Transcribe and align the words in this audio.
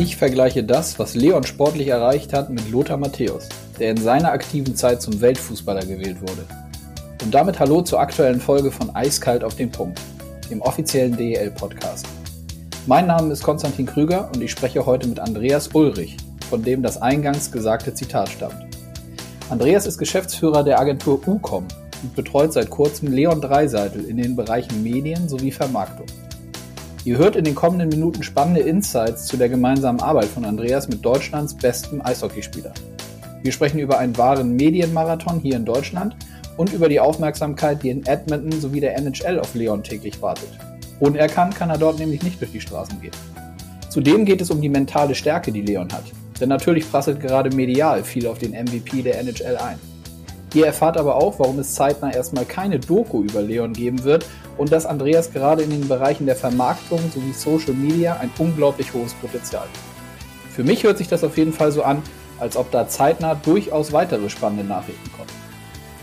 Ich 0.00 0.16
vergleiche 0.16 0.64
das, 0.64 0.98
was 0.98 1.14
Leon 1.14 1.44
sportlich 1.44 1.88
erreicht 1.88 2.32
hat, 2.32 2.48
mit 2.48 2.70
Lothar 2.70 2.96
Matthäus, 2.96 3.50
der 3.78 3.90
in 3.90 3.98
seiner 3.98 4.32
aktiven 4.32 4.74
Zeit 4.74 5.02
zum 5.02 5.20
Weltfußballer 5.20 5.84
gewählt 5.84 6.22
wurde. 6.22 6.46
Und 7.22 7.34
damit 7.34 7.60
hallo 7.60 7.82
zur 7.82 8.00
aktuellen 8.00 8.40
Folge 8.40 8.70
von 8.70 8.96
Eiskalt 8.96 9.44
auf 9.44 9.56
den 9.56 9.70
Punkt, 9.70 10.00
dem 10.50 10.62
offiziellen 10.62 11.18
DEL-Podcast. 11.18 12.06
Mein 12.86 13.08
Name 13.08 13.30
ist 13.30 13.42
Konstantin 13.42 13.84
Krüger 13.84 14.30
und 14.34 14.42
ich 14.42 14.52
spreche 14.52 14.86
heute 14.86 15.06
mit 15.06 15.20
Andreas 15.20 15.68
Ulrich, 15.74 16.16
von 16.48 16.62
dem 16.62 16.82
das 16.82 17.02
eingangs 17.02 17.52
gesagte 17.52 17.92
Zitat 17.92 18.30
stammt. 18.30 18.64
Andreas 19.50 19.84
ist 19.84 19.98
Geschäftsführer 19.98 20.64
der 20.64 20.80
Agentur 20.80 21.20
UCOM 21.26 21.68
und 22.02 22.16
betreut 22.16 22.54
seit 22.54 22.70
kurzem 22.70 23.12
Leon 23.12 23.42
Dreiseitel 23.42 24.06
in 24.06 24.16
den 24.16 24.34
Bereichen 24.34 24.82
Medien 24.82 25.28
sowie 25.28 25.50
Vermarktung. 25.50 26.06
Ihr 27.02 27.16
hört 27.16 27.34
in 27.34 27.44
den 27.44 27.54
kommenden 27.54 27.88
Minuten 27.88 28.22
spannende 28.22 28.60
Insights 28.60 29.24
zu 29.24 29.38
der 29.38 29.48
gemeinsamen 29.48 30.00
Arbeit 30.00 30.26
von 30.26 30.44
Andreas 30.44 30.86
mit 30.86 31.02
Deutschlands 31.02 31.54
bestem 31.54 32.04
Eishockeyspieler. 32.04 32.74
Wir 33.42 33.52
sprechen 33.52 33.78
über 33.78 33.98
einen 33.98 34.18
wahren 34.18 34.54
Medienmarathon 34.54 35.40
hier 35.40 35.56
in 35.56 35.64
Deutschland 35.64 36.14
und 36.58 36.74
über 36.74 36.90
die 36.90 37.00
Aufmerksamkeit, 37.00 37.82
die 37.82 37.88
in 37.88 38.04
Edmonton 38.04 38.52
sowie 38.60 38.80
der 38.80 38.98
NHL 38.98 39.40
auf 39.40 39.54
Leon 39.54 39.82
täglich 39.82 40.20
wartet. 40.20 40.50
Unerkannt 40.98 41.54
kann 41.54 41.70
er 41.70 41.78
dort 41.78 41.98
nämlich 41.98 42.22
nicht 42.22 42.38
durch 42.38 42.52
die 42.52 42.60
Straßen 42.60 43.00
gehen. 43.00 43.16
Zudem 43.88 44.26
geht 44.26 44.42
es 44.42 44.50
um 44.50 44.60
die 44.60 44.68
mentale 44.68 45.14
Stärke, 45.14 45.52
die 45.52 45.62
Leon 45.62 45.90
hat. 45.90 46.04
Denn 46.38 46.50
natürlich 46.50 46.90
prasselt 46.90 47.18
gerade 47.18 47.54
medial 47.56 48.04
viel 48.04 48.26
auf 48.26 48.38
den 48.38 48.52
MVP 48.52 49.00
der 49.00 49.18
NHL 49.20 49.56
ein. 49.56 49.78
Ihr 50.52 50.66
erfahrt 50.66 50.98
aber 50.98 51.14
auch, 51.14 51.38
warum 51.38 51.60
es 51.60 51.74
zeitnah 51.74 52.12
erstmal 52.12 52.44
keine 52.44 52.78
Doku 52.78 53.22
über 53.22 53.40
Leon 53.40 53.72
geben 53.72 54.04
wird 54.04 54.26
und 54.60 54.70
dass 54.70 54.84
Andreas 54.84 55.32
gerade 55.32 55.62
in 55.62 55.70
den 55.70 55.88
Bereichen 55.88 56.26
der 56.26 56.36
Vermarktung 56.36 57.00
sowie 57.14 57.32
Social 57.32 57.72
Media 57.72 58.18
ein 58.20 58.30
unglaublich 58.36 58.92
hohes 58.92 59.14
Potenzial 59.14 59.62
hat. 59.62 59.70
Für 60.54 60.62
mich 60.62 60.84
hört 60.84 60.98
sich 60.98 61.08
das 61.08 61.24
auf 61.24 61.38
jeden 61.38 61.54
Fall 61.54 61.72
so 61.72 61.82
an, 61.82 62.02
als 62.38 62.58
ob 62.58 62.70
da 62.70 62.86
zeitnah 62.86 63.34
durchaus 63.34 63.90
weitere 63.90 64.28
spannende 64.28 64.64
Nachrichten 64.64 65.10
kommen. 65.12 65.30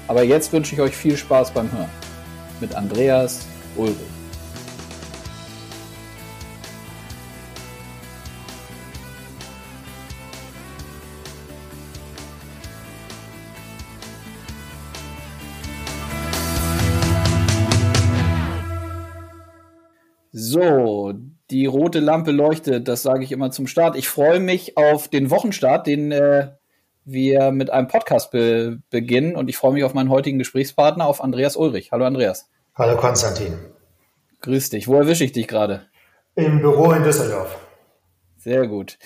Aber 0.07 0.23
jetzt 0.23 0.53
wünsche 0.53 0.73
ich 0.73 0.81
euch 0.81 0.97
viel 0.97 1.17
Spaß 1.17 1.51
beim 1.51 1.71
Hören. 1.71 1.91
Mit 2.59 2.73
Andreas 2.73 3.45
Ulrich. 3.75 4.16
So, 20.39 21.15
die 21.49 21.65
rote 21.65 21.99
Lampe 21.99 22.29
leuchtet, 22.29 22.87
das 22.87 23.01
sage 23.01 23.23
ich 23.23 23.31
immer 23.31 23.49
zum 23.49 23.65
Start. 23.65 23.95
Ich 23.95 24.07
freue 24.07 24.39
mich 24.39 24.77
auf 24.77 25.07
den 25.07 25.31
Wochenstart, 25.31 25.87
den 25.87 26.11
äh, 26.11 26.49
wir 27.05 27.49
mit 27.49 27.71
einem 27.71 27.87
Podcast 27.87 28.29
be 28.29 28.77
beginnen 28.91 29.35
und 29.35 29.49
ich 29.49 29.57
freue 29.57 29.73
mich 29.73 29.83
auf 29.83 29.95
meinen 29.95 30.11
heutigen 30.11 30.37
Gesprächspartner, 30.37 31.07
auf 31.07 31.23
Andreas 31.23 31.55
Ulrich. 31.55 31.91
Hallo 31.91 32.05
Andreas. 32.05 32.51
Hallo 32.75 32.97
Konstantin. 32.97 33.57
Grüß 34.41 34.69
dich. 34.69 34.87
Wo 34.87 34.93
erwische 34.93 35.23
ich 35.23 35.31
dich 35.31 35.47
gerade? 35.47 35.87
Im 36.35 36.61
Büro 36.61 36.91
in 36.91 37.01
Düsseldorf. 37.01 37.57
Sehr 38.37 38.67
gut. 38.67 38.99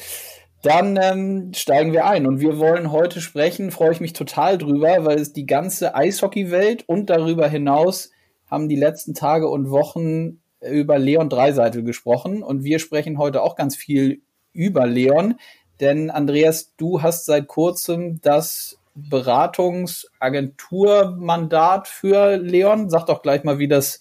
Dann 0.63 0.99
ähm, 1.01 1.53
steigen 1.55 1.93
wir 1.93 2.07
ein 2.07 2.27
und 2.27 2.41
wir 2.41 2.57
wollen 2.57 2.91
heute 2.91 3.21
sprechen, 3.21 3.71
freue 3.71 3.93
ich 3.93 4.01
mich 4.01 4.11
total 4.11 4.57
drüber, 4.57 5.05
weil 5.05 5.17
es 5.17 5.31
die 5.31 5.45
ganze 5.45 5.95
Eishockeywelt 5.95 6.89
und 6.89 7.09
darüber 7.09 7.47
hinaus 7.47 8.11
haben 8.47 8.67
die 8.67 8.75
letzten 8.75 9.13
Tage 9.13 9.47
und 9.47 9.71
Wochen 9.71 10.40
über 10.61 10.99
Leon 10.99 11.29
Dreiseitel 11.29 11.83
gesprochen 11.83 12.43
und 12.43 12.63
wir 12.63 12.79
sprechen 12.79 13.17
heute 13.17 13.41
auch 13.41 13.55
ganz 13.55 13.75
viel 13.75 14.21
über 14.53 14.85
Leon, 14.85 15.35
denn 15.79 16.11
Andreas, 16.11 16.75
du 16.77 17.01
hast 17.01 17.25
seit 17.25 17.47
kurzem 17.47 18.21
das 18.21 18.77
Beratungsagenturmandat 18.93 21.87
für 21.87 22.35
Leon. 22.37 22.89
Sag 22.89 23.07
doch 23.07 23.21
gleich 23.21 23.43
mal, 23.43 23.57
wie 23.57 23.67
das, 23.67 23.99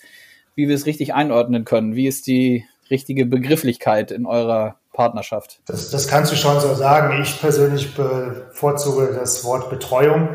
wie 0.54 0.68
wir 0.68 0.74
es 0.74 0.86
richtig 0.86 1.14
einordnen 1.14 1.64
können. 1.64 1.94
Wie 1.94 2.06
ist 2.06 2.26
die 2.26 2.66
richtige 2.90 3.24
Begrifflichkeit 3.24 4.10
in 4.10 4.26
eurer 4.26 4.76
Partnerschaft? 4.92 5.60
Das, 5.66 5.90
das 5.90 6.08
kannst 6.08 6.32
du 6.32 6.36
schon 6.36 6.60
so 6.60 6.74
sagen. 6.74 7.22
Ich 7.22 7.40
persönlich 7.40 7.94
bevorzuge 7.94 9.16
das 9.18 9.44
Wort 9.44 9.70
Betreuung, 9.70 10.28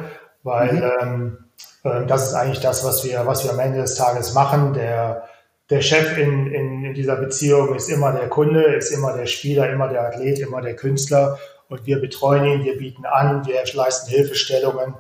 weil 0.44 0.74
mhm. 0.74 0.92
ähm, 1.02 1.38
äh, 1.84 2.06
das 2.08 2.30
ist 2.30 2.34
eigentlich 2.34 2.62
das, 2.62 2.84
was 2.86 3.04
wir, 3.04 3.28
was 3.28 3.44
wir 3.44 3.52
am 3.52 3.60
Ende 3.60 3.80
des 3.80 3.96
Tages 3.96 4.34
machen. 4.34 4.74
Der 4.74 5.28
der 5.70 5.82
Chef 5.82 6.18
in, 6.18 6.48
in, 6.54 6.86
in 6.86 6.94
dieser 6.94 7.16
Beziehung 7.16 7.74
ist 7.76 7.90
immer 7.90 8.12
der 8.12 8.30
Kunde, 8.30 8.64
ist 8.76 8.92
immer 8.92 9.16
der 9.18 9.26
Spieler, 9.26 9.72
immer 9.72 9.88
der 9.88 10.04
Athlet, 10.04 10.40
immer 10.40 10.62
der 10.62 10.76
Künstler. 10.76 11.40
Und 11.70 11.86
wir 11.86 12.00
betreuen 12.00 12.46
ihn, 12.46 12.64
wir 12.64 12.78
bieten 12.78 13.06
an, 13.06 13.46
wir 13.46 13.64
leisten 13.74 14.10
Hilfestellungen. 14.10 14.94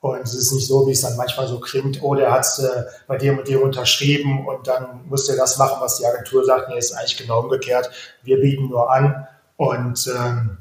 Und 0.00 0.20
es 0.22 0.34
ist 0.34 0.52
nicht 0.52 0.66
so, 0.66 0.86
wie 0.86 0.92
es 0.92 1.00
dann 1.00 1.16
manchmal 1.16 1.46
so 1.46 1.60
klingt, 1.60 2.02
oh, 2.02 2.14
der 2.14 2.32
hat 2.32 2.44
es 2.44 2.58
äh, 2.58 2.84
bei 3.06 3.18
dem 3.18 3.38
und 3.38 3.48
dem 3.48 3.62
unterschrieben 3.62 4.48
und 4.48 4.66
dann 4.66 5.02
muss 5.08 5.26
der 5.26 5.36
das 5.36 5.58
machen, 5.58 5.76
was 5.80 5.98
die 5.98 6.06
Agentur 6.06 6.44
sagt. 6.44 6.68
Nee, 6.68 6.78
ist 6.78 6.92
eigentlich 6.92 7.16
genau 7.16 7.40
umgekehrt. 7.40 7.88
Wir 8.24 8.40
bieten 8.40 8.68
nur 8.68 8.90
an 8.92 9.28
und, 9.56 10.08
ähm, 10.08 10.58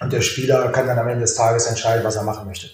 und 0.00 0.12
der 0.12 0.20
Spieler 0.20 0.70
kann 0.70 0.86
dann 0.86 0.98
am 0.98 1.08
Ende 1.08 1.22
des 1.22 1.34
Tages 1.34 1.66
entscheiden, 1.66 2.04
was 2.04 2.16
er 2.16 2.24
machen 2.24 2.46
möchte. 2.46 2.68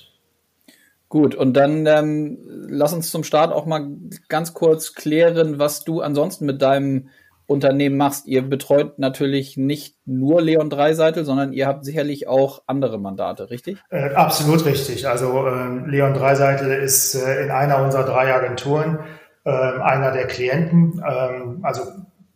Gut, 1.11 1.35
und 1.35 1.55
dann 1.55 1.87
ähm, 1.87 2.39
lass 2.69 2.93
uns 2.93 3.11
zum 3.11 3.25
Start 3.25 3.53
auch 3.53 3.67
mal 3.67 3.85
ganz 4.29 4.55
kurz 4.55 4.95
klären, 4.95 5.59
was 5.59 5.83
du 5.83 6.01
ansonsten 6.03 6.47
mit 6.47 6.63
deinem 6.63 7.09
Unternehmen 7.47 7.97
machst. 7.97 8.29
Ihr 8.29 8.43
betreut 8.43 9.01
natürlich 9.01 9.57
nicht 9.57 9.97
nur 10.07 10.41
Leon 10.41 10.71
Dreiseitel, 10.71 11.25
sondern 11.25 11.53
ihr 11.53 11.67
habt 11.67 11.85
sicherlich 11.85 12.29
auch 12.29 12.63
andere 12.69 12.97
Mandate, 12.97 13.51
richtig? 13.51 13.79
Äh, 13.91 14.15
absolut 14.15 14.65
richtig. 14.65 15.09
Also 15.09 15.49
äh, 15.49 15.91
Leon 15.91 16.15
Dreiseitel 16.15 16.71
ist 16.71 17.17
äh, 17.17 17.43
in 17.43 17.51
einer 17.51 17.83
unserer 17.83 18.05
drei 18.05 18.33
Agenturen 18.33 19.01
äh, 19.43 19.51
einer 19.51 20.13
der 20.13 20.29
Klienten. 20.29 21.03
Ähm, 21.05 21.59
also 21.65 21.83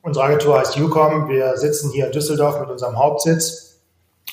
unsere 0.03 0.25
Agentur 0.25 0.59
heißt 0.59 0.77
UCOM. 0.81 1.29
Wir 1.29 1.57
sitzen 1.59 1.93
hier 1.93 2.07
in 2.07 2.13
Düsseldorf 2.13 2.59
mit 2.59 2.71
unserem 2.71 2.99
Hauptsitz 2.99 3.85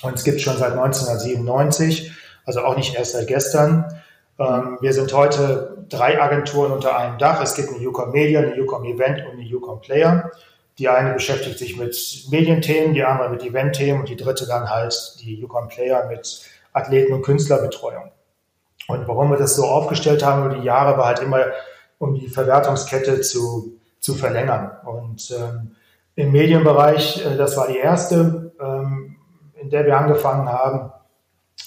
und 0.02 0.16
es 0.16 0.24
gibt 0.24 0.42
schon 0.42 0.58
seit 0.58 0.72
1997, 0.72 2.12
also 2.44 2.62
auch 2.62 2.76
nicht 2.76 2.96
erst 2.96 3.12
seit 3.12 3.28
gestern. 3.28 4.01
Ähm, 4.42 4.78
wir 4.82 4.94
sind 4.94 5.14
heute 5.14 5.86
drei 5.90 6.20
Agenturen 6.20 6.72
unter 6.72 6.98
einem 6.98 7.18
Dach. 7.18 7.42
Es 7.42 7.54
gibt 7.54 7.70
eine 7.70 7.88
Ucom 7.88 8.12
Media, 8.12 8.40
eine 8.40 8.60
Ucom 8.60 8.84
Event 8.86 9.24
und 9.26 9.40
eine 9.40 9.56
Ucom 9.56 9.82
Player. 9.82 10.32
Die 10.80 10.90
eine 10.90 11.14
beschäftigt 11.14 11.60
sich 11.60 11.78
mit 11.78 12.26
Medienthemen, 12.32 12.94
die 12.94 13.04
andere 13.04 13.30
mit 13.30 13.44
Eventthemen 13.44 14.02
und 14.02 14.10
die 14.10 14.16
dritte 14.16 14.48
dann 14.48 14.70
halt 14.70 15.18
die 15.22 15.44
Ucom 15.44 15.68
Player 15.68 16.08
mit 16.08 16.42
Athleten- 16.74 17.14
und 17.14 17.22
Künstlerbetreuung. 17.22 18.12
Und 18.88 19.08
warum 19.08 19.30
wir 19.30 19.38
das 19.38 19.56
so 19.56 19.66
aufgestellt 19.66 20.26
haben 20.26 20.46
über 20.46 20.56
die 20.56 20.66
Jahre, 20.66 20.98
war 20.98 21.06
halt 21.06 21.20
immer, 21.20 21.46
um 22.00 22.16
die 22.16 22.30
Verwertungskette 22.30 23.22
zu, 23.22 23.78
zu 24.00 24.16
verlängern. 24.16 24.72
Und 24.86 25.30
ähm, 25.38 25.76
im 26.16 26.32
Medienbereich, 26.32 27.24
äh, 27.26 27.38
das 27.38 27.56
war 27.58 27.68
die 27.68 27.78
erste, 27.78 28.54
ähm, 28.60 29.18
in 29.56 29.70
der 29.70 29.86
wir 29.86 29.98
angefangen 29.98 30.50
haben, 30.50 30.92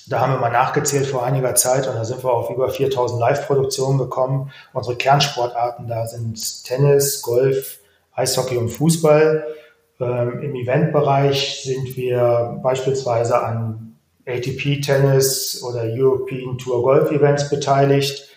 da 0.06 0.20
haben 0.20 0.32
wir 0.32 0.38
mal 0.38 0.50
nachgezählt 0.50 1.06
vor 1.06 1.24
einiger 1.24 1.54
Zeit 1.54 1.88
und 1.88 1.94
da 1.94 2.04
sind 2.04 2.22
wir 2.22 2.32
auf 2.32 2.50
über 2.50 2.68
4000 2.68 3.20
Live-Produktionen 3.20 3.98
gekommen. 3.98 4.50
Unsere 4.72 4.96
Kernsportarten 4.96 5.88
da 5.88 6.06
sind 6.06 6.64
Tennis, 6.64 7.22
Golf, 7.22 7.78
Eishockey 8.12 8.56
und 8.58 8.68
Fußball. 8.68 9.46
Ähm, 10.00 10.42
Im 10.42 10.54
Eventbereich 10.54 11.62
sind 11.64 11.96
wir 11.96 12.60
beispielsweise 12.62 13.42
an 13.42 13.96
ATP-Tennis 14.26 15.62
oder 15.62 15.84
European 15.84 16.58
Tour 16.58 16.82
Golf 16.82 17.10
Events 17.10 17.48
beteiligt. 17.48 18.28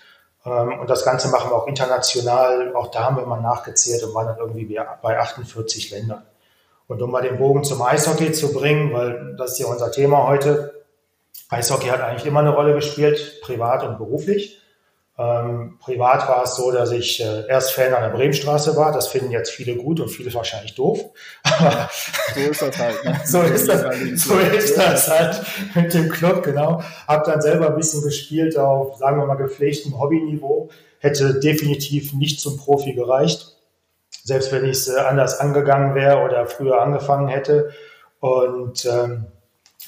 Ähm, 0.45 0.79
und 0.79 0.89
das 0.89 1.03
Ganze 1.03 1.27
machen 1.29 1.51
wir 1.51 1.55
auch 1.55 1.67
international. 1.67 2.73
Auch 2.75 2.91
da 2.91 3.05
haben 3.05 3.17
wir 3.17 3.25
mal 3.25 3.41
nachgezählt 3.41 4.03
und 4.03 4.13
waren 4.13 4.27
dann 4.27 4.37
irgendwie 4.37 4.79
bei 5.01 5.19
48 5.19 5.91
Ländern. 5.91 6.23
Und 6.87 7.01
um 7.01 7.11
mal 7.11 7.21
den 7.21 7.37
Bogen 7.37 7.65
zum 7.65 7.81
Eishockey 7.81 8.31
zu 8.31 8.53
bringen, 8.53 8.93
weil 8.93 9.35
das 9.37 9.53
ist 9.53 9.59
ja 9.59 9.67
unser 9.67 9.91
Thema 9.91 10.27
heute, 10.27 10.76
Eishockey 11.49 11.87
hat 11.87 12.01
eigentlich 12.01 12.25
immer 12.25 12.41
eine 12.41 12.53
Rolle 12.53 12.73
gespielt, 12.73 13.41
privat 13.41 13.83
und 13.83 13.97
beruflich. 13.97 14.61
Ähm, 15.19 15.79
privat 15.79 16.27
war 16.27 16.43
es 16.43 16.55
so, 16.55 16.71
dass 16.71 16.91
ich 16.91 17.19
äh, 17.23 17.47
erst 17.47 17.71
Fan 17.71 17.91
an 17.93 18.03
der 18.03 18.15
Bremenstraße 18.15 18.75
war. 18.75 18.91
Das 18.91 19.07
finden 19.07 19.31
jetzt 19.31 19.49
viele 19.49 19.75
gut 19.75 19.99
und 19.99 20.09
viele 20.09 20.31
wahrscheinlich 20.33 20.75
doof. 20.75 20.99
so 22.35 22.39
ist 22.39 22.61
das 22.61 22.77
halt. 22.77 23.03
Ne? 23.03 23.19
so 23.25 23.41
ist 23.41 23.67
das, 23.67 23.81
so 24.23 24.37
ist 24.37 24.77
das 24.77 25.09
halt 25.09 25.41
mit 25.73 25.93
dem 25.93 26.09
Club, 26.09 26.43
genau. 26.43 26.83
Hab 27.07 27.23
dann 27.23 27.41
selber 27.41 27.69
ein 27.69 27.75
bisschen 27.75 28.03
gespielt 28.03 28.57
auf, 28.57 28.97
sagen 28.97 29.19
wir 29.19 29.25
mal, 29.25 29.35
gepflegtem 29.35 29.99
Hobbyniveau. 29.99 30.69
Hätte 30.99 31.39
definitiv 31.39 32.13
nicht 32.13 32.39
zum 32.39 32.57
Profi 32.57 32.93
gereicht. 32.93 33.55
Selbst 34.23 34.51
wenn 34.51 34.65
ich 34.65 34.71
es 34.71 34.87
äh, 34.87 34.99
anders 34.99 35.39
angegangen 35.39 35.95
wäre 35.95 36.19
oder 36.19 36.45
früher 36.45 36.79
angefangen 36.79 37.27
hätte. 37.27 37.71
Und 38.19 38.85
ähm, 38.85 39.25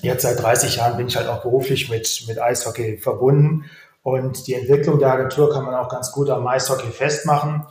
jetzt 0.02 0.24
seit 0.24 0.42
30 0.42 0.78
Jahren 0.78 0.98
bin 0.98 1.06
ich 1.08 1.18
halt 1.18 1.28
auch 1.28 1.42
beruflich 1.42 1.90
mit, 1.90 2.24
mit 2.28 2.42
Eishockey 2.42 2.98
verbunden. 2.98 3.66
Und 4.02 4.48
die 4.48 4.54
Entwicklung 4.54 5.00
der 5.00 5.12
Agentur 5.14 5.52
kann 5.52 5.66
man 5.66 5.76
auch 5.76 5.90
ganz 5.90 6.12
gut 6.12 6.30
am 6.30 6.46
Eishockey 6.48 6.92
festmachen. 6.92 7.66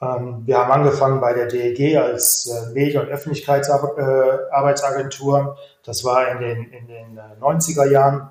Ähm, 0.00 0.42
wir 0.46 0.58
haben 0.58 0.70
angefangen 0.72 1.20
bei 1.20 1.32
der 1.32 1.46
DEG 1.46 1.96
als 1.96 2.46
äh, 2.46 2.70
Medien- 2.72 3.02
und 3.02 3.08
Öffentlichkeitsarbeitsagentur. 3.08 5.56
Das 5.84 6.04
war 6.04 6.30
in 6.30 6.38
den, 6.40 6.70
in 6.72 6.86
den 6.86 7.18
90er 7.40 7.86
äh, 7.86 7.92
Jahren. 7.92 8.30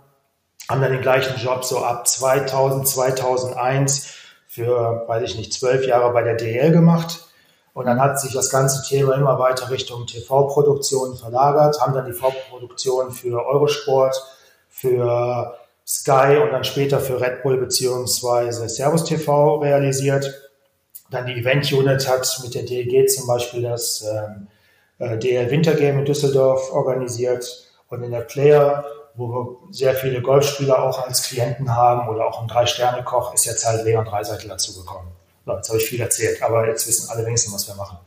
Haben 0.69 0.81
dann 0.81 0.91
den 0.91 1.01
gleichen 1.01 1.37
Job 1.37 1.65
so 1.65 1.83
ab 1.83 2.07
2000, 2.07 2.87
2001 2.87 4.13
für, 4.47 5.03
weiß 5.07 5.23
ich 5.23 5.35
nicht, 5.37 5.53
zwölf 5.53 5.85
Jahre 5.85 6.13
bei 6.13 6.23
der 6.23 6.35
DL 6.35 6.71
gemacht. 6.71 7.25
Und 7.73 7.85
dann 7.85 8.01
hat 8.01 8.19
sich 8.19 8.33
das 8.33 8.49
ganze 8.49 8.87
Thema 8.87 9.15
immer 9.15 9.39
weiter 9.39 9.69
Richtung 9.69 10.05
TV-Produktion 10.05 11.15
verlagert, 11.15 11.79
haben 11.79 11.93
dann 11.93 12.05
die 12.05 12.11
TV-Produktion 12.11 13.11
für 13.11 13.45
Eurosport, 13.45 14.21
für 14.69 15.55
Sky 15.87 16.37
und 16.41 16.51
dann 16.51 16.63
später 16.63 16.99
für 16.99 17.19
Red 17.19 17.43
Bull 17.43 17.57
beziehungsweise 17.57 18.67
Servus 18.67 19.05
TV 19.05 19.57
realisiert. 19.57 20.49
Dann 21.09 21.25
die 21.25 21.33
Event 21.33 21.71
Unit 21.71 22.07
hat 22.07 22.39
mit 22.43 22.55
der 22.55 22.63
DLG 22.63 23.07
zum 23.07 23.27
Beispiel 23.27 23.61
das 23.61 24.01
ähm, 24.03 24.47
äh, 24.99 25.17
DL 25.17 25.49
Wintergame 25.49 25.99
in 25.99 26.05
Düsseldorf 26.05 26.71
organisiert 26.71 27.45
und 27.89 28.03
in 28.03 28.11
der 28.11 28.21
Player, 28.21 28.85
wo 29.15 29.27
wir 29.27 29.57
sehr 29.71 29.93
viele 29.95 30.21
Golfspieler 30.21 30.81
auch 30.81 31.05
als 31.05 31.23
Klienten 31.23 31.75
haben 31.75 32.07
oder 32.07 32.27
auch 32.27 32.41
ein 32.41 32.47
Drei-Sterne-Koch, 32.47 33.33
ist 33.33 33.45
jetzt 33.45 33.65
halt 33.65 33.83
Leon 33.83 34.05
Dreiseitel 34.05 34.47
dazugekommen. 34.47 35.20
So, 35.45 35.53
jetzt 35.53 35.69
habe 35.69 35.79
ich 35.79 35.85
viel 35.85 36.01
erzählt, 36.01 36.41
aber 36.41 36.67
jetzt 36.67 36.87
wissen 36.87 37.09
alle 37.09 37.25
wenigstens, 37.25 37.53
was 37.53 37.67
wir 37.67 37.75
machen. 37.75 37.97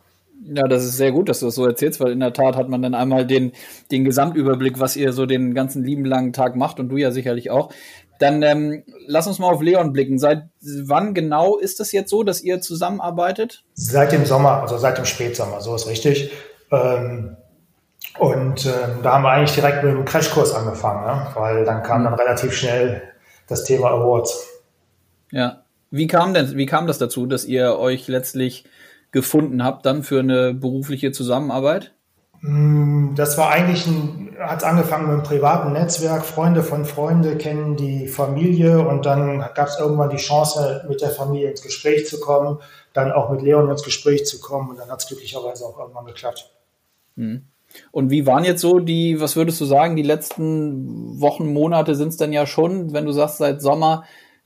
Ja, 0.46 0.69
das 0.69 0.84
ist 0.84 0.96
sehr 0.96 1.12
gut, 1.12 1.28
dass 1.28 1.40
du 1.40 1.46
das 1.46 1.54
so 1.54 1.66
erzählst, 1.66 2.00
weil 2.00 2.12
in 2.12 2.20
der 2.20 2.32
Tat 2.32 2.56
hat 2.56 2.69
man 2.69 2.82
dann 2.82 2.94
einmal 2.94 3.26
den, 3.26 3.52
den 3.90 4.04
Gesamtüberblick, 4.04 4.78
was 4.78 4.96
ihr 4.96 5.12
so 5.12 5.26
den 5.26 5.54
ganzen 5.54 5.84
lieben 5.84 6.04
langen 6.04 6.32
Tag 6.32 6.54
macht 6.54 6.81
und 6.81 6.90
du 6.90 6.96
ja 6.96 7.12
sicherlich 7.12 7.50
auch. 7.50 7.72
Dann 8.19 8.42
ähm, 8.42 8.84
lass 9.06 9.26
uns 9.26 9.38
mal 9.38 9.52
auf 9.52 9.62
Leon 9.62 9.92
blicken. 9.92 10.19
Seit 10.19 10.44
wann 10.60 11.14
genau 11.14 11.56
ist 11.56 11.81
das 11.81 11.92
jetzt 11.92 12.10
so, 12.10 12.22
dass 12.22 12.42
ihr 12.42 12.60
zusammenarbeitet? 12.60 13.64
Seit 13.75 14.12
dem 14.12 14.26
Sommer, 14.26 14.60
also 14.60 14.76
seit 14.76 14.98
dem 14.98 15.04
Spätsommer, 15.04 15.60
so 15.60 15.75
ist 15.75 15.88
richtig. 15.88 16.31
Ähm, 16.70 17.36
und 18.19 18.66
ähm, 18.66 19.02
da 19.02 19.14
haben 19.14 19.22
wir 19.22 19.31
eigentlich 19.31 19.54
direkt 19.54 19.82
mit 19.82 19.92
dem 19.92 20.04
Crashkurs 20.04 20.54
angefangen, 20.54 21.04
ne? 21.04 21.26
weil 21.34 21.64
dann 21.64 21.82
kam 21.82 22.04
dann 22.04 22.14
relativ 22.14 22.52
schnell 22.52 23.02
das 23.48 23.64
Thema 23.64 23.90
Awards. 23.90 24.46
Ja. 25.31 25.63
Wie 25.90 26.06
kam 26.06 26.34
denn, 26.34 26.56
wie 26.56 26.66
kam 26.66 26.86
das 26.86 26.98
dazu, 26.98 27.26
dass 27.26 27.44
ihr 27.44 27.78
euch 27.78 28.08
letztlich 28.08 28.64
gefunden 29.12 29.62
habt 29.62 29.86
dann 29.86 30.02
für 30.02 30.20
eine 30.20 30.54
berufliche 30.54 31.12
Zusammenarbeit? 31.12 31.92
Mm, 32.40 33.14
das 33.14 33.38
war 33.38 33.50
eigentlich 33.50 33.86
ein, 33.86 34.36
hat 34.38 34.64
angefangen 34.64 35.04
mit 35.06 35.12
einem 35.14 35.22
privaten 35.22 35.72
Netzwerk. 35.72 36.25
Freunde 36.25 36.62
von 36.62 36.84
Freunde 36.84 37.36
kennen 37.36 37.76
die 37.76 38.08
Familie 38.08 38.86
und 38.86 39.06
dann 39.06 39.38
gab 39.54 39.69
es 39.69 39.78
irgendwann 39.78 40.10
die 40.10 40.16
Chance, 40.16 40.84
mit 40.88 41.00
der 41.00 41.10
Familie 41.10 41.50
ins 41.50 41.62
Gespräch 41.62 42.06
zu 42.06 42.20
kommen, 42.20 42.58
dann 42.92 43.12
auch 43.12 43.31
mit 43.31 43.40
Leon 43.40 43.70
ins 43.70 43.82
Gespräch 43.82 44.26
zu 44.26 44.40
kommen 44.40 44.70
und 44.70 44.78
dann 44.78 44.90
hat 44.90 45.00
es 45.00 45.06
glücklicherweise 45.06 45.64
auch 45.64 45.78
irgendwann 45.78 46.04
geklappt. 46.06 46.50
Hm. 47.16 47.44
Und 47.92 48.10
wie 48.10 48.26
waren 48.26 48.44
jetzt 48.44 48.60
so 48.60 48.78
die, 48.78 49.20
was 49.20 49.36
würdest 49.36 49.60
du 49.60 49.64
sagen, 49.64 49.96
die 49.96 50.02
letzten 50.02 51.20
Wochen, 51.20 51.52
Monate 51.52 51.94
sind 51.94 52.08
es 52.08 52.16
dann 52.16 52.32
ja 52.32 52.46
schon, 52.46 52.92
wenn 52.92 53.06
du 53.06 53.12
sagst 53.12 53.38
seit 53.38 53.62
Sommer, 53.62 54.04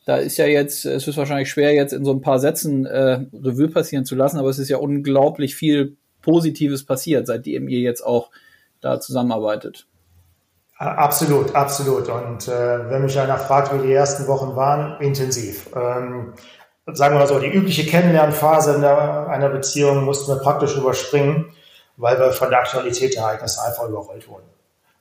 da 0.09 0.17
ist 0.17 0.39
ja 0.39 0.47
jetzt, 0.47 0.87
es 0.87 1.07
ist 1.07 1.19
wahrscheinlich 1.19 1.51
schwer, 1.51 1.75
jetzt 1.75 1.93
in 1.93 2.03
so 2.03 2.13
ein 2.13 2.23
paar 2.23 2.39
Sätzen 2.39 2.87
äh, 2.87 3.27
Revue 3.35 3.69
passieren 3.69 4.07
zu 4.07 4.15
lassen, 4.15 4.39
aber 4.39 4.49
es 4.49 4.59
ist 4.59 4.71
ja 4.71 4.79
unglaublich 4.79 5.55
viel 5.55 5.99
Positives 6.23 6.87
passiert, 6.87 7.27
seitdem 7.27 7.69
ihr 7.69 7.81
jetzt 7.81 8.01
auch 8.01 8.31
da 8.81 9.01
zusammenarbeitet. 9.01 9.87
Absolut, 10.79 11.55
absolut. 11.55 12.09
Und 12.09 12.49
äh, 12.49 12.89
wenn 12.89 13.03
mich 13.03 13.21
einer 13.21 13.37
fragt, 13.37 13.75
wie 13.75 13.87
die 13.87 13.93
ersten 13.93 14.27
Wochen 14.29 14.57
waren, 14.57 14.99
intensiv. 15.03 15.69
Ähm, 15.77 16.33
sagen 16.87 17.15
wir 17.15 17.19
mal 17.19 17.27
so, 17.27 17.39
die 17.39 17.53
übliche 17.53 17.85
Kennenlernphase 17.85 18.77
in 18.77 18.81
der, 18.81 19.29
einer 19.29 19.51
Beziehung 19.51 20.07
mussten 20.07 20.33
wir 20.33 20.41
praktisch 20.41 20.75
überspringen, 20.75 21.53
weil 21.99 22.19
wir 22.19 22.33
von 22.33 22.49
der 22.49 22.61
Aktualität 22.61 23.15
der 23.15 23.25
Ereignisse 23.25 23.63
einfach 23.63 23.87
überrollt 23.87 24.27
wurden. 24.27 24.49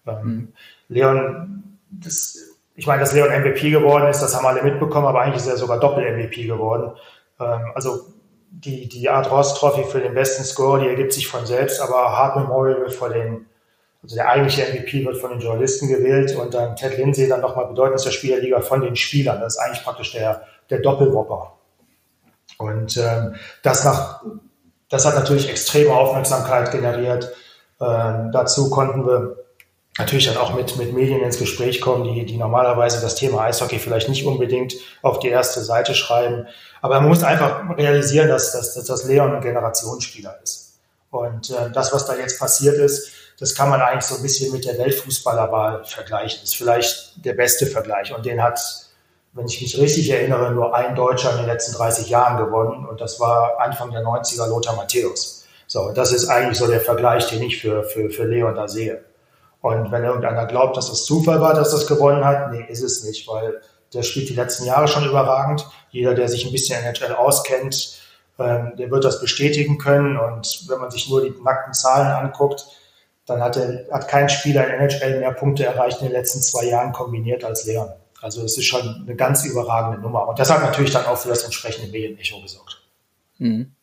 Ähm, 0.06 0.18
mhm. 0.26 0.54
Leon, 0.90 1.78
das 1.92 2.47
ich 2.78 2.86
meine, 2.86 3.02
dass 3.02 3.12
Leon 3.12 3.30
MVP 3.30 3.72
geworden 3.72 4.08
ist, 4.08 4.22
das 4.22 4.36
haben 4.36 4.46
alle 4.46 4.62
mitbekommen, 4.62 5.08
aber 5.08 5.22
eigentlich 5.22 5.38
ist 5.38 5.48
er 5.48 5.58
sogar 5.58 5.80
Doppel-MVP 5.80 6.46
geworden. 6.46 6.92
Ähm, 7.40 7.72
also 7.74 8.06
die, 8.52 8.88
die 8.88 9.10
Art 9.10 9.30
Ross 9.32 9.56
Trophy 9.56 9.84
für 9.84 10.00
den 10.00 10.14
besten 10.14 10.44
Score, 10.44 10.80
die 10.80 10.88
ergibt 10.88 11.12
sich 11.12 11.28
von 11.28 11.46
selbst, 11.46 11.82
aber 11.82 12.16
Hart 12.16 12.38
Memorial 12.38 12.80
wird 12.82 12.94
von 12.94 13.12
den, 13.12 13.48
also 14.04 14.16
der 14.16 14.30
eigentliche 14.30 14.62
MVP 14.72 15.06
wird 15.06 15.18
von 15.18 15.32
den 15.32 15.40
Journalisten 15.40 15.88
gewählt 15.88 16.36
und 16.36 16.54
dann 16.54 16.76
Ted 16.76 16.98
Lindsay 16.98 17.28
dann 17.28 17.42
nochmal 17.42 17.66
bedeutendster 17.66 18.12
Spielerliga 18.12 18.62
von 18.62 18.82
den 18.82 18.96
Spielern. 18.96 19.42
Das 19.42 19.56
ist 19.56 19.60
eigentlich 19.60 19.84
praktisch 19.84 20.12
der, 20.12 20.44
der 20.70 20.80
Doppelwopper. 20.80 21.54
Und 22.60 22.96
ähm, 22.98 23.36
das, 23.64 23.86
nach, 23.86 24.24
das 24.90 25.06
hat 25.06 25.16
natürlich 25.16 25.50
extreme 25.50 25.94
Aufmerksamkeit 25.94 26.72
generiert. 26.72 27.34
Ähm, 27.82 28.32
dazu 28.32 28.70
konnten 28.70 29.06
wir 29.08 29.47
natürlich 29.98 30.28
dann 30.28 30.38
auch 30.38 30.54
mit, 30.54 30.78
mit 30.78 30.94
Medien 30.94 31.22
ins 31.22 31.40
Gespräch 31.40 31.82
kommen, 31.82 32.04
die, 32.04 32.26
die 32.26 32.38
normalerweise 32.38 33.02
das 33.02 33.16
Thema 33.16 33.42
Eishockey 33.42 33.80
vielleicht 33.80 34.10
nicht 34.10 34.26
unbedingt 34.26 34.76
auf 35.02 35.20
die 35.20 35.30
erste 35.30 35.62
Seite 35.62 35.96
schreiben. 35.96 36.48
Aber 36.82 37.00
man 37.00 37.10
muss 37.10 37.24
einfach 37.24 37.78
realisieren, 37.78 38.28
dass, 38.30 38.52
dass, 38.52 38.74
dass 38.74 38.86
das 38.86 39.06
Leon 39.06 39.36
ein 39.36 39.42
Generationsspieler 39.42 40.40
ist. 40.44 40.80
Und 41.10 41.50
äh, 41.50 41.72
das, 41.72 41.94
was 41.94 42.06
da 42.06 42.16
jetzt 42.16 42.40
passiert 42.40 42.78
ist, 42.78 43.12
das 43.40 43.54
kann 43.54 43.70
man 43.70 43.82
eigentlich 43.82 44.06
so 44.06 44.16
ein 44.16 44.22
bisschen 44.22 44.52
mit 44.52 44.66
der 44.66 44.78
Weltfußballerwahl 44.78 45.84
vergleichen. 45.86 46.40
Das 46.42 46.50
ist 46.50 46.56
vielleicht 46.56 47.24
der 47.24 47.34
beste 47.34 47.68
Vergleich. 47.68 48.14
Und 48.14 48.26
den 48.26 48.42
hat, 48.42 48.60
wenn 49.34 49.46
ich 49.46 49.62
mich 49.62 49.78
richtig 49.78 50.10
erinnere, 50.10 50.52
nur 50.52 50.76
ein 50.76 50.96
Deutscher 50.96 51.32
in 51.32 51.38
den 51.38 51.46
letzten 51.46 51.74
30 51.74 52.10
Jahren 52.10 52.44
gewonnen. 52.44 52.86
Und 52.86 53.00
das 53.00 53.20
war 53.20 53.60
Anfang 53.60 53.92
der 53.92 54.02
90er 54.02 54.48
Lothar 54.48 54.76
Matthäus. 54.76 55.46
So, 55.68 55.92
das 55.92 56.14
ist 56.14 56.28
eigentlich 56.28 56.58
so 56.58 56.68
der 56.68 56.82
Vergleich, 56.82 57.28
den 57.28 57.44
ich 57.44 57.62
für, 57.62 57.84
für, 57.84 58.10
für 58.10 58.24
Leon 58.26 58.56
da 58.56 58.68
sehe. 58.68 59.04
Und 59.62 59.92
wenn 59.92 60.04
irgendeiner 60.04 60.46
glaubt, 60.46 60.78
dass 60.78 60.90
das 60.90 61.06
Zufall 61.06 61.42
war, 61.42 61.54
dass 61.54 61.72
das 61.72 61.88
gewonnen 61.88 62.24
hat, 62.24 62.52
nee, 62.52 62.66
ist 62.68 62.84
es 62.84 63.04
nicht, 63.04 63.28
weil 63.28 63.62
der 63.94 64.04
spielt 64.04 64.30
die 64.30 64.36
letzten 64.36 64.66
Jahre 64.66 64.88
schon 64.88 65.06
überragend. 65.06 65.68
Jeder, 65.92 66.14
der 66.14 66.28
sich 66.28 66.46
ein 66.46 66.52
bisschen 66.52 66.84
NHL 66.84 67.14
auskennt, 67.14 68.00
ähm, 68.40 68.74
der 68.78 68.92
wird 68.92 69.04
das 69.04 69.20
bestätigen 69.20 69.78
können. 69.78 70.18
Und 70.18 70.66
wenn 70.68 70.80
man 70.80 70.92
sich 70.92 71.10
nur 71.10 71.22
die 71.22 71.34
nackten 71.42 71.74
Zahlen 71.74 72.08
anguckt, 72.08 72.66
dann 73.26 73.42
hat, 73.42 73.58
er, 73.58 73.86
hat 73.92 74.08
kein 74.08 74.30
Spieler 74.30 74.68
in 74.68 74.80
NHL 74.80 75.20
mehr 75.20 75.34
Punkte 75.34 75.66
erreicht 75.66 76.02
in 76.02 76.08
den 76.08 76.14
letzten 76.14 76.42
zwei 76.42 76.66
Jahren 76.66 76.94
kombiniert 76.94 77.44
als 77.44 77.66
Leon. 77.66 77.90
Also 78.22 78.44
es 78.44 78.58
ist 78.58 78.66
schon 78.66 79.04
eine 79.06 79.16
ganz 79.16 79.46
überragende 79.46 80.00
Nummer. 80.00 80.28
Und 80.28 80.40
das 80.40 80.50
hat 80.50 80.62
natürlich 80.62 80.92
dann 80.92 81.06
auch 81.06 81.18
für 81.18 81.30
das 81.30 81.44
entsprechende 81.44 81.92
Medienecho 81.92 82.42
gesorgt. 82.42 82.82
Mhm. 83.38 83.74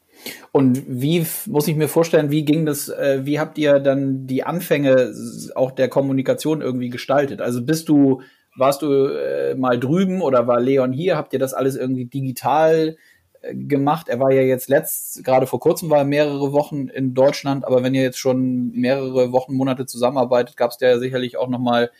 Und 0.52 0.82
wie 0.86 1.26
muss 1.46 1.68
ich 1.68 1.76
mir 1.76 1.88
vorstellen, 1.88 2.30
wie 2.30 2.44
ging 2.44 2.66
das, 2.66 2.88
äh, 2.88 3.20
wie 3.24 3.40
habt 3.40 3.58
ihr 3.58 3.80
dann 3.80 4.26
die 4.26 4.44
Anfänge 4.44 5.12
auch 5.54 5.70
der 5.70 5.88
Kommunikation 5.88 6.60
irgendwie 6.60 6.90
gestaltet? 6.90 7.40
Also 7.40 7.64
bist 7.64 7.88
du, 7.88 8.22
warst 8.56 8.82
du 8.82 9.06
äh, 9.06 9.54
mal 9.54 9.78
drüben 9.78 10.22
oder 10.22 10.46
war 10.46 10.60
Leon 10.60 10.92
hier? 10.92 11.16
Habt 11.16 11.32
ihr 11.32 11.38
das 11.38 11.54
alles 11.54 11.76
irgendwie 11.76 12.06
digital 12.06 12.96
äh, 13.42 13.54
gemacht? 13.54 14.08
Er 14.08 14.20
war 14.20 14.32
ja 14.32 14.42
jetzt 14.42 14.68
letzt, 14.68 15.24
gerade 15.24 15.46
vor 15.46 15.60
kurzem 15.60 15.90
war 15.90 15.98
er 15.98 16.04
mehrere 16.04 16.52
Wochen 16.52 16.88
in 16.88 17.14
Deutschland, 17.14 17.64
aber 17.64 17.82
wenn 17.82 17.94
ihr 17.94 18.02
jetzt 18.02 18.18
schon 18.18 18.70
mehrere 18.72 19.32
Wochen, 19.32 19.54
Monate 19.54 19.86
zusammenarbeitet, 19.86 20.56
gab 20.56 20.70
es 20.70 20.78
ja 20.80 20.98
sicherlich 20.98 21.36
auch 21.36 21.48
nochmal 21.48 21.90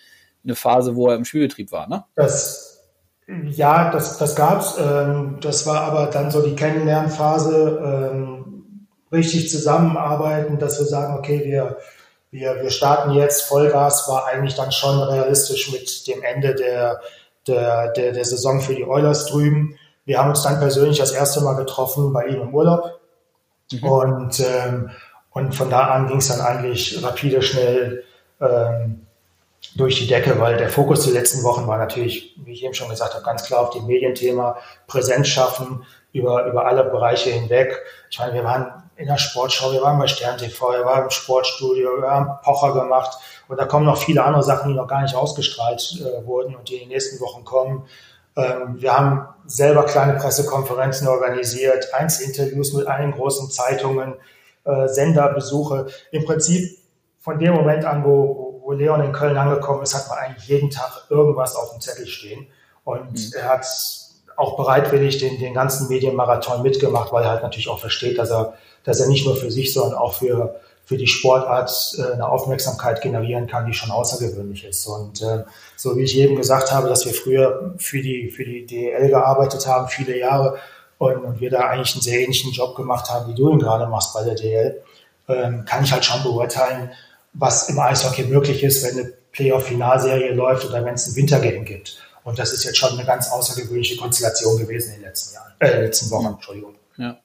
eine 0.45 0.55
Phase, 0.55 0.95
wo 0.95 1.09
er 1.09 1.17
im 1.17 1.25
Spielbetrieb 1.25 1.73
war, 1.73 1.89
ne? 1.89 2.05
Das 2.15 2.75
ja, 3.27 3.91
das, 3.91 4.19
das 4.19 4.37
gab's. 4.37 4.77
Ähm, 4.79 5.39
das 5.41 5.67
war 5.67 5.83
aber 5.83 6.07
dann 6.07 6.31
so 6.31 6.43
die 6.43 6.55
Kennenlernphase, 6.55 7.81
ähm, 8.13 8.87
richtig 9.13 9.51
zusammenarbeiten, 9.51 10.59
dass 10.59 10.79
wir 10.79 10.87
sagen, 10.87 11.17
okay, 11.17 11.43
wir, 11.45 11.79
wir, 12.31 12.63
wir 12.63 12.71
starten 12.71 13.13
jetzt. 13.13 13.43
Vollgas 13.43 14.09
war 14.09 14.27
eigentlich 14.27 14.55
dann 14.55 14.73
schon 14.73 14.99
realistisch 14.99 15.73
mit 15.73 16.07
dem 16.07 16.23
Ende 16.23 16.55
der, 16.55 17.01
der, 17.47 17.93
der, 17.93 18.13
der 18.13 18.25
Saison 18.25 18.61
für 18.61 18.75
die 18.75 18.85
Oilers 18.85 19.27
drüben. 19.27 19.79
Wir 20.05 20.19
haben 20.19 20.31
uns 20.31 20.43
dann 20.43 20.59
persönlich 20.59 20.99
das 20.99 21.13
erste 21.13 21.41
Mal 21.43 21.55
getroffen 21.55 22.13
bei 22.13 22.27
ihm 22.27 22.43
im 22.43 22.55
Urlaub. 22.55 23.01
Mhm. 23.73 23.85
Und, 23.85 24.41
ähm, 24.41 24.91
und 25.31 25.55
von 25.55 25.71
da 25.71 25.89
an 25.89 26.09
ging 26.09 26.19
es 26.19 26.29
dann 26.29 26.41
eigentlich 26.41 27.03
rapide 27.03 27.41
schnell 27.41 28.05
ähm, 28.41 29.07
durch 29.77 29.99
die 29.99 30.07
Decke, 30.07 30.39
weil 30.41 30.57
der 30.57 30.69
Fokus 30.69 31.05
der 31.05 31.15
letzten 31.15 31.43
Wochen 31.43 31.67
war 31.67 31.79
natürlich, 31.79 32.37
wie 32.45 32.53
ich 32.53 32.65
eben 32.65 32.75
schon 32.75 32.89
gesagt 32.89 33.15
habe, 33.15 33.25
ganz 33.25 33.45
klar 33.45 33.61
auf 33.61 33.71
dem 33.71 33.87
Medienthema, 33.87 34.57
Präsenz 34.87 35.29
schaffen 35.29 35.85
über, 36.13 36.47
über 36.47 36.67
alle 36.67 36.85
Bereiche 36.85 37.31
hinweg. 37.31 37.83
Ich 38.11 38.19
meine, 38.19 38.35
wir 38.35 38.45
waren 38.45 38.85
in 38.97 39.07
der 39.07 39.19
Sportschau, 39.19 39.73
wir 39.73 39.83
waren 39.83 39.99
bei 39.99 40.07
Stern 40.07 40.39
TV, 40.39 40.73
wir 40.73 40.85
waren 40.85 41.05
im 41.05 41.11
Sportstudio, 41.11 42.01
wir 42.01 42.11
haben 42.11 42.31
Pocher 42.43 42.73
gemacht 42.73 43.19
und 43.49 43.59
da 43.59 43.65
kommen 43.65 43.87
noch 43.87 43.99
viele 43.99 44.23
andere 44.23 44.45
Sachen, 44.45 44.69
die 44.69 44.75
noch 44.75 44.87
gar 44.87 45.03
nicht 45.03 45.17
ausgestrahlt 45.17 46.01
äh, 46.01 46.25
wurden 46.25 46.55
und 46.55 46.69
die 46.69 46.75
in 46.75 46.81
den 46.81 46.89
nächsten 46.91 47.21
Wochen 47.21 47.45
kommen. 47.45 47.87
Ähm, 48.37 48.81
wir 48.81 48.97
haben 48.97 49.29
selber 49.47 49.85
kleine 49.85 50.15
Pressekonferenzen 50.15 51.09
organisiert, 51.09 51.93
Einzelinterviews 51.93 52.73
mit 52.73 52.87
allen 52.87 53.13
großen 53.13 53.51
Zeitungen, 53.51 54.15
äh, 54.65 54.87
Senderbesuche. 54.87 55.87
Im 56.13 56.25
Prinzip 56.25 56.79
von 57.19 57.39
dem 57.39 57.55
Moment 57.55 57.85
an, 57.85 58.05
wo, 58.05 58.54
wo 58.65 58.73
Leon 58.73 59.05
in 59.05 59.13
Köln 59.13 59.37
angekommen 59.37 59.83
ist, 59.83 59.95
hat 59.95 60.09
man 60.09 60.19
eigentlich 60.19 60.49
jeden 60.49 60.71
Tag 60.71 61.05
irgendwas 61.11 61.55
auf 61.55 61.71
dem 61.71 61.81
Zettel 61.81 62.07
stehen. 62.07 62.47
Und 62.83 63.13
mhm. 63.13 63.33
er 63.37 63.49
hat 63.51 63.67
auch 64.37 64.57
bereitwillig 64.57 65.19
den, 65.19 65.39
den 65.39 65.55
ganzen 65.55 65.89
Medienmarathon 65.89 66.63
mitgemacht, 66.63 67.13
weil 67.13 67.25
er 67.25 67.31
halt 67.31 67.43
natürlich 67.43 67.69
auch 67.69 67.79
versteht, 67.79 68.19
dass 68.19 68.31
er, 68.31 68.55
dass 68.83 69.01
er 69.01 69.07
nicht 69.07 69.27
nur 69.27 69.37
für 69.37 69.51
sich, 69.51 69.73
sondern 69.73 69.99
auch 69.99 70.15
für, 70.15 70.61
für 70.85 70.97
die 70.97 71.07
Sportart 71.07 71.97
äh, 71.99 72.15
eine 72.15 72.29
Aufmerksamkeit 72.29 73.03
generieren 73.03 73.47
kann, 73.47 73.67
die 73.67 73.75
schon 73.75 73.91
außergewöhnlich 73.91 74.65
ist. 74.65 74.87
Und 74.87 75.23
äh, 75.23 75.45
so 75.77 75.97
wie 75.97 76.03
ich 76.03 76.17
eben 76.17 76.35
gesagt 76.35 76.73
habe, 76.73 76.89
dass 76.89 77.05
wir 77.05 77.13
früher 77.13 77.75
für 77.77 78.01
die, 78.01 78.31
für 78.31 78.45
die 78.45 78.67
DEL 78.67 79.09
gearbeitet 79.09 79.67
haben, 79.67 79.89
viele 79.89 80.19
Jahre, 80.19 80.59
und, 80.97 81.25
und 81.25 81.41
wir 81.41 81.51
da 81.51 81.69
eigentlich 81.69 81.95
einen 81.95 82.03
sehr 82.03 82.21
ähnlichen 82.21 82.53
Job 82.53 82.77
gemacht 82.77 83.11
haben, 83.11 83.31
wie 83.31 83.35
du 83.35 83.51
ihn 83.51 83.59
gerade 83.59 83.87
machst 83.87 84.15
bei 84.15 84.25
der 84.25 84.37
DL, 84.37 84.83
ähm, 85.29 85.65
kann 85.65 85.85
ich 85.85 85.93
halt 85.93 86.05
schon 86.05 86.23
beurteilen, 86.23 86.91
was 87.35 87.69
im 87.69 87.79
Eishockey 87.79 88.25
möglich 88.25 88.63
ist, 88.63 88.85
wenn 88.85 88.99
eine 88.99 89.13
Playoff-Finalserie 89.33 90.33
läuft 90.33 90.65
oder 90.67 90.85
wenn 90.85 90.95
es 90.95 91.09
ein 91.09 91.17
Wintergame 91.17 91.65
gibt. 91.65 91.99
Und 92.23 92.39
das 92.39 92.53
ist 92.53 92.65
jetzt 92.65 92.79
schon 92.79 92.97
eine 92.97 93.05
ganz 93.05 93.31
außergewöhnliche 93.31 93.97
Konstellation 93.97 94.59
gewesen 94.59 94.95
in 94.95 95.01
den 95.01 95.09
letzten 95.09 95.35
Jahren, 95.35 95.53
äh, 95.59 95.83
letzten 95.83 96.11
Wochen, 96.11 96.35
Entschuldigung. 96.35 96.75
Ja. 96.97 97.19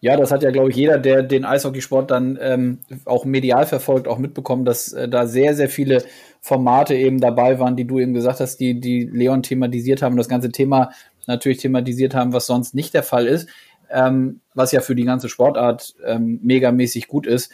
Ja, 0.00 0.16
das 0.16 0.30
hat 0.30 0.42
ja, 0.42 0.50
glaube 0.50 0.70
ich, 0.70 0.76
jeder, 0.76 0.98
der 0.98 1.22
den 1.22 1.44
Eishockeysport 1.44 2.10
dann 2.10 2.38
ähm, 2.40 2.78
auch 3.04 3.24
medial 3.24 3.66
verfolgt, 3.66 4.08
auch 4.08 4.18
mitbekommen, 4.18 4.64
dass 4.64 4.92
äh, 4.92 5.08
da 5.08 5.26
sehr, 5.26 5.54
sehr 5.54 5.68
viele 5.68 6.02
Formate 6.40 6.94
eben 6.94 7.20
dabei 7.20 7.58
waren, 7.58 7.76
die 7.76 7.86
du 7.86 7.98
eben 7.98 8.14
gesagt 8.14 8.40
hast, 8.40 8.58
die, 8.58 8.80
die 8.80 9.04
Leon 9.04 9.42
thematisiert 9.42 10.02
haben, 10.02 10.16
das 10.16 10.28
ganze 10.28 10.50
Thema 10.50 10.92
natürlich 11.26 11.58
thematisiert 11.58 12.14
haben, 12.14 12.32
was 12.32 12.46
sonst 12.46 12.74
nicht 12.74 12.94
der 12.94 13.02
Fall 13.02 13.26
ist, 13.26 13.48
ähm, 13.90 14.40
was 14.54 14.72
ja 14.72 14.80
für 14.80 14.94
die 14.94 15.04
ganze 15.04 15.28
Sportart 15.28 15.94
ähm, 16.04 16.40
megamäßig 16.42 17.08
gut 17.08 17.26
ist. 17.26 17.50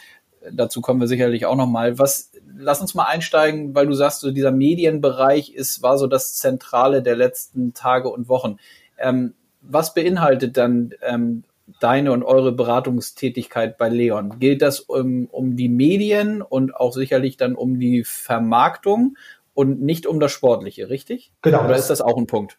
Dazu 0.51 0.81
kommen 0.81 0.99
wir 0.99 1.07
sicherlich 1.07 1.45
auch 1.45 1.55
nochmal. 1.55 1.99
Was, 1.99 2.31
lass 2.57 2.81
uns 2.81 2.93
mal 2.93 3.05
einsteigen, 3.05 3.75
weil 3.75 3.87
du 3.87 3.93
sagst, 3.93 4.21
so 4.21 4.31
dieser 4.31 4.51
Medienbereich 4.51 5.53
ist, 5.53 5.81
war 5.81 5.97
so 5.97 6.07
das 6.07 6.35
Zentrale 6.35 7.01
der 7.01 7.15
letzten 7.15 7.73
Tage 7.73 8.09
und 8.09 8.29
Wochen. 8.29 8.57
Ähm, 8.97 9.33
was 9.61 9.93
beinhaltet 9.93 10.57
dann 10.57 10.93
ähm, 11.01 11.43
deine 11.79 12.11
und 12.11 12.23
eure 12.23 12.51
Beratungstätigkeit 12.51 13.77
bei 13.77 13.89
Leon? 13.89 14.39
Gilt 14.39 14.61
das 14.61 14.79
um, 14.79 15.27
um 15.31 15.55
die 15.55 15.69
Medien 15.69 16.41
und 16.41 16.75
auch 16.75 16.93
sicherlich 16.93 17.37
dann 17.37 17.55
um 17.55 17.79
die 17.79 18.03
Vermarktung 18.03 19.17
und 19.53 19.81
nicht 19.81 20.05
um 20.05 20.19
das 20.19 20.31
Sportliche, 20.31 20.89
richtig? 20.89 21.31
Genau. 21.41 21.63
Oder 21.63 21.75
ist 21.75 21.89
das 21.89 22.01
auch 22.01 22.17
ein 22.17 22.27
Punkt? 22.27 22.57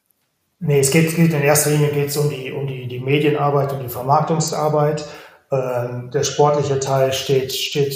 Nee, 0.61 0.81
es 0.81 0.91
geht, 0.91 1.15
geht 1.15 1.33
in 1.33 1.43
erster 1.43 1.71
Linie 1.71 1.89
geht 1.89 2.09
es 2.09 2.17
um 2.17 2.31
die, 2.31 2.51
um 2.53 2.67
die, 2.67 2.87
die 2.87 3.01
Medienarbeit 3.01 3.73
und 3.73 3.83
die 3.83 3.89
Vermarktungsarbeit. 3.89 5.05
Ähm, 5.55 6.11
der 6.11 6.25
sportliche 6.25 6.81
Teil 6.81 7.13
steht, 7.13 7.53
steht 7.53 7.95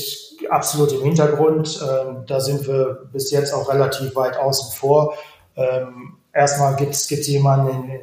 absolut 0.50 0.92
im 0.92 1.02
Hintergrund. 1.02 1.80
Ähm, 1.82 2.24
da 2.26 2.40
sind 2.40 2.66
wir 2.66 3.08
bis 3.12 3.30
jetzt 3.30 3.52
auch 3.52 3.68
relativ 3.68 4.14
weit 4.14 4.36
außen 4.36 4.72
vor. 4.72 5.14
Ähm, 5.56 6.16
erstmal 6.32 6.76
gibt 6.76 6.94
es 6.94 7.08
jemanden 7.26 7.90
in, 7.90 8.00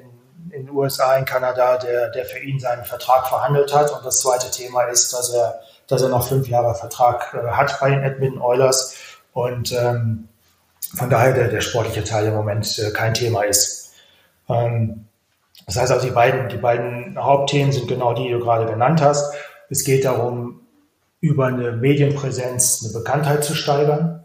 in, 0.51 0.65
den 0.65 0.75
USA, 0.75 1.15
in 1.15 1.25
Kanada, 1.25 1.77
der, 1.77 2.09
der 2.09 2.25
für 2.25 2.39
ihn 2.39 2.59
seinen 2.59 2.83
Vertrag 2.83 3.27
verhandelt 3.27 3.73
hat. 3.73 3.91
Und 3.91 4.05
das 4.05 4.21
zweite 4.21 4.51
Thema 4.51 4.83
ist, 4.83 5.13
dass 5.13 5.33
er, 5.33 5.61
dass 5.87 6.01
er 6.01 6.09
noch 6.09 6.27
fünf 6.27 6.47
Jahre 6.47 6.75
Vertrag 6.75 7.33
äh, 7.33 7.51
hat 7.51 7.79
bei 7.79 7.89
den 7.89 8.03
Edmonton 8.03 8.41
Oilers. 8.41 8.95
Und 9.33 9.71
ähm, 9.71 10.27
von 10.95 11.09
daher 11.09 11.33
der, 11.33 11.47
der 11.47 11.61
sportliche 11.61 12.03
Teil 12.03 12.27
im 12.27 12.33
Moment 12.33 12.77
äh, 12.79 12.91
kein 12.91 13.13
Thema 13.13 13.43
ist. 13.43 13.93
Ähm, 14.49 15.05
das 15.65 15.77
heißt 15.77 15.91
also, 15.91 16.05
die 16.05 16.11
beiden, 16.11 16.49
die 16.49 16.57
beiden 16.57 17.17
Hauptthemen 17.17 17.71
sind 17.71 17.87
genau 17.87 18.13
die, 18.13 18.23
die 18.23 18.31
du 18.31 18.39
gerade 18.39 18.65
genannt 18.65 19.01
hast. 19.01 19.33
Es 19.69 19.83
geht 19.83 20.05
darum, 20.05 20.61
über 21.21 21.47
eine 21.47 21.71
Medienpräsenz 21.71 22.83
eine 22.83 22.93
Bekanntheit 22.93 23.43
zu 23.43 23.55
steigern, 23.55 24.23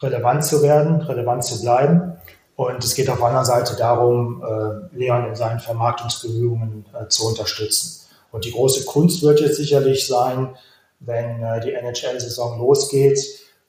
relevant 0.00 0.44
zu 0.44 0.62
werden, 0.62 1.00
relevant 1.02 1.44
zu 1.44 1.60
bleiben. 1.60 2.14
Und 2.56 2.84
es 2.84 2.94
geht 2.94 3.08
auf 3.08 3.22
einer 3.22 3.44
Seite 3.44 3.76
darum, 3.76 4.42
äh, 4.42 4.96
Leon 4.96 5.28
in 5.28 5.34
seinen 5.34 5.60
Vermarktungsbemühungen 5.60 6.84
äh, 6.92 7.08
zu 7.08 7.26
unterstützen. 7.26 8.06
Und 8.32 8.44
die 8.44 8.52
große 8.52 8.84
Kunst 8.84 9.22
wird 9.22 9.40
jetzt 9.40 9.56
sicherlich 9.56 10.06
sein, 10.06 10.54
wenn 11.00 11.42
äh, 11.42 11.60
die 11.60 11.72
NHL-Saison 11.72 12.58
losgeht, 12.58 13.18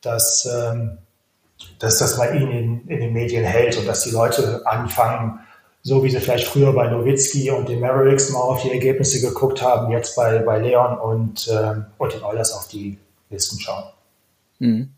dass, 0.01 0.45
ähm, 0.45 0.97
dass 1.79 1.99
das 1.99 2.17
bei 2.17 2.31
ihnen 2.35 2.51
in, 2.51 2.87
in 2.87 2.99
den 2.99 3.13
Medien 3.13 3.43
hält 3.43 3.77
und 3.77 3.87
dass 3.87 4.03
die 4.03 4.11
Leute 4.11 4.61
anfangen, 4.65 5.39
so 5.83 6.03
wie 6.03 6.09
sie 6.09 6.19
vielleicht 6.19 6.47
früher 6.47 6.73
bei 6.73 6.89
Nowitzki 6.89 7.49
und 7.49 7.67
den 7.67 7.79
Mavericks 7.79 8.29
mal 8.29 8.39
auf 8.39 8.61
die 8.61 8.71
Ergebnisse 8.71 9.19
geguckt 9.19 9.61
haben, 9.61 9.91
jetzt 9.91 10.15
bei, 10.15 10.39
bei 10.39 10.59
Leon 10.59 10.97
und, 10.97 11.49
ähm, 11.51 11.85
und 11.97 12.13
den 12.13 12.23
Oilers 12.23 12.53
auf 12.53 12.67
die 12.67 12.97
Listen 13.29 13.59
schauen. 13.59 13.85
Mhm. 14.59 14.89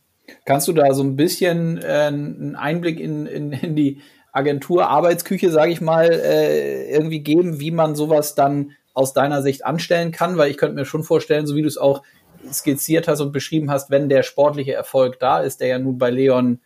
Kannst 0.46 0.68
du 0.68 0.74
da 0.74 0.94
so 0.94 1.04
ein 1.04 1.16
bisschen 1.16 1.82
äh, 1.82 2.08
einen 2.08 2.56
Einblick 2.56 3.00
in, 3.00 3.26
in, 3.26 3.52
in 3.54 3.76
die 3.76 4.02
Agentur-Arbeitsküche, 4.34 5.52
sage 5.52 5.72
ich 5.72 5.80
mal, 5.80 6.10
äh, 6.12 6.92
irgendwie 6.92 7.20
geben, 7.20 7.60
wie 7.60 7.72
man 7.72 7.96
sowas 7.96 8.36
dann 8.36 8.72
aus 8.94 9.14
deiner 9.14 9.42
Sicht 9.42 9.66
anstellen 9.66 10.12
kann? 10.12 10.38
Weil 10.38 10.50
ich 10.50 10.58
könnte 10.58 10.76
mir 10.76 10.86
schon 10.86 11.04
vorstellen, 11.04 11.48
so 11.48 11.56
wie 11.56 11.62
du 11.62 11.68
es 11.68 11.78
auch 11.78 12.04
skizziert 12.52 13.08
hast 13.08 13.22
und 13.22 13.32
beschrieben 13.32 13.72
hast, 13.72 13.90
wenn 13.90 14.10
der 14.10 14.24
sportliche 14.24 14.74
Erfolg 14.74 15.20
da 15.20 15.40
ist, 15.40 15.62
der 15.62 15.68
ja 15.68 15.80
nun 15.80 15.98
bei 15.98 16.10
Leon 16.10 16.60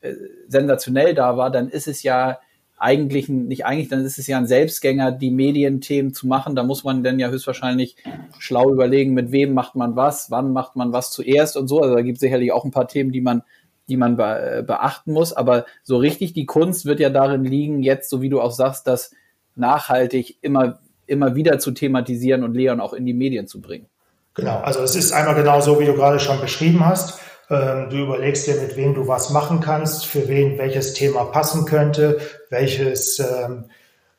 äh, 0.00 0.12
sensationell 0.48 1.14
da 1.14 1.36
war, 1.36 1.50
dann 1.50 1.68
ist 1.68 1.88
es 1.88 2.02
ja 2.02 2.38
eigentlich, 2.78 3.28
nicht 3.28 3.64
eigentlich, 3.64 3.88
dann 3.88 4.04
ist 4.04 4.18
es 4.18 4.26
ja 4.26 4.36
ein 4.36 4.46
Selbstgänger, 4.46 5.12
die 5.12 5.30
Medienthemen 5.30 6.12
zu 6.12 6.26
machen. 6.26 6.54
Da 6.54 6.62
muss 6.62 6.84
man 6.84 7.02
dann 7.02 7.18
ja 7.18 7.28
höchstwahrscheinlich 7.28 7.96
schlau 8.38 8.70
überlegen, 8.70 9.14
mit 9.14 9.32
wem 9.32 9.54
macht 9.54 9.76
man 9.76 9.96
was, 9.96 10.30
wann 10.30 10.52
macht 10.52 10.76
man 10.76 10.92
was 10.92 11.10
zuerst 11.10 11.56
und 11.56 11.68
so. 11.68 11.80
Also 11.80 11.94
da 11.94 12.02
gibt 12.02 12.16
es 12.16 12.20
sicherlich 12.20 12.52
auch 12.52 12.64
ein 12.64 12.70
paar 12.70 12.88
Themen, 12.88 13.12
die 13.12 13.22
man, 13.22 13.42
die 13.88 13.96
man 13.96 14.16
be 14.16 14.64
beachten 14.66 15.12
muss. 15.12 15.32
Aber 15.32 15.64
so 15.82 15.96
richtig 15.96 16.34
die 16.34 16.44
Kunst 16.44 16.84
wird 16.84 17.00
ja 17.00 17.08
darin 17.08 17.44
liegen, 17.44 17.82
jetzt, 17.82 18.10
so 18.10 18.20
wie 18.20 18.28
du 18.28 18.40
auch 18.40 18.52
sagst, 18.52 18.86
das 18.86 19.10
nachhaltig 19.54 20.36
immer, 20.42 20.80
immer 21.06 21.34
wieder 21.34 21.58
zu 21.58 21.70
thematisieren 21.70 22.44
und 22.44 22.54
Leon 22.54 22.80
auch 22.80 22.92
in 22.92 23.06
die 23.06 23.14
Medien 23.14 23.46
zu 23.46 23.62
bringen. 23.62 23.86
Genau, 24.34 24.58
also 24.58 24.80
es 24.80 24.94
ist 24.94 25.12
einmal 25.12 25.34
genau 25.34 25.62
so, 25.62 25.80
wie 25.80 25.86
du 25.86 25.94
gerade 25.94 26.20
schon 26.20 26.38
beschrieben 26.42 26.84
hast. 26.84 27.18
Ähm, 27.48 27.90
du 27.90 27.96
überlegst 27.96 28.46
dir, 28.46 28.56
mit 28.56 28.76
wem 28.76 28.94
du 28.94 29.06
was 29.06 29.30
machen 29.30 29.60
kannst, 29.60 30.06
für 30.06 30.28
wen 30.28 30.58
welches 30.58 30.94
Thema 30.94 31.24
passen 31.24 31.64
könnte, 31.64 32.18
welches 32.50 33.20
ähm, 33.20 33.66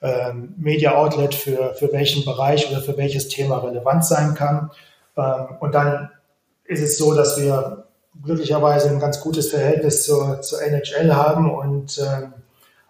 ähm, 0.01 0.53
Media 0.57 0.95
Outlet 0.95 1.35
für, 1.35 1.73
für 1.73 1.91
welchen 1.91 2.23
Bereich 2.23 2.69
oder 2.71 2.81
für 2.81 2.97
welches 2.97 3.27
Thema 3.27 3.57
relevant 3.57 4.05
sein 4.05 4.33
kann. 4.33 4.71
Ähm, 5.17 5.57
und 5.59 5.73
dann 5.73 6.09
ist 6.65 6.81
es 6.81 6.97
so, 6.97 7.13
dass 7.13 7.39
wir 7.39 7.85
glücklicherweise 8.23 8.89
ein 8.89 8.99
ganz 8.99 9.19
gutes 9.21 9.49
Verhältnis 9.49 10.03
zur, 10.03 10.41
zur 10.41 10.61
NHL 10.61 11.13
haben 11.13 11.53
und, 11.53 11.99
ähm, 11.99 12.33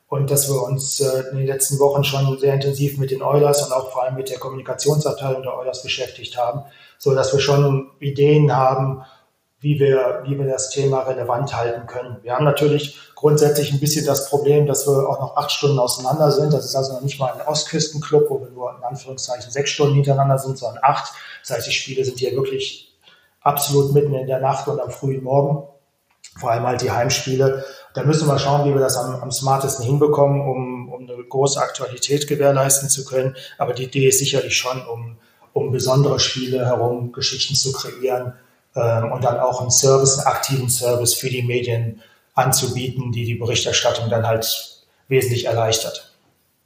und 0.08 0.30
dass 0.32 0.50
wir 0.50 0.62
uns 0.62 1.00
äh, 1.00 1.30
in 1.32 1.38
den 1.38 1.48
letzten 1.48 1.80
Wochen 1.80 2.04
schon 2.04 2.38
sehr 2.40 2.54
intensiv 2.54 2.98
mit 2.98 3.12
den 3.12 3.22
Oilers 3.24 3.66
und 3.66 3.74
auch 3.74 3.92
vor 3.92 4.04
allem 4.04 4.16
mit 4.16 4.30
der 4.30 4.40
Kommunikationsabteilung 4.40 5.42
der 5.42 5.58
Oilers 5.58 5.84
beschäftigt 5.84 6.38
haben, 6.38 6.62
so 6.98 7.14
dass 7.14 7.34
wir 7.34 7.40
schon 7.40 7.90
Ideen 8.00 8.56
haben, 8.56 9.04
wie 9.60 9.80
wir, 9.80 10.24
wie 10.26 10.38
wir 10.38 10.46
das 10.46 10.70
Thema 10.70 11.02
relevant 11.02 11.56
halten 11.56 11.88
können. 11.88 12.18
Wir 12.22 12.34
haben 12.34 12.46
natürlich 12.46 13.00
grundsätzlich 13.16 13.74
ein 13.74 13.80
bisschen 13.80 14.06
das 14.06 14.30
Problem, 14.30 14.68
dass 14.68 14.86
wir 14.88 15.10
auch 15.10 15.20
noch 15.20 15.36
acht 15.36 15.52
Stunden 15.52 15.80
auseinander 15.80 16.32
sind. 16.32 16.54
Das 16.54 16.66
ist 16.66 16.76
also 16.76 16.94
noch 16.94 17.02
nicht 17.02 17.20
mal 17.20 17.34
ein 17.34 17.48
Ostküstenclub, 17.48 18.30
wo 18.30 18.40
wir 18.42 18.50
nur 18.52 18.76
in 18.78 18.84
Anführungszeichen 18.84 19.52
sechs 19.52 19.72
Stunden 19.72 19.96
hintereinander 19.96 20.38
sind, 20.38 20.60
sondern 20.60 20.84
acht. 20.84 21.12
Das 21.42 21.58
heißt, 21.58 21.68
die 21.68 21.72
Spiele 21.72 22.06
sind 22.06 22.20
hier 22.20 22.34
wirklich 22.34 22.96
absolut 23.42 23.94
mitten 23.94 24.14
in 24.14 24.28
der 24.28 24.40
Nacht 24.40 24.68
und 24.68 24.80
am 24.80 24.92
frühen 24.92 25.24
Morgen. 25.24 25.68
Vor 26.40 26.52
allem 26.52 26.68
halt 26.68 26.82
die 26.82 26.92
Heimspiele. 26.92 27.66
Da 27.96 28.04
müssen 28.04 28.28
wir 28.28 28.38
schauen, 28.38 28.70
wie 28.70 28.74
wir 28.76 28.82
das 28.82 28.96
am, 28.96 29.16
am 29.16 29.32
smartesten 29.32 29.84
hinbekommen, 29.84 30.42
um, 30.42 30.94
um 30.94 31.10
eine 31.10 31.24
große 31.24 31.60
Aktualität 31.60 32.28
gewährleisten 32.28 32.90
zu 32.90 33.06
können. 33.06 33.36
Aber 33.58 33.74
die 33.74 33.86
Idee 33.86 34.10
ist 34.10 34.20
sicherlich 34.20 34.56
schon, 34.56 34.86
um, 34.86 35.18
um 35.54 35.72
besondere 35.72 36.20
Spiele 36.20 36.68
herum 36.68 37.12
Geschichten 37.12 37.56
zu 37.56 37.72
kreieren, 37.72 38.34
ähm, 38.78 39.12
und 39.12 39.24
dann 39.24 39.40
auch 39.40 39.62
einen 39.62 39.72
Service, 39.72 40.20
einen 40.20 40.28
aktiven 40.28 40.70
Service 40.70 41.14
für 41.14 41.30
die 41.30 41.44
Medien 41.44 42.02
anzubieten, 42.36 43.12
die 43.12 43.26
die 43.26 43.36
Berichterstattung 43.36 44.10
dann 44.10 44.26
halt 44.26 44.86
wesentlich 45.08 45.46
erleichtert. 45.46 46.12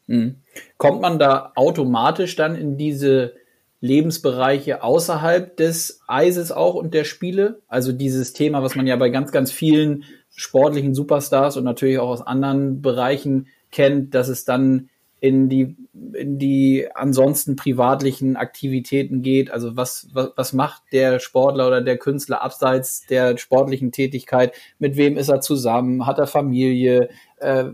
Mhm. 0.08 0.36
Kommt 0.77 1.01
man 1.01 1.18
da 1.18 1.53
automatisch 1.56 2.36
dann 2.36 2.56
in 2.56 2.77
diese 2.77 3.34
Lebensbereiche 3.80 4.84
außerhalb 4.84 5.56
des 5.58 6.01
Eises 6.08 6.51
auch 6.51 6.75
und 6.75 6.94
der 6.94 7.03
Spiele? 7.03 7.62
Also 7.68 7.91
dieses 7.91 8.34
Thema, 8.34 8.62
was 8.62 8.75
man 8.75 8.86
ja 8.86 8.96
bei 8.96 9.10
ganz, 9.10 9.32
ganz 9.32 9.51
vielen 9.51 10.03
sportlichen 10.36 10.94
Superstars 10.94 11.58
und 11.58 11.63
natürlich 11.63 12.00
auch 12.00 12.10
aus 12.10 12.22
anderen 12.22 12.82
Bereichen 12.82 13.48
kennt, 13.72 14.13
dass 14.13 14.27
es 14.27 14.46
dann 14.46 14.89
in 15.22 15.50
die, 15.50 15.78
in 16.13 16.40
die 16.40 16.88
ansonsten 16.96 17.56
privatlichen 17.56 18.36
Aktivitäten 18.36 19.22
geht. 19.22 19.51
Also 19.51 19.78
was, 19.78 20.08
was, 20.13 20.32
was 20.36 20.51
macht 20.51 20.82
der 20.92 21.20
Sportler 21.20 21.68
oder 21.68 21.82
der 21.82 22.00
Künstler 22.00 22.42
abseits 22.42 23.06
der 23.06 23.38
sportlichen 23.38 23.92
Tätigkeit? 23.92 24.51
Mit 24.80 24.98
wem 24.98 25.18
ist 25.18 25.30
er 25.30 25.40
zusammen? 25.40 26.08
Hat 26.08 26.18
er 26.18 26.25
Familie? 26.25 27.10
Äh, 27.38 27.66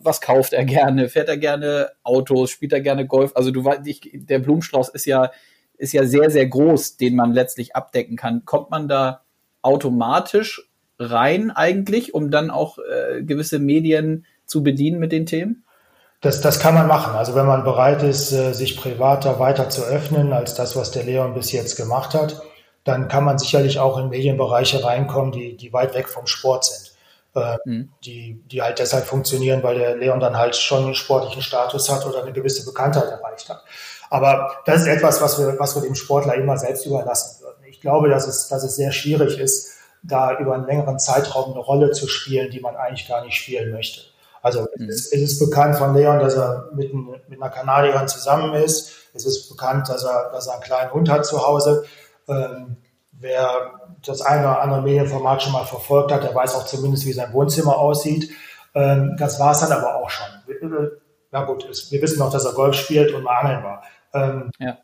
was 0.00 0.20
kauft 0.20 0.52
er 0.52 0.64
gerne? 0.64 1.08
Fährt 1.08 1.28
er 1.28 1.38
gerne 1.38 1.90
Autos? 2.04 2.50
Spielt 2.50 2.72
er 2.72 2.80
gerne 2.80 3.04
Golf? 3.04 3.32
Also 3.34 3.50
du 3.50 3.64
weißt, 3.64 3.84
ich, 3.86 4.08
der 4.14 4.38
Blumenstrauß 4.38 4.90
ist 4.90 5.06
ja, 5.06 5.32
ist 5.76 5.92
ja 5.92 6.06
sehr, 6.06 6.30
sehr 6.30 6.46
groß, 6.46 6.98
den 6.98 7.16
man 7.16 7.32
letztlich 7.32 7.74
abdecken 7.74 8.16
kann. 8.16 8.44
Kommt 8.44 8.70
man 8.70 8.86
da 8.86 9.22
automatisch 9.60 10.70
rein 11.00 11.50
eigentlich, 11.50 12.14
um 12.14 12.30
dann 12.30 12.50
auch 12.50 12.78
äh, 12.78 13.24
gewisse 13.24 13.58
Medien 13.58 14.24
zu 14.46 14.62
bedienen 14.62 15.00
mit 15.00 15.10
den 15.10 15.26
Themen? 15.26 15.64
Das, 16.22 16.40
das 16.40 16.60
kann 16.60 16.74
man 16.74 16.86
machen. 16.86 17.14
Also 17.14 17.34
wenn 17.34 17.46
man 17.46 17.64
bereit 17.64 18.02
ist, 18.02 18.32
äh, 18.32 18.52
sich 18.54 18.76
privater 18.76 19.38
weiter 19.38 19.68
zu 19.68 19.82
öffnen 19.82 20.32
als 20.32 20.54
das, 20.54 20.76
was 20.76 20.92
der 20.92 21.02
Leon 21.02 21.34
bis 21.34 21.52
jetzt 21.52 21.76
gemacht 21.76 22.14
hat, 22.14 22.42
dann 22.84 23.08
kann 23.08 23.24
man 23.24 23.38
sicherlich 23.38 23.78
auch 23.78 23.98
in 23.98 24.08
Medienbereiche 24.08 24.82
reinkommen, 24.82 25.32
die, 25.32 25.56
die 25.56 25.72
weit 25.72 25.94
weg 25.94 26.08
vom 26.08 26.26
Sport 26.26 26.64
sind. 26.64 26.92
Äh, 27.34 27.56
mhm. 27.64 27.88
die, 28.04 28.42
die 28.44 28.60
halt 28.60 28.78
deshalb 28.78 29.06
funktionieren, 29.06 29.62
weil 29.62 29.78
der 29.78 29.96
Leon 29.96 30.20
dann 30.20 30.36
halt 30.36 30.54
schon 30.54 30.84
einen 30.84 30.94
sportlichen 30.94 31.40
Status 31.40 31.90
hat 31.90 32.04
oder 32.04 32.22
eine 32.22 32.32
gewisse 32.32 32.64
Bekanntheit 32.66 33.04
erreicht 33.04 33.48
hat. 33.48 33.64
Aber 34.10 34.58
das 34.66 34.82
ist 34.82 34.86
etwas, 34.86 35.22
was 35.22 35.38
wir, 35.38 35.58
was 35.58 35.74
wir 35.74 35.80
dem 35.80 35.94
Sportler 35.94 36.34
immer 36.34 36.58
selbst 36.58 36.84
überlassen 36.84 37.42
würden. 37.42 37.64
Ich 37.70 37.80
glaube, 37.80 38.10
dass 38.10 38.28
es, 38.28 38.48
dass 38.48 38.62
es 38.64 38.76
sehr 38.76 38.92
schwierig 38.92 39.38
ist, 39.38 39.70
da 40.02 40.38
über 40.38 40.54
einen 40.54 40.66
längeren 40.66 40.98
Zeitraum 40.98 41.52
eine 41.52 41.60
Rolle 41.60 41.92
zu 41.92 42.06
spielen, 42.06 42.50
die 42.50 42.60
man 42.60 42.76
eigentlich 42.76 43.08
gar 43.08 43.24
nicht 43.24 43.36
spielen 43.36 43.72
möchte. 43.72 44.11
Also 44.42 44.66
mhm. 44.76 44.88
es, 44.88 45.12
es, 45.12 45.20
ist 45.20 45.38
bekannt 45.38 45.76
von 45.76 45.94
Leon, 45.94 46.18
dass 46.18 46.34
er 46.34 46.68
mit, 46.74 46.92
mit 46.92 47.40
einer 47.40 47.50
Kanadierin 47.50 48.08
zusammen 48.08 48.52
ist. 48.54 48.92
Es 49.14 49.24
ist 49.24 49.48
bekannt, 49.48 49.88
dass 49.88 50.04
er, 50.04 50.30
dass 50.32 50.48
er 50.48 50.54
einen 50.54 50.62
kleinen 50.62 50.92
Hund 50.92 51.08
hat 51.08 51.24
zu 51.24 51.46
Hause. 51.46 51.84
Ähm, 52.28 52.76
wer 53.12 53.80
das 54.04 54.20
eine 54.20 54.42
oder 54.42 54.60
andere 54.60 54.82
Medienformat 54.82 55.42
schon 55.42 55.52
mal 55.52 55.64
verfolgt 55.64 56.12
hat, 56.12 56.24
der 56.24 56.34
weiß 56.34 56.56
auch 56.56 56.66
zumindest, 56.66 57.06
wie 57.06 57.12
sein 57.12 57.32
Wohnzimmer 57.32 57.76
aussieht. 57.76 58.30
Ähm, 58.74 59.16
das 59.18 59.38
war 59.38 59.52
es 59.52 59.60
dann 59.60 59.72
aber 59.72 59.96
auch 59.96 60.10
schon. 60.10 60.26
Na 61.30 61.44
gut, 61.44 61.66
wir 61.90 62.02
wissen 62.02 62.18
noch, 62.18 62.32
dass 62.32 62.44
er 62.44 62.52
Golf 62.52 62.74
spielt 62.74 63.14
und 63.14 63.22
mal 63.22 63.38
angeln 63.38 63.62
war. 63.62 63.82
Ähm, 64.12 64.50
ja. 64.58 64.78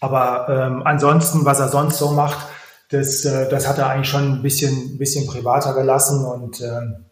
Aber 0.00 0.48
ähm, 0.48 0.82
ansonsten, 0.84 1.44
was 1.44 1.58
er 1.58 1.68
sonst 1.68 1.98
so 1.98 2.10
macht, 2.10 2.46
das, 2.90 3.24
äh, 3.24 3.48
das 3.48 3.68
hat 3.68 3.78
er 3.78 3.88
eigentlich 3.88 4.08
schon 4.08 4.34
ein 4.34 4.42
bisschen, 4.42 4.98
bisschen 4.98 5.26
privater 5.26 5.74
gelassen 5.74 6.24
und 6.24 6.60
ähm, 6.60 7.06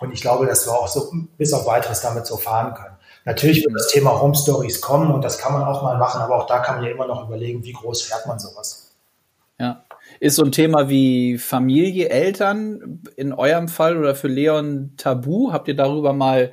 und 0.00 0.12
ich 0.12 0.20
glaube, 0.20 0.46
dass 0.46 0.66
wir 0.66 0.72
auch 0.72 0.88
so 0.88 1.12
bis 1.36 1.52
auf 1.52 1.66
weiteres 1.66 2.00
damit 2.00 2.26
so 2.26 2.36
fahren 2.36 2.74
können. 2.74 2.96
Natürlich 3.26 3.64
wird 3.64 3.74
das 3.74 3.88
Thema 3.88 4.20
Home 4.20 4.34
Stories 4.34 4.80
kommen 4.80 5.12
und 5.12 5.22
das 5.22 5.38
kann 5.38 5.52
man 5.52 5.62
auch 5.62 5.82
mal 5.82 5.98
machen, 5.98 6.22
aber 6.22 6.36
auch 6.36 6.46
da 6.46 6.60
kann 6.60 6.76
man 6.76 6.84
ja 6.84 6.90
immer 6.90 7.06
noch 7.06 7.26
überlegen, 7.26 7.62
wie 7.64 7.72
groß 7.72 8.02
fährt 8.02 8.26
man 8.26 8.38
sowas. 8.38 8.94
Ja. 9.58 9.84
Ist 10.18 10.36
so 10.36 10.42
ein 10.42 10.52
Thema 10.52 10.88
wie 10.88 11.38
Familie, 11.38 12.08
Eltern 12.08 13.02
in 13.16 13.32
eurem 13.32 13.68
Fall 13.68 13.96
oder 13.98 14.14
für 14.14 14.28
Leon 14.28 14.94
tabu? 14.96 15.52
Habt 15.52 15.68
ihr 15.68 15.76
darüber 15.76 16.14
mal 16.14 16.52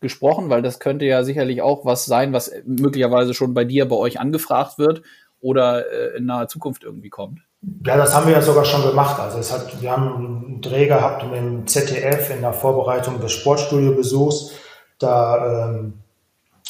gesprochen? 0.00 0.50
Weil 0.50 0.62
das 0.62 0.78
könnte 0.78 1.04
ja 1.04 1.24
sicherlich 1.24 1.62
auch 1.62 1.84
was 1.84 2.06
sein, 2.06 2.32
was 2.32 2.52
möglicherweise 2.64 3.34
schon 3.34 3.52
bei 3.52 3.64
dir, 3.64 3.88
bei 3.88 3.96
euch 3.96 4.20
angefragt 4.20 4.78
wird 4.78 5.02
oder 5.40 5.90
äh, 5.92 6.16
in 6.16 6.26
naher 6.26 6.48
Zukunft 6.48 6.84
irgendwie 6.84 7.10
kommt. 7.10 7.40
Ja, 7.86 7.96
das 7.96 8.14
haben 8.14 8.26
wir 8.26 8.34
ja 8.34 8.42
sogar 8.42 8.64
schon 8.64 8.82
gemacht. 8.82 9.20
Also 9.20 9.38
es 9.38 9.52
hat, 9.52 9.80
wir 9.80 9.90
haben 9.90 10.14
einen 10.16 10.60
Dreh 10.60 10.86
gehabt 10.86 11.24
mit 11.24 11.34
dem 11.34 11.66
ZDF 11.66 12.30
in 12.30 12.40
der 12.40 12.52
Vorbereitung 12.52 13.20
des 13.20 13.32
Sportstudiobesuchs. 13.32 14.52
Da, 14.98 15.68
ähm, 15.68 15.94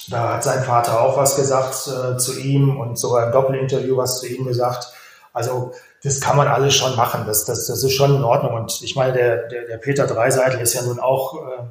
da 0.08 0.34
hat 0.34 0.44
sein 0.44 0.64
Vater 0.64 1.00
auch 1.00 1.16
was 1.16 1.36
gesagt 1.36 1.88
äh, 1.88 2.16
zu 2.18 2.38
ihm 2.38 2.78
und 2.78 2.98
sogar 2.98 3.26
im 3.26 3.32
Doppelinterview 3.32 3.96
was 3.96 4.20
zu 4.20 4.26
ihm 4.26 4.44
gesagt. 4.44 4.92
Also 5.32 5.72
das 6.02 6.20
kann 6.20 6.36
man 6.36 6.48
alles 6.48 6.74
schon 6.74 6.94
machen. 6.96 7.24
Das, 7.26 7.44
das, 7.44 7.66
das 7.66 7.82
ist 7.82 7.92
schon 7.92 8.16
in 8.16 8.24
Ordnung. 8.24 8.54
Und 8.54 8.82
ich 8.82 8.94
meine, 8.94 9.12
der, 9.14 9.48
der, 9.48 9.66
der 9.66 9.78
Peter 9.78 10.06
Dreiseitel 10.06 10.60
ist 10.60 10.74
ja 10.74 10.82
nun 10.82 11.00
auch 11.00 11.34
äh, 11.34 11.62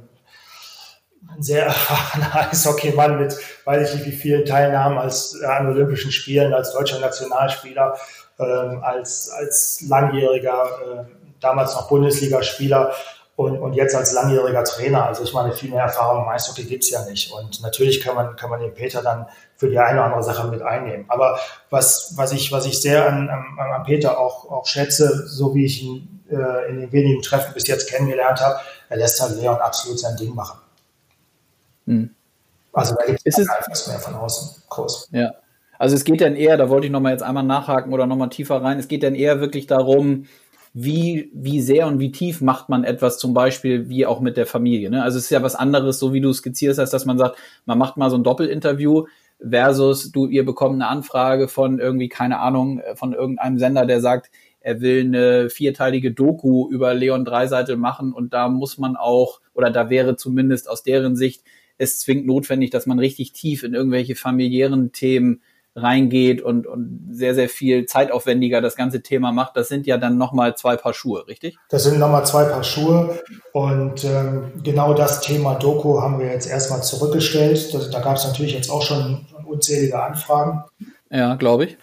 ein 1.36 1.44
sehr 1.44 1.66
erfahrener 1.68 2.50
Eishockeymann 2.50 3.20
mit, 3.20 3.38
weiß 3.66 3.90
ich 3.90 3.96
nicht, 3.96 4.06
wie 4.08 4.18
vielen 4.18 4.46
Teilnahmen 4.46 4.98
als, 4.98 5.40
äh, 5.42 5.46
an 5.46 5.68
Olympischen 5.68 6.12
Spielen 6.12 6.54
als 6.54 6.74
deutscher 6.74 7.00
Nationalspieler 7.00 7.96
als, 8.42 9.30
als 9.30 9.84
langjähriger, 9.88 10.64
äh, 10.64 11.04
damals 11.40 11.76
noch 11.76 11.88
Bundesligaspieler 11.88 12.94
und, 13.36 13.58
und 13.58 13.74
jetzt 13.74 13.96
als 13.96 14.14
langjähriger 14.14 14.64
Trainer. 14.64 15.06
Also 15.06 15.24
ich 15.24 15.34
meine, 15.34 15.54
viel 15.54 15.72
mehr 15.72 15.84
Erfahrung 15.84 16.24
im 16.24 16.30
Eishockey 16.30 16.64
gibt's 16.64 16.90
ja 16.90 17.04
nicht. 17.06 17.32
Und 17.32 17.62
natürlich 17.62 18.02
kann 18.02 18.16
man, 18.16 18.36
kann 18.36 18.50
man 18.50 18.60
den 18.60 18.74
Peter 18.74 19.02
dann 19.02 19.28
für 19.56 19.70
die 19.70 19.80
eine 19.80 20.00
oder 20.00 20.06
andere 20.06 20.24
Sache 20.24 20.48
mit 20.48 20.62
einnehmen. 20.62 21.06
Aber 21.08 21.40
was, 21.70 22.14
was, 22.16 22.32
ich, 22.32 22.52
was 22.52 22.66
ich 22.66 22.80
sehr 22.82 23.08
an, 23.08 23.30
an, 23.30 23.58
an 23.58 23.84
Peter 23.84 24.20
auch, 24.20 24.50
auch 24.52 24.66
schätze, 24.66 25.28
so 25.28 25.56
wie 25.56 25.66
ich 25.66 25.84
ihn 25.84 26.24
äh, 26.30 26.70
in 26.70 26.80
den 26.80 26.92
wenigen 26.92 27.22
Treffen 27.22 27.54
bis 27.54 27.68
jetzt 27.68 27.90
kennengelernt 27.90 28.40
habe, 28.40 28.60
er 28.90 28.98
lässt 28.98 29.22
halt 29.22 29.36
Leon 29.40 29.58
absolut 29.58 30.00
sein 30.00 30.16
Ding 30.16 30.36
machen. 30.36 30.60
Hm. 31.86 32.16
Also 32.72 32.96
da 32.96 33.06
gibt 33.06 33.22
es 33.24 33.38
nichts 33.38 33.88
mehr 33.88 34.00
von 34.00 34.16
außen 34.16 34.64
groß. 34.70 35.10
Ja. 35.12 35.32
Also 35.84 35.98
es 35.98 36.06
geht 36.06 36.22
dann 36.22 36.38
eher, 36.38 36.56
da 36.56 36.70
wollte 36.70 36.88
ich 36.88 36.94
nochmal 36.94 37.12
jetzt 37.12 37.24
einmal 37.24 37.44
nachhaken 37.44 37.92
oder 37.92 38.08
nochmal 38.08 38.30
tiefer 38.30 38.64
rein, 38.64 38.80
es 38.80 38.88
geht 38.88 39.04
dann 39.04 39.16
eher 39.16 39.42
wirklich 39.42 39.68
darum, 39.68 40.28
wie, 40.74 41.30
wie 41.34 41.60
sehr 41.60 41.88
und 41.88 42.00
wie 42.00 42.14
tief 42.14 42.40
macht 42.40 42.70
man 42.70 42.86
etwas 42.86 43.18
zum 43.18 43.34
Beispiel, 43.34 43.90
wie 43.90 44.06
auch 44.06 44.22
mit 44.22 44.38
der 44.38 44.46
Familie. 44.46 44.90
Ne? 44.90 45.04
Also 45.04 45.18
es 45.18 45.26
ist 45.26 45.32
ja 45.32 45.44
was 45.44 45.56
anderes, 45.56 46.00
so 46.00 46.14
wie 46.14 46.22
du 46.22 46.32
skizzierst 46.32 46.80
hast, 46.80 46.92
dass 46.92 47.04
man 47.04 47.18
sagt, 47.18 47.38
man 47.66 47.78
macht 47.78 47.98
mal 47.98 48.10
so 48.10 48.16
ein 48.16 48.24
Doppelinterview 48.24 49.08
versus 49.46 50.10
du, 50.14 50.28
ihr 50.28 50.46
bekommt 50.46 50.76
eine 50.76 50.88
Anfrage 50.88 51.50
von 51.50 51.80
irgendwie, 51.80 52.08
keine 52.08 52.40
Ahnung, 52.40 52.82
von 52.96 53.12
irgendeinem 53.12 53.60
Sender, 53.60 53.86
der 53.86 54.00
sagt, 54.00 54.32
er 54.62 54.80
will 54.80 55.02
eine 55.02 55.50
vierteilige 55.50 56.14
Doku 56.14 56.70
über 56.70 56.94
Leon 56.94 57.26
Dreiseitel 57.26 57.76
machen 57.76 58.14
und 58.14 58.34
da 58.34 58.48
muss 58.48 58.78
man 58.78 58.96
auch, 58.96 59.42
oder 59.54 59.70
da 59.70 59.90
wäre 59.90 60.16
zumindest 60.16 60.70
aus 60.70 60.82
deren 60.82 61.18
Sicht 61.18 61.44
es 61.78 62.00
zwingend 62.00 62.28
notwendig, 62.28 62.70
dass 62.70 62.86
man 62.86 63.00
richtig 63.00 63.34
tief 63.34 63.64
in 63.64 63.74
irgendwelche 63.74 64.16
familiären 64.16 64.94
Themen 64.94 65.42
reingeht 65.76 66.42
und, 66.42 66.68
und 66.68 67.10
sehr, 67.12 67.34
sehr 67.34 67.50
viel 67.50 67.86
zeitaufwendiger 67.86 68.62
das 68.62 68.76
ganze 68.76 69.02
Thema 69.02 69.32
macht, 69.32 69.58
das 69.58 69.70
sind 69.70 69.88
ja 69.88 69.98
dann 69.98 70.18
nochmal 70.18 70.56
zwei 70.56 70.76
Paar 70.76 70.94
Schuhe, 70.94 71.28
richtig? 71.28 71.58
Das 71.70 71.84
sind 71.84 71.98
nochmal 71.98 72.26
zwei 72.26 72.46
Paar 72.46 72.64
Schuhe 72.64 73.20
und 73.54 74.04
ähm, 74.04 74.52
genau 74.64 74.94
das 74.94 75.22
Thema 75.22 75.56
Doku 75.56 76.00
haben 76.02 76.20
wir 76.20 76.28
jetzt 76.28 76.50
erstmal 76.50 76.84
zurückgestellt. 76.84 77.74
Das, 77.74 77.90
da 77.90 78.00
gab 78.02 78.18
es 78.18 78.26
natürlich 78.26 78.54
jetzt 78.54 78.70
auch 78.70 78.84
schon 78.84 79.26
unzählige 79.46 80.02
Anfragen. 80.02 80.64
Ja, 81.10 81.36
glaube 81.36 81.66
ich. 81.66 81.78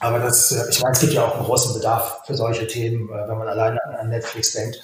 Aber 0.00 0.18
das, 0.18 0.50
äh, 0.52 0.70
ich 0.70 0.80
meine, 0.82 0.94
es 0.94 1.00
gibt 1.00 1.12
ja 1.12 1.24
auch 1.24 1.36
einen 1.36 1.44
großen 1.44 1.74
Bedarf 1.74 2.22
für 2.26 2.34
solche 2.34 2.66
Themen, 2.66 3.08
äh, 3.10 3.28
wenn 3.28 3.38
man 3.38 3.48
alleine 3.48 3.78
an 3.98 4.08
Netflix 4.08 4.52
denkt. 4.52 4.80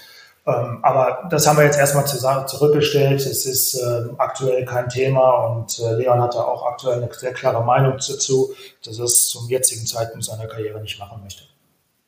Ähm, 0.47 0.79
aber 0.83 1.27
das 1.29 1.47
haben 1.47 1.59
wir 1.59 1.65
jetzt 1.65 1.79
erstmal 1.79 2.07
zurückgestellt. 2.07 3.21
Es 3.21 3.47
ist 3.47 3.75
äh, 3.75 4.11
aktuell 4.17 4.65
kein 4.65 4.89
Thema 4.89 5.47
und 5.47 5.81
äh, 5.81 5.95
Leon 5.95 6.21
hatte 6.21 6.47
auch 6.47 6.65
aktuell 6.67 7.03
eine 7.03 7.13
sehr 7.13 7.33
klare 7.33 7.65
Meinung 7.65 7.95
dazu, 7.95 8.55
dass 8.85 8.99
er 8.99 9.07
es 9.07 9.29
zum 9.29 9.49
jetzigen 9.49 9.87
Zeitpunkt 9.87 10.25
seiner 10.25 10.47
Karriere 10.47 10.81
nicht 10.81 11.01
machen 11.01 11.21
möchte. 11.23 11.43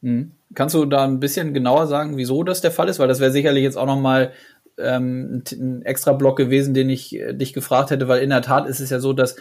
Mhm. 0.03 0.33
Kannst 0.55 0.77
du 0.77 0.85
da 0.85 1.05
ein 1.05 1.19
bisschen 1.19 1.53
genauer 1.53 1.89
sagen, 1.89 2.17
wieso 2.17 2.45
das 2.45 2.61
der 2.61 2.71
Fall 2.71 2.89
ist? 2.89 3.01
Weil 3.01 3.09
das 3.09 3.19
wäre 3.19 3.33
sicherlich 3.33 3.65
jetzt 3.65 3.77
auch 3.77 3.87
nochmal 3.87 4.33
ähm, 4.79 5.43
ein 5.51 5.83
extra 5.83 6.13
Block 6.13 6.37
gewesen, 6.37 6.75
den 6.75 6.89
ich 6.91 7.17
äh, 7.17 7.33
dich 7.35 7.53
gefragt 7.53 7.91
hätte, 7.91 8.07
weil 8.07 8.23
in 8.23 8.31
der 8.31 8.43
Tat 8.43 8.69
ist 8.69 8.79
es 8.79 8.91
ja 8.91 9.01
so, 9.01 9.13
dass 9.13 9.35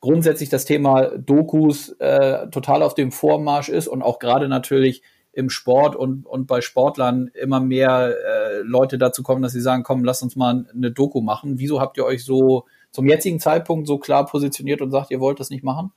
grundsätzlich 0.00 0.48
das 0.48 0.64
Thema 0.64 1.10
Dokus 1.18 1.90
äh, 1.98 2.48
total 2.48 2.82
auf 2.82 2.94
dem 2.94 3.12
Vormarsch 3.12 3.68
ist 3.68 3.88
und 3.88 4.00
auch 4.00 4.18
gerade 4.18 4.48
natürlich 4.48 5.02
im 5.38 5.50
Sport 5.50 5.94
und, 5.94 6.26
und 6.26 6.48
bei 6.48 6.60
Sportlern 6.60 7.30
immer 7.32 7.60
mehr 7.60 8.08
äh, 8.08 8.58
Leute 8.62 8.98
dazu 8.98 9.22
kommen, 9.22 9.40
dass 9.40 9.52
sie 9.52 9.60
sagen, 9.60 9.84
komm, 9.84 10.02
lass 10.02 10.20
uns 10.20 10.34
mal 10.34 10.66
eine 10.74 10.90
Doku 10.90 11.20
machen. 11.20 11.60
Wieso 11.60 11.80
habt 11.80 11.96
ihr 11.96 12.04
euch 12.04 12.24
so 12.24 12.64
zum 12.90 13.06
jetzigen 13.06 13.38
Zeitpunkt 13.38 13.86
so 13.86 13.98
klar 13.98 14.26
positioniert 14.26 14.80
und 14.80 14.90
sagt, 14.90 15.12
ihr 15.12 15.20
wollt 15.20 15.38
das 15.38 15.50
nicht 15.50 15.62
machen? 15.62 15.92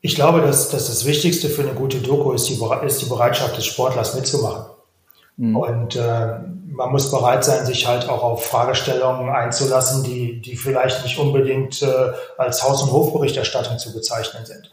Ich 0.00 0.14
glaube, 0.14 0.40
dass, 0.40 0.70
dass 0.70 0.86
das 0.86 1.04
Wichtigste 1.04 1.50
für 1.50 1.60
eine 1.60 1.74
gute 1.74 1.98
Doku 1.98 2.32
ist 2.32 2.48
die, 2.48 2.58
ist 2.86 3.02
die 3.02 3.08
Bereitschaft 3.10 3.54
des 3.54 3.66
Sportlers 3.66 4.14
mitzumachen. 4.14 4.64
Mhm. 5.36 5.56
Und 5.56 5.96
äh, 5.96 6.38
man 6.66 6.90
muss 6.90 7.10
bereit 7.10 7.44
sein, 7.44 7.66
sich 7.66 7.86
halt 7.86 8.08
auch 8.08 8.22
auf 8.22 8.46
Fragestellungen 8.46 9.28
einzulassen, 9.28 10.04
die, 10.04 10.40
die 10.40 10.56
vielleicht 10.56 11.02
nicht 11.02 11.18
unbedingt 11.18 11.82
äh, 11.82 12.12
als 12.38 12.62
Haus- 12.62 12.82
und 12.82 12.92
Hofberichterstattung 12.92 13.76
zu 13.76 13.92
bezeichnen 13.92 14.46
sind. 14.46 14.70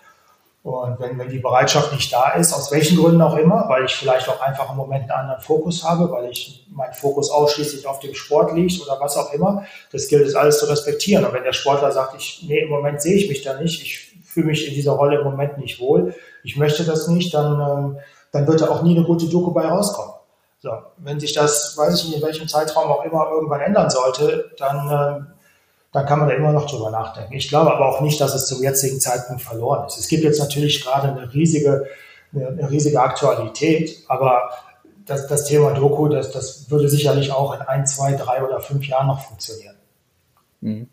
Und 0.63 0.99
wenn, 0.99 1.17
wenn 1.17 1.29
die 1.29 1.39
Bereitschaft 1.39 1.91
nicht 1.91 2.13
da 2.13 2.33
ist, 2.33 2.53
aus 2.53 2.71
welchen 2.71 2.97
Gründen 2.97 3.21
auch 3.21 3.35
immer, 3.35 3.67
weil 3.67 3.85
ich 3.85 3.95
vielleicht 3.95 4.29
auch 4.29 4.39
einfach 4.41 4.69
im 4.69 4.77
Moment 4.77 5.09
einen 5.09 5.21
anderen 5.21 5.41
Fokus 5.41 5.83
habe, 5.83 6.11
weil 6.11 6.29
ich 6.29 6.67
mein 6.69 6.93
Fokus 6.93 7.31
ausschließlich 7.31 7.87
auf 7.87 7.99
dem 7.99 8.13
Sport 8.13 8.53
liegt 8.53 8.79
oder 8.79 8.99
was 8.99 9.17
auch 9.17 9.33
immer, 9.33 9.65
das 9.91 10.07
gilt 10.07 10.27
es 10.27 10.35
alles 10.35 10.59
zu 10.59 10.67
respektieren. 10.67 11.25
Und 11.25 11.33
wenn 11.33 11.43
der 11.43 11.53
Sportler 11.53 11.91
sagt, 11.91 12.15
ich, 12.15 12.45
nee, 12.47 12.59
im 12.59 12.69
Moment 12.69 13.01
sehe 13.01 13.15
ich 13.15 13.27
mich 13.27 13.41
da 13.41 13.59
nicht, 13.59 13.81
ich 13.81 14.23
fühle 14.23 14.47
mich 14.47 14.67
in 14.67 14.75
dieser 14.75 14.91
Rolle 14.91 15.19
im 15.19 15.23
Moment 15.23 15.57
nicht 15.57 15.79
wohl, 15.79 16.13
ich 16.43 16.57
möchte 16.57 16.83
das 16.83 17.07
nicht, 17.07 17.33
dann, 17.33 17.59
ähm, 17.59 17.97
dann 18.31 18.45
wird 18.45 18.61
da 18.61 18.69
auch 18.69 18.83
nie 18.83 18.95
eine 18.95 19.05
gute 19.05 19.27
Doku 19.27 19.51
bei 19.51 19.65
rauskommen. 19.65 20.13
So, 20.59 20.69
wenn 20.97 21.19
sich 21.19 21.33
das, 21.33 21.75
weiß 21.75 21.95
ich 21.95 22.09
nicht, 22.09 22.17
in 22.17 22.23
welchem 22.23 22.47
Zeitraum 22.47 22.91
auch 22.91 23.03
immer 23.03 23.31
irgendwann 23.31 23.61
ändern 23.61 23.89
sollte, 23.89 24.51
dann 24.59 25.33
dann 25.91 26.05
kann 26.05 26.19
man 26.19 26.29
da 26.29 26.35
immer 26.35 26.53
noch 26.53 26.69
drüber 26.69 26.89
nachdenken. 26.89 27.33
Ich 27.33 27.49
glaube 27.49 27.73
aber 27.73 27.89
auch 27.89 28.01
nicht, 28.01 28.19
dass 28.21 28.33
es 28.33 28.47
zum 28.47 28.63
jetzigen 28.63 28.99
Zeitpunkt 28.99 29.41
verloren 29.41 29.85
ist. 29.87 29.97
Es 29.97 30.07
gibt 30.07 30.23
jetzt 30.23 30.39
natürlich 30.39 30.83
gerade 30.83 31.09
eine 31.09 31.33
riesige, 31.33 31.85
eine, 32.33 32.69
riesige 32.69 33.01
Aktualität, 33.01 34.03
aber 34.07 34.51
das, 35.05 35.27
das 35.27 35.45
Thema 35.45 35.73
Doku, 35.73 36.07
das, 36.07 36.31
das 36.31 36.71
würde 36.71 36.87
sicherlich 36.87 37.31
auch 37.31 37.53
in 37.53 37.61
ein, 37.61 37.85
zwei, 37.85 38.13
drei 38.13 38.43
oder 38.43 38.61
fünf 38.61 38.87
Jahren 38.87 39.07
noch 39.07 39.21
funktionieren. 39.21 39.75
Mhm. 40.61 40.87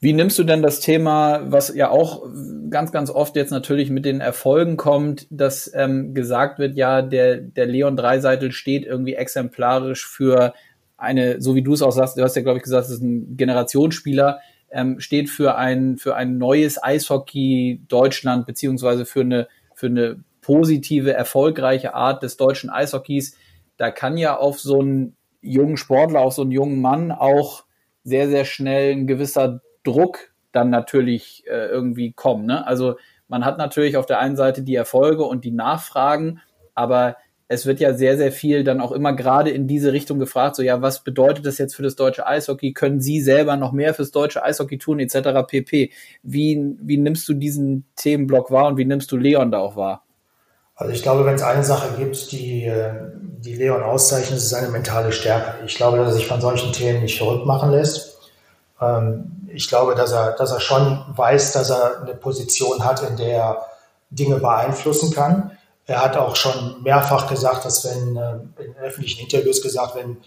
Wie 0.00 0.12
nimmst 0.12 0.38
du 0.38 0.44
denn 0.44 0.62
das 0.62 0.78
Thema, 0.78 1.40
was 1.50 1.74
ja 1.74 1.90
auch 1.90 2.22
ganz, 2.70 2.92
ganz 2.92 3.10
oft 3.10 3.34
jetzt 3.34 3.50
natürlich 3.50 3.90
mit 3.90 4.04
den 4.04 4.20
Erfolgen 4.20 4.76
kommt, 4.76 5.26
dass 5.30 5.70
ähm, 5.74 6.14
gesagt 6.14 6.60
wird, 6.60 6.76
ja, 6.76 7.02
der, 7.02 7.38
der 7.38 7.66
Leon 7.66 7.96
Dreiseitel 7.96 8.52
steht 8.52 8.84
irgendwie 8.84 9.14
exemplarisch 9.14 10.06
für 10.06 10.54
eine, 10.98 11.40
so 11.40 11.54
wie 11.54 11.62
du 11.62 11.72
es 11.72 11.82
auch 11.82 11.92
sagst, 11.92 12.18
du 12.18 12.22
hast 12.22 12.36
ja, 12.36 12.42
glaube 12.42 12.58
ich, 12.58 12.64
gesagt, 12.64 12.86
es 12.86 12.90
ist 12.90 13.02
ein 13.02 13.36
Generationsspieler, 13.36 14.40
ähm, 14.70 15.00
steht 15.00 15.30
für 15.30 15.56
ein, 15.56 15.96
für 15.96 16.16
ein 16.16 16.36
neues 16.36 16.82
Eishockey 16.82 17.80
Deutschland, 17.88 18.46
beziehungsweise 18.46 19.06
für 19.06 19.20
eine, 19.20 19.48
für 19.74 19.86
eine 19.86 20.22
positive, 20.42 21.12
erfolgreiche 21.12 21.94
Art 21.94 22.22
des 22.22 22.36
deutschen 22.36 22.68
Eishockeys. 22.68 23.36
Da 23.76 23.90
kann 23.90 24.18
ja 24.18 24.36
auf 24.36 24.60
so 24.60 24.80
einen 24.80 25.16
jungen 25.40 25.76
Sportler, 25.76 26.20
auf 26.20 26.34
so 26.34 26.42
einen 26.42 26.50
jungen 26.50 26.80
Mann 26.80 27.12
auch 27.12 27.64
sehr, 28.02 28.28
sehr 28.28 28.44
schnell 28.44 28.92
ein 28.92 29.06
gewisser 29.06 29.60
Druck 29.84 30.32
dann 30.52 30.70
natürlich 30.70 31.44
äh, 31.46 31.66
irgendwie 31.68 32.12
kommen. 32.12 32.46
Ne? 32.46 32.66
Also 32.66 32.96
man 33.28 33.44
hat 33.44 33.58
natürlich 33.58 33.96
auf 33.96 34.06
der 34.06 34.18
einen 34.18 34.36
Seite 34.36 34.62
die 34.62 34.74
Erfolge 34.74 35.24
und 35.24 35.44
die 35.44 35.50
Nachfragen, 35.52 36.40
aber 36.74 37.16
es 37.48 37.64
wird 37.64 37.80
ja 37.80 37.94
sehr, 37.94 38.18
sehr 38.18 38.30
viel 38.30 38.62
dann 38.62 38.80
auch 38.80 38.92
immer 38.92 39.14
gerade 39.14 39.50
in 39.50 39.66
diese 39.66 39.92
Richtung 39.92 40.18
gefragt, 40.18 40.56
so 40.56 40.62
ja, 40.62 40.82
was 40.82 41.02
bedeutet 41.02 41.46
das 41.46 41.56
jetzt 41.56 41.74
für 41.74 41.82
das 41.82 41.96
deutsche 41.96 42.26
Eishockey? 42.26 42.74
Können 42.74 43.00
Sie 43.00 43.22
selber 43.22 43.56
noch 43.56 43.72
mehr 43.72 43.94
fürs 43.94 44.10
deutsche 44.10 44.44
Eishockey 44.44 44.76
tun, 44.76 45.00
etc. 45.00 45.46
pp. 45.46 45.90
Wie, 46.22 46.76
wie 46.80 46.96
nimmst 46.98 47.26
du 47.26 47.32
diesen 47.32 47.86
Themenblock 47.96 48.50
wahr 48.50 48.66
und 48.66 48.76
wie 48.76 48.84
nimmst 48.84 49.10
du 49.10 49.16
Leon 49.16 49.50
da 49.50 49.58
auch 49.60 49.76
wahr? 49.76 50.04
Also 50.76 50.92
ich 50.92 51.02
glaube, 51.02 51.24
wenn 51.24 51.34
es 51.34 51.42
eine 51.42 51.64
Sache 51.64 51.96
gibt, 51.96 52.30
die, 52.30 52.66
äh, 52.66 52.92
die 53.16 53.54
Leon 53.54 53.82
auszeichnet, 53.82 54.36
ist 54.36 54.50
seine 54.50 54.68
mentale 54.68 55.10
Stärke. 55.10 55.64
Ich 55.64 55.74
glaube, 55.74 55.96
dass 55.96 56.08
er 56.08 56.14
sich 56.14 56.26
von 56.28 56.40
solchen 56.40 56.72
Themen 56.72 57.02
nicht 57.02 57.18
verrückt 57.18 57.46
machen 57.46 57.70
lässt. 57.70 58.18
Ähm, 58.80 59.48
ich 59.48 59.68
glaube, 59.68 59.94
dass 59.94 60.12
er, 60.12 60.32
dass 60.32 60.52
er 60.52 60.60
schon 60.60 61.02
weiß, 61.16 61.52
dass 61.52 61.70
er 61.70 62.02
eine 62.02 62.14
Position 62.14 62.84
hat, 62.84 63.02
in 63.08 63.16
der 63.16 63.28
er 63.28 63.66
Dinge 64.10 64.36
beeinflussen 64.36 65.12
kann. 65.12 65.57
Er 65.88 66.04
hat 66.04 66.18
auch 66.18 66.36
schon 66.36 66.82
mehrfach 66.82 67.28
gesagt, 67.28 67.64
dass 67.64 67.82
wenn 67.86 68.14
äh, 68.14 68.62
in 68.62 68.76
öffentlichen 68.76 69.22
Interviews 69.22 69.62
gesagt, 69.62 69.94
wenn, 69.96 70.18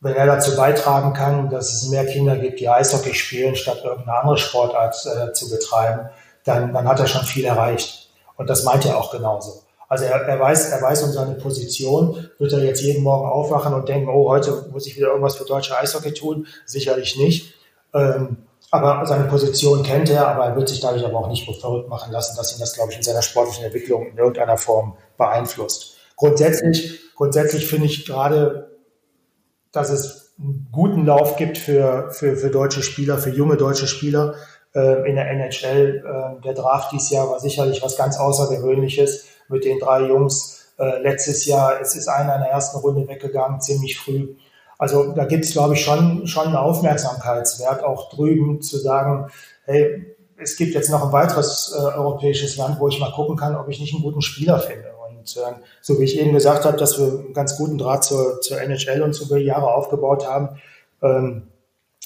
wenn 0.00 0.14
er 0.14 0.26
dazu 0.26 0.54
beitragen 0.54 1.14
kann, 1.14 1.48
dass 1.48 1.72
es 1.72 1.88
mehr 1.88 2.04
Kinder 2.04 2.36
gibt, 2.36 2.60
die 2.60 2.68
Eishockey 2.68 3.14
spielen, 3.14 3.56
statt 3.56 3.80
irgendeine 3.82 4.18
andere 4.18 4.36
Sportart 4.36 4.94
äh, 5.06 5.32
zu 5.32 5.48
betreiben, 5.48 6.10
dann, 6.44 6.74
dann 6.74 6.86
hat 6.86 7.00
er 7.00 7.06
schon 7.06 7.22
viel 7.24 7.46
erreicht. 7.46 8.10
Und 8.36 8.50
das 8.50 8.64
meint 8.64 8.84
er 8.84 8.98
auch 8.98 9.10
genauso. 9.10 9.62
Also 9.88 10.04
er, 10.04 10.20
er, 10.20 10.38
weiß, 10.38 10.72
er 10.72 10.82
weiß 10.82 11.02
um 11.04 11.12
seine 11.12 11.34
Position. 11.36 12.28
Wird 12.38 12.52
er 12.52 12.62
jetzt 12.62 12.82
jeden 12.82 13.02
Morgen 13.02 13.26
aufwachen 13.26 13.72
und 13.72 13.88
denken, 13.88 14.10
oh, 14.10 14.28
heute 14.28 14.68
muss 14.70 14.86
ich 14.86 14.94
wieder 14.94 15.08
irgendwas 15.08 15.36
für 15.36 15.46
deutsche 15.46 15.76
Eishockey 15.76 16.12
tun? 16.12 16.46
Sicherlich 16.66 17.16
nicht. 17.16 17.54
Ähm, 17.94 18.36
aber 18.70 19.06
seine 19.06 19.24
Position 19.24 19.82
kennt 19.82 20.10
er, 20.10 20.28
aber 20.28 20.44
er 20.44 20.56
wird 20.56 20.68
sich 20.68 20.80
dadurch 20.80 21.04
aber 21.04 21.18
auch 21.18 21.28
nicht 21.28 21.48
verrückt 21.60 21.88
machen 21.88 22.12
lassen, 22.12 22.36
dass 22.36 22.54
ihn 22.54 22.60
das, 22.60 22.74
glaube 22.74 22.90
ich, 22.90 22.98
in 22.98 23.02
seiner 23.02 23.22
sportlichen 23.22 23.64
Entwicklung 23.64 24.08
in 24.10 24.18
irgendeiner 24.18 24.58
Form 24.58 24.96
beeinflusst. 25.16 25.96
Grundsätzlich, 26.16 27.14
grundsätzlich 27.14 27.66
finde 27.66 27.86
ich 27.86 28.04
gerade, 28.04 28.76
dass 29.72 29.90
es 29.90 30.34
einen 30.38 30.68
guten 30.70 31.06
Lauf 31.06 31.36
gibt 31.36 31.58
für, 31.58 32.10
für, 32.10 32.36
für 32.36 32.50
deutsche 32.50 32.82
Spieler, 32.82 33.18
für 33.18 33.30
junge 33.30 33.56
deutsche 33.56 33.86
Spieler 33.86 34.34
äh, 34.74 35.08
in 35.08 35.16
der 35.16 35.30
NHL. 35.30 36.04
Äh, 36.04 36.42
der 36.42 36.54
Draft 36.54 36.92
dieses 36.92 37.10
Jahr 37.10 37.30
war 37.30 37.40
sicherlich 37.40 37.82
was 37.82 37.96
ganz 37.96 38.18
Außergewöhnliches 38.18 39.26
mit 39.48 39.64
den 39.64 39.78
drei 39.78 40.06
Jungs. 40.06 40.74
Äh, 40.78 41.00
letztes 41.02 41.46
Jahr, 41.46 41.80
es 41.80 41.96
ist 41.96 42.08
einer 42.08 42.36
in 42.36 42.42
der 42.42 42.50
ersten 42.50 42.78
Runde 42.78 43.08
weggegangen, 43.08 43.60
ziemlich 43.60 43.98
früh. 43.98 44.34
Also 44.78 45.12
da 45.12 45.24
gibt 45.24 45.44
es, 45.44 45.52
glaube 45.52 45.74
ich, 45.74 45.84
schon, 45.84 46.26
schon 46.26 46.46
einen 46.46 46.56
Aufmerksamkeitswert 46.56 47.82
auch 47.82 48.10
drüben 48.10 48.62
zu 48.62 48.78
sagen, 48.78 49.28
hey, 49.64 50.16
es 50.36 50.56
gibt 50.56 50.74
jetzt 50.74 50.88
noch 50.88 51.04
ein 51.04 51.12
weiteres 51.12 51.74
äh, 51.76 51.80
europäisches 51.80 52.56
Land, 52.56 52.78
wo 52.78 52.88
ich 52.88 53.00
mal 53.00 53.10
gucken 53.10 53.36
kann, 53.36 53.56
ob 53.56 53.68
ich 53.68 53.80
nicht 53.80 53.92
einen 53.92 54.04
guten 54.04 54.22
Spieler 54.22 54.60
finde. 54.60 54.92
Und 55.08 55.36
äh, 55.36 55.60
so 55.82 55.98
wie 55.98 56.04
ich 56.04 56.18
eben 56.18 56.32
gesagt 56.32 56.64
habe, 56.64 56.76
dass 56.76 56.98
wir 56.98 57.06
einen 57.06 57.34
ganz 57.34 57.56
guten 57.56 57.76
Draht 57.76 58.04
zur, 58.04 58.40
zur 58.40 58.60
NHL 58.60 59.02
und 59.02 59.20
über 59.20 59.36
Jahre 59.36 59.74
aufgebaut 59.74 60.26
haben, 60.26 60.60
ähm, 61.02 61.48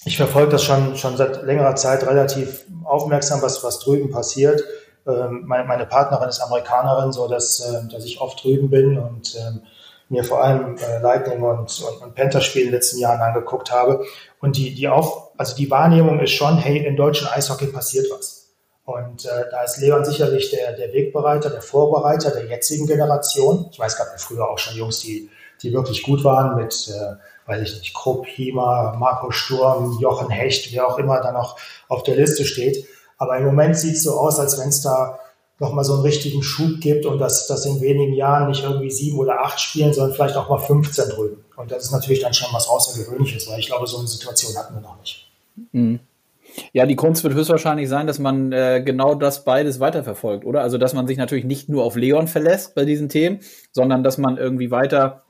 ich 0.04 0.16
verfolge 0.16 0.50
das 0.50 0.64
schon, 0.64 0.96
schon 0.96 1.16
seit 1.16 1.44
längerer 1.44 1.76
Zeit 1.76 2.04
relativ 2.04 2.64
aufmerksam, 2.84 3.40
was, 3.40 3.62
was 3.62 3.78
drüben 3.78 4.10
passiert. 4.10 4.64
Ähm, 5.06 5.44
meine, 5.46 5.86
Partnerin 5.86 6.28
ist 6.28 6.40
Amerikanerin, 6.40 7.12
so 7.12 7.28
dass, 7.28 7.60
äh, 7.60 7.88
dass 7.88 8.04
ich 8.04 8.20
oft 8.20 8.42
drüben 8.42 8.70
bin 8.70 8.98
und 8.98 9.36
ähm, 9.36 9.62
mir 10.08 10.24
vor 10.24 10.42
allem 10.44 10.76
äh, 10.76 11.00
Lightning 11.00 11.42
und, 11.42 11.82
und, 11.82 12.02
und 12.02 12.14
Panther-Spiele 12.14 12.66
in 12.66 12.70
den 12.70 12.74
letzten 12.74 12.98
Jahren 12.98 13.20
angeguckt 13.20 13.72
habe. 13.72 14.04
Und 14.40 14.56
die, 14.56 14.74
die 14.74 14.88
auf, 14.88 15.30
also 15.38 15.56
die 15.56 15.70
Wahrnehmung 15.70 16.20
ist 16.20 16.32
schon, 16.32 16.58
hey, 16.58 16.86
im 16.86 16.96
deutschen 16.96 17.26
Eishockey 17.28 17.66
passiert 17.66 18.06
was. 18.12 18.42
Und 18.84 19.24
äh, 19.24 19.44
da 19.50 19.62
ist 19.62 19.78
Leon 19.78 20.04
sicherlich 20.04 20.50
der, 20.50 20.72
der 20.72 20.92
Wegbereiter, 20.92 21.50
der 21.50 21.62
Vorbereiter 21.62 22.30
der 22.30 22.46
jetzigen 22.46 22.86
Generation. 22.86 23.68
Ich 23.70 23.78
weiß, 23.78 23.96
gab 23.96 24.08
ja 24.08 24.18
früher 24.18 24.48
auch 24.48 24.58
schon 24.58 24.76
Jungs, 24.76 25.00
die, 25.00 25.30
die 25.62 25.72
wirklich 25.72 26.02
gut 26.02 26.24
waren 26.24 26.56
mit, 26.56 26.88
äh, 26.88 27.48
weiß 27.48 27.62
ich 27.62 27.78
nicht, 27.78 27.94
Krupp, 27.94 28.26
Hiemer, 28.26 28.96
Marco 28.98 29.30
Sturm, 29.30 29.98
Jochen 30.00 30.30
Hecht, 30.30 30.72
wer 30.72 30.88
auch 30.88 30.98
immer 30.98 31.20
da 31.20 31.32
noch 31.32 31.56
auf 31.88 32.02
der 32.02 32.16
Liste 32.16 32.44
steht. 32.44 32.86
Aber 33.22 33.38
im 33.38 33.44
Moment 33.44 33.76
sieht 33.76 33.94
es 33.94 34.02
so 34.02 34.18
aus, 34.18 34.40
als 34.40 34.58
wenn 34.58 34.68
es 34.68 34.82
da 34.82 35.16
nochmal 35.60 35.84
so 35.84 35.92
einen 35.92 36.02
richtigen 36.02 36.42
Schub 36.42 36.80
gibt 36.80 37.06
und 37.06 37.20
dass 37.20 37.46
das 37.46 37.64
in 37.66 37.80
wenigen 37.80 38.14
Jahren 38.14 38.48
nicht 38.48 38.64
irgendwie 38.64 38.90
sieben 38.90 39.16
oder 39.16 39.40
acht 39.44 39.60
spielen, 39.60 39.92
sondern 39.92 40.12
vielleicht 40.12 40.36
auch 40.36 40.48
mal 40.48 40.58
15 40.58 41.10
drüben. 41.10 41.44
Und 41.54 41.70
das 41.70 41.84
ist 41.84 41.92
natürlich 41.92 42.18
dann 42.18 42.34
schon 42.34 42.52
was 42.52 42.68
Außergewöhnliches, 42.68 43.48
weil 43.48 43.60
ich 43.60 43.66
glaube, 43.66 43.86
so 43.86 43.98
eine 43.98 44.08
Situation 44.08 44.56
hatten 44.56 44.74
wir 44.74 44.80
noch 44.80 44.98
nicht. 44.98 45.30
Mhm. 45.70 46.00
Ja, 46.72 46.84
die 46.84 46.96
Kunst 46.96 47.22
wird 47.22 47.34
höchstwahrscheinlich 47.34 47.88
sein, 47.88 48.08
dass 48.08 48.18
man 48.18 48.50
äh, 48.50 48.82
genau 48.84 49.14
das 49.14 49.44
beides 49.44 49.78
weiterverfolgt, 49.78 50.44
oder? 50.44 50.62
Also, 50.62 50.78
dass 50.78 50.94
man 50.94 51.06
sich 51.06 51.16
natürlich 51.16 51.44
nicht 51.44 51.68
nur 51.68 51.84
auf 51.84 51.94
Leon 51.94 52.26
verlässt 52.26 52.74
bei 52.74 52.84
diesen 52.84 53.08
Themen, 53.08 53.38
sondern 53.70 54.02
dass 54.02 54.18
man 54.18 54.38
irgendwie 54.38 54.72
weiter 54.72 55.21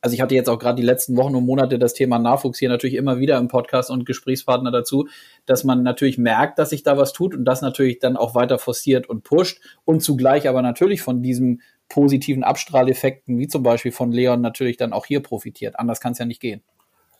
also 0.00 0.14
ich 0.14 0.20
hatte 0.20 0.34
jetzt 0.34 0.48
auch 0.48 0.58
gerade 0.58 0.80
die 0.80 0.86
letzten 0.86 1.16
Wochen 1.16 1.34
und 1.34 1.44
Monate 1.44 1.78
das 1.78 1.94
Thema 1.94 2.18
Nachwuchs 2.18 2.58
hier 2.58 2.68
natürlich 2.68 2.94
immer 2.94 3.18
wieder 3.18 3.38
im 3.38 3.48
Podcast 3.48 3.90
und 3.90 4.06
Gesprächspartner 4.06 4.70
dazu, 4.70 5.08
dass 5.46 5.64
man 5.64 5.82
natürlich 5.82 6.18
merkt, 6.18 6.58
dass 6.58 6.70
sich 6.70 6.82
da 6.82 6.96
was 6.96 7.12
tut 7.12 7.34
und 7.34 7.44
das 7.44 7.60
natürlich 7.60 7.98
dann 7.98 8.16
auch 8.16 8.34
weiter 8.34 8.58
forciert 8.58 9.08
und 9.08 9.24
pusht 9.24 9.60
und 9.84 10.02
zugleich 10.02 10.48
aber 10.48 10.62
natürlich 10.62 11.02
von 11.02 11.22
diesem 11.22 11.60
positiven 11.88 12.44
Abstrahleffekten, 12.44 13.38
wie 13.38 13.48
zum 13.48 13.62
Beispiel 13.62 13.92
von 13.92 14.12
Leon, 14.12 14.40
natürlich 14.40 14.76
dann 14.76 14.92
auch 14.92 15.06
hier 15.06 15.20
profitiert. 15.20 15.78
Anders 15.78 16.00
kann 16.00 16.12
es 16.12 16.18
ja 16.18 16.24
nicht 16.24 16.40
gehen. 16.40 16.62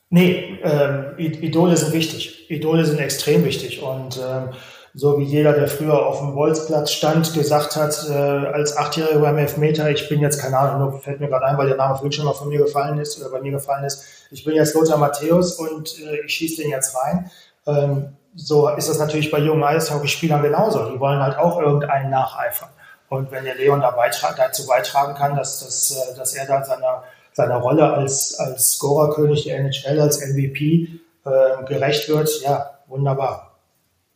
Nee, 0.09 0.59
ähm, 0.63 1.15
Idole 1.19 1.77
sind 1.77 1.93
wichtig. 1.93 2.51
Idole 2.51 2.85
sind 2.85 2.99
extrem 2.99 3.45
wichtig 3.45 3.83
und 3.83 4.19
ähm, 4.19 4.49
so 4.95 5.19
wie 5.19 5.25
jeder, 5.25 5.53
der 5.53 5.69
früher 5.69 6.05
auf 6.07 6.19
dem 6.19 6.35
Bolzplatz 6.35 6.91
stand, 6.91 7.33
gesagt 7.33 7.77
hat, 7.77 8.07
äh, 8.09 8.13
als 8.13 8.77
Achtjähriger 8.77 9.21
beim 9.21 9.39
Elfmeter, 9.39 9.89
ich 9.91 10.09
bin 10.09 10.21
jetzt, 10.21 10.41
keine 10.41 10.59
Ahnung, 10.59 10.91
nur 10.91 11.01
fällt 11.01 11.21
mir 11.21 11.29
gerade 11.29 11.47
ein, 11.47 11.59
weil 11.59 11.69
der 11.69 11.77
Name 11.77 11.95
vorhin 11.95 12.13
schon 12.13 12.25
mal 12.25 12.35
von 12.35 12.49
mir 12.49 12.59
gefallen 12.59 12.99
ist 12.99 13.21
oder 13.21 13.31
bei 13.31 13.41
mir 13.41 13.53
gefallen 13.53 13.85
ist, 13.85 14.05
ich 14.31 14.45
bin 14.45 14.55
jetzt 14.55 14.75
Lothar 14.75 14.99
Matthäus 14.99 15.59
und 15.59 15.99
äh, 16.01 16.25
ich 16.25 16.35
schieße 16.35 16.63
den 16.63 16.71
jetzt 16.71 16.97
rein. 16.97 17.31
Ähm, 17.67 18.17
so 18.35 18.69
ist 18.69 18.89
das 18.89 18.99
natürlich 18.99 19.31
bei 19.31 19.39
jungen 19.39 19.63
Eishockeyspielern 19.63 20.43
genauso. 20.43 20.91
Die 20.91 21.01
wollen 21.01 21.21
halt 21.21 21.39
auch 21.39 21.61
irgendeinen 21.61 22.11
nacheifern. 22.11 22.71
Und 23.09 23.33
wenn 23.33 23.45
der 23.45 23.57
Leon 23.57 23.81
da 23.81 23.91
beitra 23.91 24.33
dazu 24.37 24.67
beitragen 24.67 25.15
kann, 25.15 25.37
dass, 25.37 25.65
dass, 25.65 25.91
äh, 25.91 26.17
dass 26.17 26.35
er 26.35 26.47
da 26.47 26.65
seiner, 26.65 27.05
seiner 27.33 27.57
Rolle 27.57 27.93
als, 27.93 28.39
als 28.39 28.73
Scorerkönig 28.75 29.45
der 29.45 29.59
NHL, 29.59 30.01
als 30.01 30.21
MVP 30.21 31.01
äh, 31.25 31.65
gerecht 31.65 32.09
wird, 32.09 32.29
ja, 32.43 32.79
wunderbar. 32.87 33.50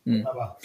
Mhm. 0.05 0.25
Aber 0.25 0.57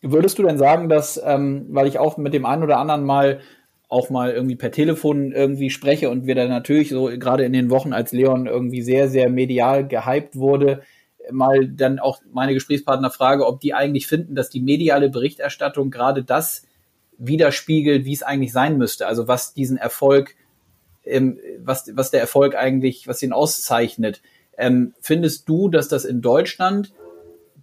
Würdest 0.00 0.38
du 0.38 0.44
denn 0.44 0.58
sagen, 0.58 0.88
dass, 0.88 1.20
ähm, 1.24 1.66
weil 1.70 1.88
ich 1.88 1.98
auch 1.98 2.18
mit 2.18 2.32
dem 2.32 2.46
einen 2.46 2.62
oder 2.62 2.78
anderen 2.78 3.04
mal 3.04 3.40
auch 3.88 4.10
mal 4.10 4.30
irgendwie 4.30 4.54
per 4.54 4.70
Telefon 4.70 5.32
irgendwie 5.32 5.70
spreche 5.70 6.10
und 6.10 6.26
wir 6.26 6.34
dann 6.34 6.50
natürlich 6.50 6.90
so 6.90 7.06
gerade 7.06 7.44
in 7.44 7.52
den 7.52 7.70
Wochen, 7.70 7.92
als 7.92 8.12
Leon 8.12 8.46
irgendwie 8.46 8.82
sehr, 8.82 9.08
sehr 9.08 9.30
medial 9.30 9.88
gehypt 9.88 10.36
wurde, 10.36 10.82
mal 11.30 11.66
dann 11.66 11.98
auch 11.98 12.20
meine 12.30 12.54
Gesprächspartner 12.54 13.10
frage, 13.10 13.46
ob 13.46 13.60
die 13.60 13.74
eigentlich 13.74 14.06
finden, 14.06 14.34
dass 14.34 14.50
die 14.50 14.60
mediale 14.60 15.08
Berichterstattung 15.08 15.90
gerade 15.90 16.22
das 16.22 16.64
widerspiegelt, 17.16 18.04
wie 18.04 18.12
es 18.12 18.22
eigentlich 18.22 18.52
sein 18.52 18.76
müsste. 18.78 19.06
Also 19.06 19.26
was 19.26 19.54
diesen 19.54 19.78
Erfolg, 19.78 20.36
ähm, 21.04 21.38
was, 21.58 21.90
was 21.96 22.10
der 22.10 22.20
Erfolg 22.20 22.54
eigentlich, 22.54 23.08
was 23.08 23.22
ihn 23.22 23.32
auszeichnet. 23.32 24.20
Ähm, 24.56 24.94
findest 25.00 25.48
du, 25.48 25.68
dass 25.70 25.88
das 25.88 26.04
in 26.04 26.20
Deutschland 26.20 26.92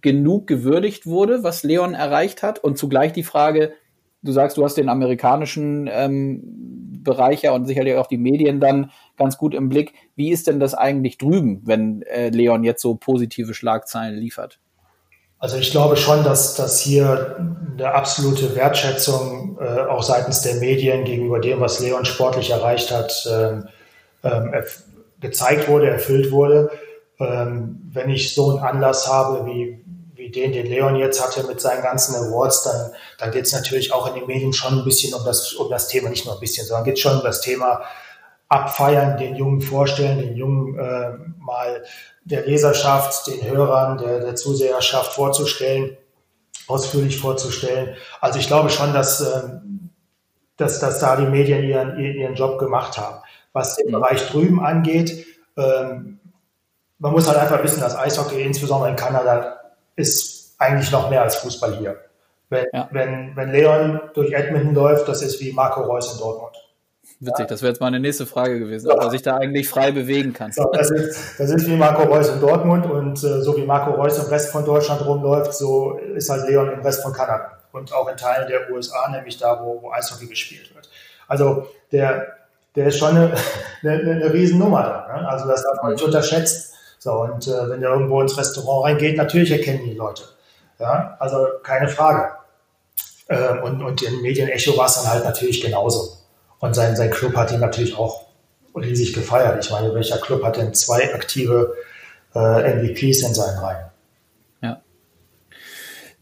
genug 0.00 0.46
gewürdigt 0.46 1.06
wurde, 1.06 1.42
was 1.42 1.62
Leon 1.62 1.94
erreicht 1.94 2.42
hat? 2.42 2.58
Und 2.58 2.78
zugleich 2.78 3.12
die 3.12 3.22
Frage, 3.22 3.72
du 4.22 4.32
sagst, 4.32 4.56
du 4.56 4.64
hast 4.64 4.76
den 4.76 4.88
amerikanischen 4.88 5.88
ähm, 5.90 7.02
Bereich 7.02 7.42
ja 7.42 7.52
und 7.52 7.66
sicherlich 7.66 7.94
auch 7.94 8.08
die 8.08 8.18
Medien 8.18 8.60
dann 8.60 8.90
ganz 9.16 9.38
gut 9.38 9.54
im 9.54 9.68
Blick. 9.68 9.94
Wie 10.16 10.30
ist 10.30 10.48
denn 10.48 10.60
das 10.60 10.74
eigentlich 10.74 11.18
drüben, 11.18 11.62
wenn 11.64 12.02
äh, 12.02 12.30
Leon 12.30 12.64
jetzt 12.64 12.82
so 12.82 12.96
positive 12.96 13.54
Schlagzeilen 13.54 14.16
liefert? 14.18 14.58
Also 15.38 15.58
ich 15.58 15.70
glaube 15.70 15.96
schon, 15.96 16.24
dass, 16.24 16.54
dass 16.54 16.80
hier 16.80 17.36
eine 17.72 17.92
absolute 17.92 18.56
Wertschätzung 18.56 19.58
äh, 19.60 19.82
auch 19.82 20.02
seitens 20.02 20.40
der 20.40 20.56
Medien 20.56 21.04
gegenüber 21.04 21.40
dem, 21.40 21.60
was 21.60 21.78
Leon 21.78 22.04
sportlich 22.04 22.50
erreicht 22.50 22.90
hat, 22.90 23.28
äh, 23.30 24.28
äh, 24.28 24.62
gezeigt 25.20 25.68
wurde, 25.68 25.88
erfüllt 25.90 26.32
wurde. 26.32 26.70
Ähm, 27.18 27.80
wenn 27.92 28.10
ich 28.10 28.34
so 28.34 28.50
einen 28.50 28.58
Anlass 28.60 29.08
habe 29.08 29.46
wie, 29.46 29.84
wie 30.26 30.32
den, 30.32 30.52
den 30.52 30.66
Leon 30.66 30.96
jetzt 30.96 31.22
hatte 31.22 31.46
mit 31.46 31.60
seinen 31.60 31.82
ganzen 31.82 32.16
Awards, 32.16 32.64
dann, 32.64 32.92
dann 33.18 33.30
geht 33.30 33.46
es 33.46 33.52
natürlich 33.52 33.92
auch 33.92 34.08
in 34.08 34.14
den 34.14 34.26
Medien 34.26 34.52
schon 34.52 34.78
ein 34.78 34.84
bisschen 34.84 35.14
um 35.14 35.24
das, 35.24 35.52
um 35.52 35.70
das 35.70 35.86
Thema, 35.86 36.08
nicht 36.08 36.24
nur 36.24 36.34
ein 36.34 36.40
bisschen, 36.40 36.66
sondern 36.66 36.84
geht 36.84 36.98
schon 36.98 37.18
um 37.18 37.22
das 37.22 37.40
Thema, 37.40 37.82
abfeiern, 38.48 39.16
den 39.18 39.36
Jungen 39.36 39.60
vorstellen, 39.60 40.18
den 40.18 40.36
Jungen 40.36 40.78
äh, 40.78 41.12
mal 41.38 41.84
der 42.24 42.44
Leserschaft, 42.44 43.28
den 43.28 43.48
Hörern, 43.48 43.98
der, 43.98 44.20
der 44.20 44.34
Zuseherschaft 44.34 45.12
vorzustellen, 45.12 45.96
ausführlich 46.66 47.18
vorzustellen. 47.20 47.96
Also 48.20 48.38
ich 48.40 48.48
glaube 48.48 48.70
schon, 48.70 48.92
dass, 48.92 49.20
äh, 49.20 49.42
dass, 50.56 50.80
dass 50.80 50.98
da 50.98 51.16
die 51.16 51.26
Medien 51.26 51.62
ihren, 51.62 51.98
ihren 51.98 52.34
Job 52.34 52.58
gemacht 52.58 52.98
haben. 52.98 53.22
Was 53.52 53.76
den 53.76 53.88
mhm. 53.88 53.92
Bereich 53.92 54.28
drüben 54.28 54.64
angeht, 54.64 55.24
ähm, 55.56 56.18
man 56.98 57.12
muss 57.12 57.28
halt 57.28 57.38
einfach 57.38 57.62
wissen, 57.62 57.80
dass 57.80 57.96
Eishockey, 57.96 58.42
insbesondere 58.42 58.90
in 58.90 58.96
Kanada, 58.96 59.56
ist 59.96 60.54
eigentlich 60.58 60.90
noch 60.92 61.10
mehr 61.10 61.22
als 61.22 61.36
Fußball 61.36 61.76
hier. 61.76 61.96
Wenn, 62.48 62.66
ja. 62.72 62.88
wenn, 62.92 63.34
wenn 63.34 63.50
Leon 63.50 64.00
durch 64.14 64.32
Edmonton 64.32 64.74
läuft, 64.74 65.08
das 65.08 65.22
ist 65.22 65.40
wie 65.40 65.52
Marco 65.52 65.82
Reus 65.82 66.12
in 66.12 66.20
Dortmund. 66.20 66.56
Witzig, 67.18 67.46
das 67.48 67.62
wäre 67.62 67.72
jetzt 67.72 67.80
meine 67.80 67.98
nächste 67.98 68.26
Frage 68.26 68.58
gewesen, 68.58 68.90
ob 68.90 69.00
er 69.00 69.10
sich 69.10 69.22
da 69.22 69.38
eigentlich 69.38 69.68
frei 69.68 69.90
bewegen 69.90 70.34
kann. 70.34 70.52
So, 70.52 70.70
das, 70.72 70.90
ist, 70.90 71.40
das 71.40 71.50
ist 71.50 71.66
wie 71.66 71.76
Marco 71.76 72.02
Reus 72.02 72.28
in 72.28 72.40
Dortmund 72.40 72.84
und 72.84 73.16
äh, 73.24 73.40
so 73.40 73.56
wie 73.56 73.64
Marco 73.64 73.92
Reus 73.92 74.18
im 74.18 74.26
Rest 74.26 74.50
von 74.50 74.64
Deutschland 74.66 75.04
rumläuft, 75.04 75.54
so 75.54 75.98
ist 76.14 76.28
halt 76.28 76.46
Leon 76.46 76.70
im 76.72 76.80
Rest 76.82 77.02
von 77.02 77.14
Kanada 77.14 77.58
und 77.72 77.92
auch 77.94 78.08
in 78.08 78.18
Teilen 78.18 78.48
der 78.48 78.70
USA, 78.70 79.10
nämlich 79.10 79.38
da, 79.38 79.62
wo, 79.64 79.80
wo 79.82 79.92
Eishockey 79.92 80.26
gespielt 80.26 80.74
wird. 80.74 80.90
Also 81.26 81.66
der, 81.90 82.36
der 82.74 82.88
ist 82.88 82.98
schon 82.98 83.16
eine, 83.16 83.34
eine, 83.82 83.92
eine 83.92 84.32
Riesennummer 84.32 84.82
da. 84.82 85.20
Ne? 85.20 85.28
Also 85.28 85.48
das 85.48 85.62
darf 85.62 85.82
man 85.82 85.92
nicht 85.92 86.04
unterschätzen. 86.04 86.75
So, 87.06 87.22
und 87.22 87.46
äh, 87.46 87.70
wenn 87.70 87.80
der 87.80 87.90
irgendwo 87.90 88.20
ins 88.20 88.36
Restaurant 88.36 88.84
reingeht, 88.84 89.16
natürlich 89.16 89.52
erkennen 89.52 89.84
die 89.84 89.94
Leute. 89.94 90.24
Ja, 90.80 91.16
also 91.20 91.46
keine 91.62 91.86
Frage. 91.88 92.32
Ähm, 93.28 93.62
und, 93.62 93.80
und 93.80 94.02
in 94.02 94.22
Medienecho 94.22 94.76
war 94.76 94.86
es 94.86 94.96
dann 94.96 95.12
halt 95.12 95.24
natürlich 95.24 95.60
genauso. 95.60 96.16
Und 96.58 96.74
sein, 96.74 96.96
sein 96.96 97.12
Club 97.12 97.36
hat 97.36 97.52
ihn 97.52 97.60
natürlich 97.60 97.96
auch 97.96 98.26
riesig 98.74 99.12
gefeiert. 99.12 99.64
Ich 99.64 99.70
meine, 99.70 99.94
welcher 99.94 100.18
Club 100.18 100.42
hat 100.42 100.56
denn 100.56 100.74
zwei 100.74 101.14
aktive 101.14 101.76
äh, 102.34 102.74
MVPs 102.74 103.22
in 103.22 103.34
seinen 103.34 103.58
Reihen? 103.60 103.86
Ja. 104.60 104.82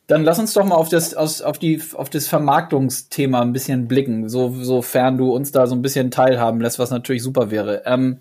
Dann 0.06 0.22
lass 0.22 0.38
uns 0.38 0.52
doch 0.52 0.66
mal 0.66 0.74
auf 0.74 0.90
das, 0.90 1.14
aus, 1.14 1.40
auf 1.40 1.58
die, 1.58 1.82
auf 1.94 2.10
das 2.10 2.28
Vermarktungsthema 2.28 3.40
ein 3.40 3.54
bisschen 3.54 3.88
blicken, 3.88 4.28
so, 4.28 4.54
sofern 4.60 5.16
du 5.16 5.34
uns 5.34 5.50
da 5.50 5.66
so 5.66 5.74
ein 5.74 5.80
bisschen 5.80 6.10
teilhaben 6.10 6.60
lässt, 6.60 6.78
was 6.78 6.90
natürlich 6.90 7.22
super 7.22 7.50
wäre. 7.50 7.84
Ähm, 7.86 8.20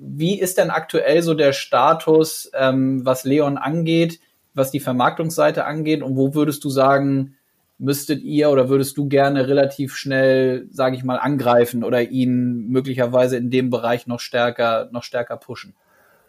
wie 0.00 0.40
ist 0.40 0.58
denn 0.58 0.70
aktuell 0.70 1.22
so 1.22 1.34
der 1.34 1.52
Status, 1.52 2.50
ähm, 2.54 3.04
was 3.04 3.24
Leon 3.24 3.58
angeht, 3.58 4.18
was 4.54 4.70
die 4.70 4.80
Vermarktungsseite 4.80 5.64
angeht 5.64 6.02
und 6.02 6.16
wo 6.16 6.34
würdest 6.34 6.64
du 6.64 6.70
sagen, 6.70 7.36
müsstet 7.78 8.22
ihr 8.22 8.50
oder 8.50 8.68
würdest 8.68 8.96
du 8.96 9.08
gerne 9.08 9.46
relativ 9.46 9.96
schnell, 9.96 10.66
sage 10.70 10.96
ich 10.96 11.04
mal, 11.04 11.16
angreifen 11.16 11.84
oder 11.84 12.02
ihn 12.02 12.68
möglicherweise 12.68 13.36
in 13.36 13.50
dem 13.50 13.70
Bereich 13.70 14.06
noch 14.06 14.20
stärker, 14.20 14.88
noch 14.92 15.02
stärker 15.02 15.36
pushen? 15.36 15.74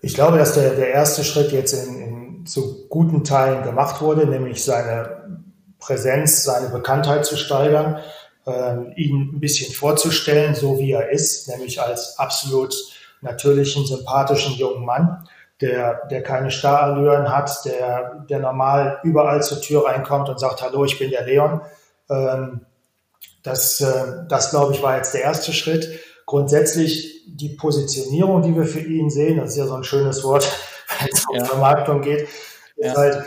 Ich 0.01 0.15
glaube, 0.15 0.37
dass 0.37 0.53
der, 0.53 0.75
der 0.75 0.89
erste 0.89 1.23
Schritt 1.23 1.51
jetzt 1.51 1.73
in, 1.73 2.01
in 2.01 2.45
zu 2.45 2.87
guten 2.89 3.23
Teilen 3.23 3.63
gemacht 3.63 4.01
wurde, 4.01 4.25
nämlich 4.25 4.63
seine 4.63 5.43
Präsenz, 5.79 6.43
seine 6.43 6.69
Bekanntheit 6.69 7.25
zu 7.25 7.37
steigern, 7.37 7.99
äh, 8.45 8.93
ihn 8.95 9.33
ein 9.33 9.39
bisschen 9.39 9.73
vorzustellen, 9.73 10.55
so 10.55 10.79
wie 10.79 10.91
er 10.91 11.09
ist, 11.11 11.47
nämlich 11.49 11.81
als 11.81 12.17
absolut 12.17 12.73
natürlichen, 13.21 13.85
sympathischen 13.85 14.55
jungen 14.55 14.85
Mann 14.85 15.27
der, 15.61 16.07
der 16.07 16.23
keine 16.23 16.51
Starallüren 16.51 17.31
hat, 17.31 17.63
der, 17.65 18.25
der 18.29 18.39
normal 18.39 18.99
überall 19.03 19.43
zur 19.43 19.61
Tür 19.61 19.85
reinkommt 19.85 20.27
und 20.27 20.39
sagt, 20.39 20.61
hallo, 20.61 20.83
ich 20.85 20.97
bin 20.97 21.11
der 21.11 21.23
Leon. 21.23 21.61
Ähm, 22.09 22.65
das, 23.43 23.79
äh, 23.79 24.25
das 24.27 24.49
glaube 24.49 24.73
ich, 24.73 24.81
war 24.81 24.97
jetzt 24.97 25.13
der 25.13 25.21
erste 25.21 25.53
Schritt. 25.53 25.87
Grundsätzlich 26.25 27.25
die 27.27 27.49
Positionierung, 27.49 28.41
die 28.41 28.55
wir 28.55 28.65
für 28.65 28.79
ihn 28.79 29.09
sehen, 29.09 29.37
das 29.37 29.51
ist 29.51 29.57
ja 29.57 29.67
so 29.67 29.75
ein 29.75 29.83
schönes 29.83 30.23
Wort, 30.23 30.51
wenn 30.99 31.09
es 31.11 31.25
um 31.27 31.35
ja. 31.35 31.45
Vermarktung 31.45 32.01
geht, 32.01 32.27
ist 32.75 32.95
ja. 32.95 32.95
halt, 32.95 33.23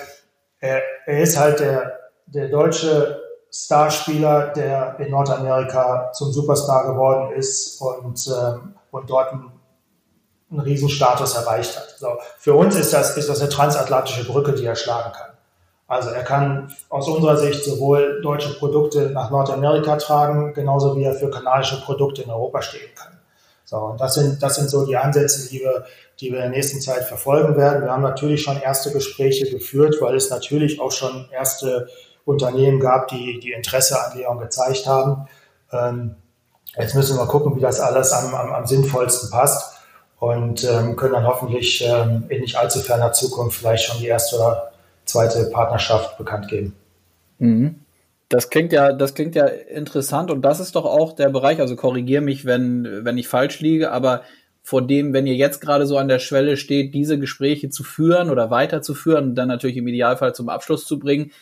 er, 0.58 0.82
er 1.06 1.20
ist 1.20 1.38
halt 1.38 1.60
der, 1.60 1.98
der 2.26 2.48
deutsche 2.48 3.20
Starspieler, 3.52 4.48
der 4.48 4.96
in 4.98 5.12
Nordamerika 5.12 6.10
zum 6.12 6.32
Superstar 6.32 6.88
geworden 6.88 7.32
ist 7.36 7.80
und, 7.80 8.26
ähm, 8.26 8.74
und 8.90 9.08
dort 9.08 9.32
ein 9.32 9.53
einen 10.54 10.66
Riesenstatus 10.66 11.34
erreicht 11.34 11.76
hat. 11.76 11.96
So, 11.98 12.08
für 12.38 12.54
uns 12.54 12.76
ist 12.76 12.92
das, 12.92 13.16
ist 13.16 13.28
das 13.28 13.40
eine 13.40 13.48
transatlantische 13.48 14.24
Brücke, 14.24 14.52
die 14.52 14.64
er 14.64 14.76
schlagen 14.76 15.12
kann. 15.12 15.30
Also 15.86 16.10
er 16.10 16.22
kann 16.22 16.72
aus 16.88 17.08
unserer 17.08 17.36
Sicht 17.36 17.62
sowohl 17.62 18.20
deutsche 18.22 18.54
Produkte 18.54 19.10
nach 19.10 19.30
Nordamerika 19.30 19.96
tragen, 19.96 20.54
genauso 20.54 20.96
wie 20.96 21.04
er 21.04 21.14
für 21.14 21.28
kanadische 21.28 21.80
Produkte 21.82 22.22
in 22.22 22.30
Europa 22.30 22.62
stehen 22.62 22.90
kann. 22.94 23.18
So, 23.64 23.76
und 23.76 24.00
das 24.00 24.14
sind, 24.14 24.42
das 24.42 24.56
sind 24.56 24.70
so 24.70 24.86
die 24.86 24.96
Ansätze, 24.96 25.48
die 25.48 25.60
wir, 25.60 25.84
die 26.20 26.30
wir 26.30 26.38
in 26.38 26.42
der 26.44 26.50
nächsten 26.50 26.80
Zeit 26.80 27.04
verfolgen 27.04 27.56
werden. 27.56 27.82
Wir 27.82 27.90
haben 27.90 28.02
natürlich 28.02 28.42
schon 28.42 28.60
erste 28.60 28.92
Gespräche 28.92 29.50
geführt, 29.50 29.96
weil 30.00 30.16
es 30.16 30.30
natürlich 30.30 30.80
auch 30.80 30.92
schon 30.92 31.28
erste 31.30 31.88
Unternehmen 32.24 32.80
gab, 32.80 33.08
die, 33.08 33.38
die 33.40 33.52
Interesse 33.52 34.00
an 34.00 34.16
Leon 34.16 34.38
gezeigt 34.38 34.86
haben. 34.86 35.28
Ähm, 35.70 36.16
jetzt 36.76 36.94
müssen 36.94 37.18
wir 37.18 37.26
gucken, 37.26 37.56
wie 37.56 37.60
das 37.60 37.80
alles 37.80 38.12
am, 38.12 38.34
am, 38.34 38.52
am 38.52 38.66
sinnvollsten 38.66 39.30
passt 39.30 39.73
und 40.24 40.64
ähm, 40.64 40.96
können 40.96 41.14
dann 41.14 41.26
hoffentlich 41.26 41.84
ähm, 41.86 42.24
in 42.28 42.40
nicht 42.40 42.56
allzu 42.56 42.80
ferner 42.80 43.12
Zukunft 43.12 43.58
vielleicht 43.58 43.84
schon 43.84 44.00
die 44.00 44.06
erste 44.06 44.36
oder 44.36 44.72
zweite 45.04 45.44
Partnerschaft 45.50 46.16
bekannt 46.18 46.48
geben. 46.48 46.74
Mhm. 47.38 47.76
Das 48.28 48.50
klingt 48.50 48.72
ja, 48.72 48.92
das 48.92 49.14
klingt 49.14 49.34
ja 49.34 49.46
interessant 49.46 50.30
und 50.30 50.42
das 50.42 50.58
ist 50.58 50.76
doch 50.76 50.86
auch 50.86 51.12
der 51.12 51.28
Bereich, 51.28 51.60
also 51.60 51.76
korrigiere 51.76 52.22
mich, 52.22 52.44
wenn, 52.44 53.04
wenn 53.04 53.18
ich 53.18 53.28
falsch 53.28 53.60
liege, 53.60 53.92
aber 53.92 54.22
vor 54.62 54.80
dem, 54.80 55.12
wenn 55.12 55.26
ihr 55.26 55.34
jetzt 55.34 55.60
gerade 55.60 55.86
so 55.86 55.98
an 55.98 56.08
der 56.08 56.18
Schwelle 56.18 56.56
steht, 56.56 56.94
diese 56.94 57.18
Gespräche 57.18 57.68
zu 57.68 57.84
führen 57.84 58.30
oder 58.30 58.50
weiterzuführen 58.50 59.24
und 59.24 59.34
dann 59.34 59.48
natürlich 59.48 59.76
im 59.76 59.86
Idealfall 59.86 60.34
zum 60.34 60.48
Abschluss 60.48 60.86
zu 60.86 60.98
bringen, 60.98 61.32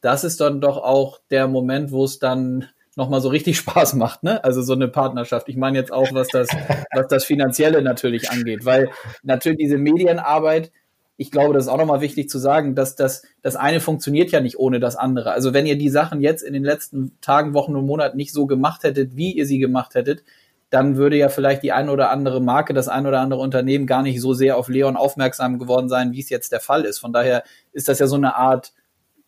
das 0.00 0.24
ist 0.24 0.40
dann 0.40 0.60
doch 0.60 0.78
auch 0.78 1.20
der 1.30 1.46
Moment, 1.46 1.92
wo 1.92 2.04
es 2.04 2.18
dann 2.18 2.66
nochmal 2.96 3.20
so 3.20 3.28
richtig 3.28 3.56
Spaß 3.58 3.94
macht, 3.94 4.22
ne? 4.22 4.42
Also 4.44 4.62
so 4.62 4.72
eine 4.72 4.88
Partnerschaft. 4.88 5.48
Ich 5.48 5.56
meine 5.56 5.78
jetzt 5.78 5.92
auch, 5.92 6.12
was 6.12 6.28
das, 6.28 6.48
was 6.92 7.08
das 7.08 7.24
Finanzielle 7.24 7.82
natürlich 7.82 8.30
angeht, 8.30 8.64
weil 8.64 8.90
natürlich 9.22 9.58
diese 9.58 9.78
Medienarbeit, 9.78 10.72
ich 11.16 11.30
glaube, 11.30 11.54
das 11.54 11.64
ist 11.64 11.68
auch 11.68 11.78
nochmal 11.78 12.00
wichtig 12.00 12.28
zu 12.28 12.38
sagen, 12.38 12.74
dass 12.74 12.96
das, 12.96 13.22
das 13.42 13.54
eine 13.54 13.80
funktioniert 13.80 14.30
ja 14.30 14.40
nicht 14.40 14.58
ohne 14.58 14.80
das 14.80 14.96
andere. 14.96 15.32
Also 15.32 15.52
wenn 15.52 15.66
ihr 15.66 15.76
die 15.76 15.90
Sachen 15.90 16.20
jetzt 16.20 16.42
in 16.42 16.52
den 16.52 16.64
letzten 16.64 17.16
Tagen, 17.20 17.54
Wochen 17.54 17.76
und 17.76 17.86
Monaten 17.86 18.16
nicht 18.16 18.32
so 18.32 18.46
gemacht 18.46 18.82
hättet, 18.82 19.14
wie 19.16 19.32
ihr 19.32 19.46
sie 19.46 19.58
gemacht 19.58 19.94
hättet, 19.94 20.24
dann 20.70 20.96
würde 20.96 21.16
ja 21.16 21.28
vielleicht 21.28 21.62
die 21.62 21.72
ein 21.72 21.90
oder 21.90 22.10
andere 22.10 22.40
Marke, 22.40 22.72
das 22.72 22.88
ein 22.88 23.06
oder 23.06 23.20
andere 23.20 23.42
Unternehmen 23.42 23.86
gar 23.86 24.02
nicht 24.02 24.22
so 24.22 24.32
sehr 24.32 24.56
auf 24.56 24.70
Leon 24.70 24.96
aufmerksam 24.96 25.58
geworden 25.58 25.90
sein, 25.90 26.12
wie 26.12 26.20
es 26.20 26.30
jetzt 26.30 26.50
der 26.50 26.60
Fall 26.60 26.86
ist. 26.86 26.98
Von 26.98 27.12
daher 27.12 27.44
ist 27.72 27.90
das 27.90 27.98
ja 27.98 28.06
so 28.06 28.16
eine 28.16 28.36
Art 28.36 28.72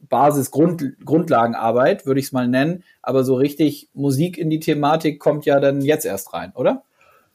Basis, 0.08 0.50
Grund, 0.50 0.82
Grundlagenarbeit, 1.04 2.06
würde 2.06 2.20
ich 2.20 2.26
es 2.26 2.32
mal 2.32 2.48
nennen. 2.48 2.84
Aber 3.02 3.24
so 3.24 3.34
richtig 3.34 3.88
Musik 3.94 4.38
in 4.38 4.50
die 4.50 4.60
Thematik 4.60 5.20
kommt 5.20 5.46
ja 5.46 5.60
dann 5.60 5.80
jetzt 5.80 6.04
erst 6.04 6.32
rein, 6.32 6.52
oder? 6.54 6.82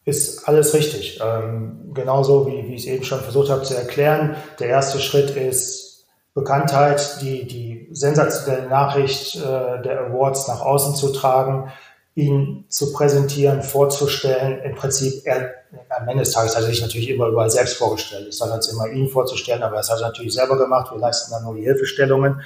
Ist 0.05 0.47
alles 0.47 0.73
richtig. 0.73 1.19
Ähm, 1.23 1.91
genauso 1.93 2.47
wie, 2.47 2.67
wie 2.67 2.75
ich 2.75 2.81
es 2.81 2.87
eben 2.87 3.03
schon 3.03 3.19
versucht 3.19 3.49
habe 3.49 3.63
zu 3.63 3.75
erklären. 3.75 4.35
Der 4.59 4.67
erste 4.67 4.99
Schritt 4.99 5.31
ist 5.31 5.89
Bekanntheit, 6.33 7.21
die, 7.21 7.45
die 7.45 7.87
sensationelle 7.91 8.67
Nachricht 8.69 9.35
äh, 9.35 9.81
der 9.81 10.05
Awards 10.07 10.47
nach 10.47 10.61
außen 10.61 10.95
zu 10.95 11.11
tragen, 11.11 11.71
ihn 12.19 12.65
zu 12.69 12.91
präsentieren, 12.93 13.63
vorzustellen. 13.63 14.61
Im 14.63 14.75
Prinzip, 14.75 15.25
er, 15.25 15.53
am 15.89 16.07
Ende 16.07 16.23
des 16.23 16.31
Tages 16.31 16.55
hat 16.55 16.63
er 16.63 16.69
sich 16.69 16.81
natürlich 16.81 17.09
immer 17.09 17.27
überall 17.27 17.49
selbst 17.49 17.77
vorgestellt. 17.77 18.27
Ich 18.29 18.37
sage 18.37 18.53
jetzt 18.53 18.67
immer, 18.67 18.87
ihn 18.87 19.07
vorzustellen, 19.07 19.63
aber 19.63 19.77
das 19.77 19.89
hat 19.89 19.99
er 19.99 20.07
natürlich 20.07 20.33
selber 20.33 20.57
gemacht. 20.57 20.91
Wir 20.91 20.99
leisten 20.99 21.31
dann 21.31 21.43
nur 21.43 21.55
die 21.55 21.63
Hilfestellungen. 21.63 22.41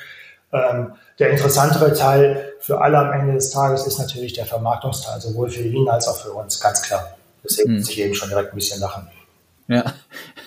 Ähm, 0.51 0.93
der 1.19 1.31
interessantere 1.31 1.93
Teil 1.93 2.53
für 2.59 2.79
alle 2.79 2.97
am 2.99 3.11
Ende 3.11 3.33
des 3.33 3.49
Tages 3.49 3.87
ist 3.87 3.97
natürlich 3.97 4.33
der 4.33 4.45
Vermarktungsteil, 4.45 5.19
sowohl 5.19 5.49
für 5.49 5.63
ihn 5.63 5.89
als 5.89 6.07
auch 6.07 6.17
für 6.17 6.31
uns, 6.31 6.59
ganz 6.59 6.81
klar. 6.81 7.15
Deswegen 7.43 7.69
hm. 7.69 7.77
muss 7.79 7.89
ich 7.89 7.99
eben 7.99 8.13
schon 8.13 8.29
direkt 8.29 8.53
ein 8.53 8.55
bisschen 8.55 8.79
lachen. 8.79 9.07
Ja. 9.67 9.93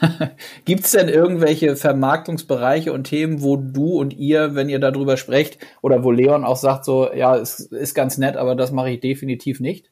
Gibt 0.65 0.85
es 0.85 0.93
denn 0.93 1.09
irgendwelche 1.09 1.77
Vermarktungsbereiche 1.77 2.93
und 2.93 3.05
Themen, 3.05 3.43
wo 3.43 3.57
du 3.57 3.99
und 3.99 4.13
ihr, 4.13 4.55
wenn 4.55 4.69
ihr 4.69 4.79
darüber 4.79 5.17
sprecht, 5.17 5.59
oder 5.81 6.05
wo 6.05 6.11
Leon 6.11 6.45
auch 6.45 6.57
sagt, 6.57 6.85
so, 6.85 7.13
ja, 7.13 7.37
es 7.37 7.61
ist 7.61 7.95
ganz 7.95 8.19
nett, 8.19 8.37
aber 8.37 8.55
das 8.55 8.73
mache 8.73 8.91
ich 8.91 9.01
definitiv 9.01 9.61
nicht? 9.61 9.91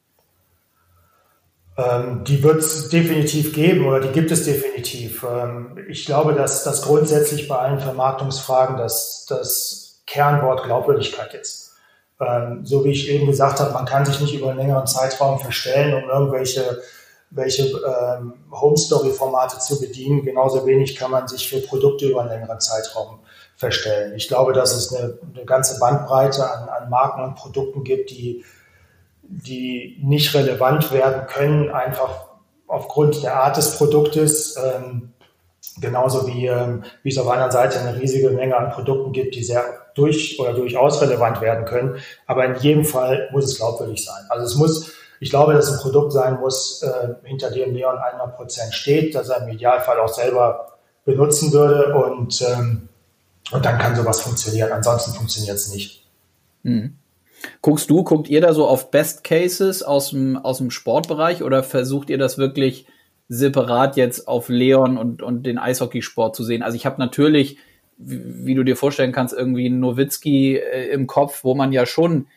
Ähm, 1.77 2.23
die 2.23 2.41
wird 2.41 2.57
es 2.57 2.89
definitiv 2.89 3.53
geben 3.53 3.85
oder 3.85 3.99
die 3.99 4.13
gibt 4.13 4.31
es 4.31 4.45
definitiv. 4.45 5.25
Ähm, 5.29 5.77
ich 5.89 6.05
glaube, 6.05 6.33
dass 6.33 6.63
das 6.63 6.83
grundsätzlich 6.83 7.47
bei 7.47 7.57
allen 7.57 7.79
Vermarktungsfragen 7.79 8.77
das, 8.77 9.25
das 9.27 10.03
Kernwort 10.07 10.63
Glaubwürdigkeit 10.63 11.33
ist. 11.33 11.73
Ähm, 12.21 12.61
so 12.63 12.85
wie 12.85 12.91
ich 12.91 13.09
eben 13.09 13.25
gesagt 13.25 13.59
habe, 13.59 13.73
man 13.73 13.85
kann 13.85 14.05
sich 14.05 14.21
nicht 14.21 14.35
über 14.35 14.51
einen 14.51 14.59
längeren 14.59 14.87
Zeitraum 14.87 15.39
verstellen, 15.39 16.01
um 16.01 16.09
irgendwelche 16.09 16.81
welche 17.35 17.63
ähm, 17.63 18.33
Home 18.51 18.77
Story 18.77 19.11
Formate 19.11 19.59
zu 19.59 19.79
bedienen. 19.79 20.23
Genauso 20.23 20.65
wenig 20.65 20.95
kann 20.95 21.11
man 21.11 21.27
sich 21.27 21.47
für 21.47 21.59
Produkte 21.59 22.07
über 22.07 22.21
einen 22.21 22.29
längeren 22.29 22.59
Zeitraum 22.59 23.19
verstellen. 23.55 24.13
Ich 24.15 24.27
glaube, 24.27 24.53
dass 24.53 24.73
es 24.73 24.93
eine, 24.93 25.19
eine 25.33 25.45
ganze 25.45 25.79
Bandbreite 25.79 26.49
an, 26.49 26.69
an 26.69 26.89
Marken 26.89 27.23
und 27.23 27.35
Produkten 27.35 27.83
gibt, 27.83 28.09
die 28.09 28.43
die 29.27 29.99
nicht 30.03 30.33
relevant 30.33 30.91
werden 30.91 31.27
können, 31.27 31.69
einfach 31.69 32.27
aufgrund 32.67 33.23
der 33.23 33.35
Art 33.35 33.57
des 33.57 33.77
Produktes. 33.77 34.55
Ähm, 34.57 35.13
genauso 35.81 36.27
wie, 36.27 36.47
ähm, 36.47 36.83
wie 37.03 37.09
es 37.09 37.17
auf 37.17 37.27
einer 37.27 37.51
Seite 37.51 37.79
eine 37.79 37.99
riesige 37.99 38.29
Menge 38.29 38.55
an 38.55 38.71
Produkten 38.71 39.11
gibt, 39.11 39.35
die 39.35 39.43
sehr 39.43 39.63
durch 39.95 40.39
oder 40.39 40.53
durchaus 40.53 41.01
relevant 41.01 41.41
werden 41.41 41.65
können. 41.65 41.97
Aber 42.27 42.45
in 42.45 42.55
jedem 42.55 42.85
Fall 42.85 43.29
muss 43.31 43.45
es 43.45 43.57
glaubwürdig 43.57 44.03
sein. 44.05 44.23
Also 44.29 44.45
es 44.45 44.55
muss, 44.55 44.91
ich 45.19 45.29
glaube, 45.29 45.53
dass 45.53 45.71
ein 45.71 45.79
Produkt 45.79 46.11
sein 46.11 46.39
muss, 46.39 46.81
äh, 46.83 47.15
hinter 47.23 47.51
dem 47.51 47.73
Leon 47.73 47.97
100 47.97 48.35
Prozent 48.35 48.73
steht, 48.73 49.15
dass 49.15 49.29
er 49.29 49.43
im 49.43 49.49
Idealfall 49.49 49.99
auch 49.99 50.09
selber 50.09 50.77
benutzen 51.05 51.53
würde 51.53 51.95
und, 51.95 52.41
ähm, 52.41 52.89
und 53.51 53.65
dann 53.65 53.77
kann 53.77 53.95
sowas 53.95 54.21
funktionieren. 54.21 54.71
Ansonsten 54.71 55.13
funktioniert 55.13 55.55
es 55.55 55.71
nicht. 55.71 56.05
Mhm. 56.63 56.97
Guckst 57.61 57.89
du, 57.89 58.03
guckt 58.03 58.27
ihr 58.27 58.41
da 58.41 58.53
so 58.53 58.67
auf 58.67 58.91
Best 58.91 59.23
Cases 59.23 59.83
aus 59.83 60.09
dem, 60.09 60.37
aus 60.37 60.57
dem 60.57 60.71
Sportbereich 60.71 61.43
oder 61.43 61.63
versucht 61.63 62.09
ihr 62.09 62.17
das 62.17 62.37
wirklich 62.37 62.87
separat 63.27 63.97
jetzt 63.97 64.27
auf 64.27 64.49
Leon 64.49 64.97
und, 64.97 65.21
und 65.21 65.43
den 65.43 65.57
Eishockeysport 65.57 66.35
zu 66.35 66.43
sehen? 66.43 66.63
Also 66.63 66.75
ich 66.75 66.85
habe 66.85 66.99
natürlich, 66.99 67.57
wie, 67.97 68.45
wie, 68.45 68.55
du 68.55 68.63
dir 68.63 68.75
vorstellen 68.75 69.11
kannst, 69.11 69.33
irgendwie 69.33 69.67
einen 69.67 69.79
Nowitzki 69.79 70.57
äh, 70.57 70.89
im 70.89 71.07
Kopf, 71.07 71.43
wo 71.43 71.55
man 71.55 71.71
ja 71.71 71.85
schon, 71.85 72.27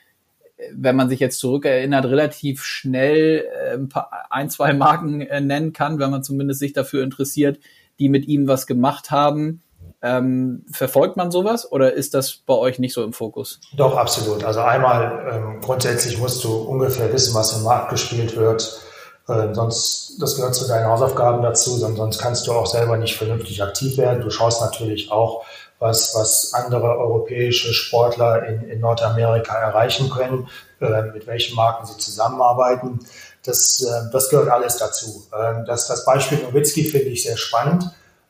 wenn 0.74 0.96
man 0.96 1.08
sich 1.08 1.20
jetzt 1.20 1.38
zurückerinnert, 1.38 2.04
relativ 2.06 2.64
schnell 2.64 3.44
äh, 3.44 3.74
ein, 3.74 3.88
paar, 3.88 4.10
ein, 4.30 4.50
zwei 4.50 4.72
Marken 4.72 5.20
äh, 5.20 5.40
nennen 5.40 5.72
kann, 5.72 5.98
wenn 5.98 6.10
man 6.10 6.22
zumindest 6.22 6.60
sich 6.60 6.72
dafür 6.72 7.02
interessiert, 7.02 7.58
die 7.98 8.08
mit 8.08 8.26
ihm 8.26 8.48
was 8.48 8.66
gemacht 8.66 9.10
haben. 9.10 9.62
Ähm, 10.00 10.64
verfolgt 10.70 11.16
man 11.16 11.32
sowas 11.32 11.70
oder 11.70 11.92
ist 11.92 12.14
das 12.14 12.36
bei 12.36 12.54
euch 12.54 12.78
nicht 12.78 12.92
so 12.94 13.02
im 13.02 13.12
Fokus? 13.12 13.60
Doch, 13.76 13.96
absolut. 13.96 14.44
Also 14.44 14.60
einmal 14.60 15.28
ähm, 15.32 15.60
grundsätzlich 15.60 16.18
musst 16.18 16.44
du 16.44 16.54
ungefähr 16.54 17.12
wissen, 17.12 17.34
was 17.34 17.56
im 17.56 17.64
Markt 17.64 17.90
gespielt 17.90 18.36
wird. 18.36 18.80
Äh, 19.26 19.54
sonst, 19.54 20.16
das 20.20 20.36
gehört 20.36 20.54
zu 20.54 20.68
deinen 20.68 20.86
Hausaufgaben 20.86 21.42
dazu, 21.42 21.70
sonst 21.76 22.18
kannst 22.18 22.46
du 22.46 22.52
auch 22.52 22.66
selber 22.66 22.96
nicht 22.96 23.16
vernünftig 23.16 23.62
aktiv 23.62 23.98
werden. 23.98 24.22
Du 24.22 24.30
schaust 24.30 24.60
natürlich 24.60 25.10
auch, 25.10 25.44
was, 25.78 26.14
was 26.14 26.52
andere 26.54 26.98
europäische 26.98 27.72
Sportler 27.72 28.46
in, 28.46 28.68
in 28.68 28.80
Nordamerika 28.80 29.54
erreichen 29.54 30.10
können, 30.10 30.48
äh, 30.80 31.02
mit 31.12 31.26
welchen 31.26 31.54
Marken 31.54 31.86
sie 31.86 31.96
zusammenarbeiten. 31.96 33.00
Das, 33.44 33.82
äh, 33.82 34.10
das 34.12 34.28
gehört 34.28 34.48
alles 34.48 34.76
dazu. 34.76 35.26
Ähm, 35.32 35.64
das, 35.66 35.86
das 35.86 36.04
Beispiel 36.04 36.38
Nowitzki 36.38 36.84
finde 36.84 37.08
ich 37.08 37.22
sehr 37.22 37.36
spannend, 37.36 37.84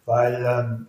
weil 0.04 0.44
ähm, 0.46 0.86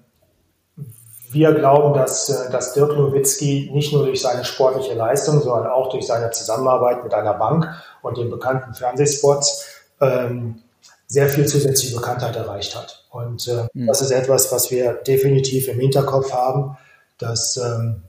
wir 1.31 1.53
glauben, 1.53 1.93
dass, 1.93 2.29
äh, 2.29 2.51
dass 2.51 2.73
Dirk 2.73 2.97
Nowitzki 2.97 3.69
nicht 3.73 3.93
nur 3.93 4.05
durch 4.05 4.21
seine 4.21 4.43
sportliche 4.43 4.95
Leistung, 4.95 5.41
sondern 5.41 5.71
auch 5.71 5.89
durch 5.89 6.07
seine 6.07 6.31
Zusammenarbeit 6.31 7.03
mit 7.03 7.13
einer 7.13 7.35
Bank 7.35 7.69
und 8.01 8.17
den 8.17 8.29
bekannten 8.29 8.73
Fernsehspots 8.73 9.65
ähm, 10.01 10.61
sehr 11.09 11.27
viel 11.27 11.47
zusätzliche 11.47 11.95
Bekanntheit 11.95 12.35
erreicht 12.35 12.75
hat. 12.75 13.03
Und 13.09 13.47
äh, 13.47 13.67
mhm. 13.73 13.87
das 13.87 14.01
ist 14.01 14.11
etwas, 14.11 14.51
was 14.51 14.69
wir 14.71 14.93
definitiv 14.93 15.67
im 15.67 15.79
Hinterkopf 15.79 16.31
haben, 16.31 16.77
dass, 17.17 17.57
ähm, 17.57 18.03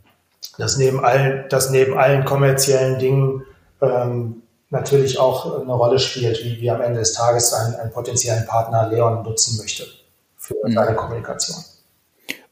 dass, 0.58 0.76
neben, 0.76 1.02
allen, 1.02 1.48
dass 1.48 1.70
neben 1.70 1.98
allen 1.98 2.24
kommerziellen 2.26 2.98
Dingen 2.98 3.42
ähm, 3.80 4.42
natürlich 4.68 5.18
auch 5.18 5.62
eine 5.62 5.72
Rolle 5.72 5.98
spielt, 5.98 6.44
wie, 6.44 6.60
wie 6.60 6.70
am 6.70 6.82
Ende 6.82 7.00
des 7.00 7.14
Tages 7.14 7.54
ein, 7.54 7.74
einen 7.74 7.90
potenziellen 7.90 8.46
Partner 8.46 8.88
Leon 8.88 9.22
nutzen 9.22 9.56
möchte 9.56 9.84
für 10.36 10.54
mhm. 10.62 10.74
seine 10.74 10.94
Kommunikation. 10.94 11.56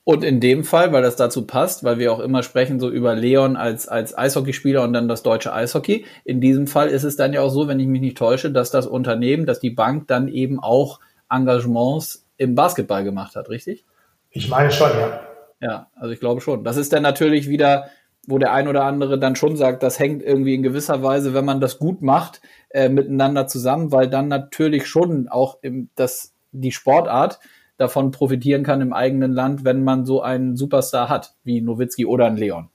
Und 0.08 0.24
in 0.24 0.40
dem 0.40 0.64
Fall, 0.64 0.90
weil 0.90 1.02
das 1.02 1.16
dazu 1.16 1.46
passt, 1.46 1.84
weil 1.84 1.98
wir 1.98 2.10
auch 2.14 2.20
immer 2.20 2.42
sprechen 2.42 2.80
so 2.80 2.88
über 2.88 3.14
Leon 3.14 3.58
als, 3.58 3.88
als 3.88 4.16
Eishockeyspieler 4.16 4.82
und 4.82 4.94
dann 4.94 5.06
das 5.06 5.22
deutsche 5.22 5.52
Eishockey. 5.52 6.06
In 6.24 6.40
diesem 6.40 6.66
Fall 6.66 6.88
ist 6.88 7.02
es 7.02 7.16
dann 7.16 7.34
ja 7.34 7.42
auch 7.42 7.50
so, 7.50 7.68
wenn 7.68 7.78
ich 7.78 7.88
mich 7.88 8.00
nicht 8.00 8.16
täusche, 8.16 8.50
dass 8.50 8.70
das 8.70 8.86
Unternehmen, 8.86 9.44
dass 9.44 9.60
die 9.60 9.68
Bank 9.68 10.08
dann 10.08 10.28
eben 10.28 10.60
auch 10.60 11.00
Engagements 11.30 12.26
im 12.38 12.54
Basketball 12.54 13.04
gemacht 13.04 13.36
hat, 13.36 13.50
richtig? 13.50 13.84
Ich 14.30 14.48
meine 14.48 14.70
schon, 14.70 14.88
ja. 14.92 15.20
Ja, 15.60 15.86
also 15.94 16.10
ich 16.10 16.20
glaube 16.20 16.40
schon. 16.40 16.64
Das 16.64 16.78
ist 16.78 16.94
dann 16.94 17.02
natürlich 17.02 17.46
wieder, 17.46 17.90
wo 18.26 18.38
der 18.38 18.54
ein 18.54 18.66
oder 18.66 18.84
andere 18.84 19.18
dann 19.18 19.36
schon 19.36 19.58
sagt, 19.58 19.82
das 19.82 19.98
hängt 19.98 20.22
irgendwie 20.22 20.54
in 20.54 20.62
gewisser 20.62 21.02
Weise, 21.02 21.34
wenn 21.34 21.44
man 21.44 21.60
das 21.60 21.78
gut 21.78 22.00
macht, 22.00 22.40
äh, 22.70 22.88
miteinander 22.88 23.46
zusammen, 23.46 23.92
weil 23.92 24.08
dann 24.08 24.28
natürlich 24.28 24.86
schon 24.86 25.28
auch 25.28 25.58
im, 25.60 25.90
das, 25.96 26.32
die 26.52 26.72
Sportart 26.72 27.40
davon 27.78 28.10
profitieren 28.10 28.64
kann 28.64 28.82
im 28.82 28.92
eigenen 28.92 29.32
Land, 29.32 29.64
wenn 29.64 29.82
man 29.82 30.04
so 30.04 30.20
einen 30.20 30.56
Superstar 30.56 31.08
hat, 31.08 31.34
wie 31.44 31.62
Nowitzki 31.62 32.04
oder 32.04 32.26
ein 32.26 32.36
Leon. 32.36 32.68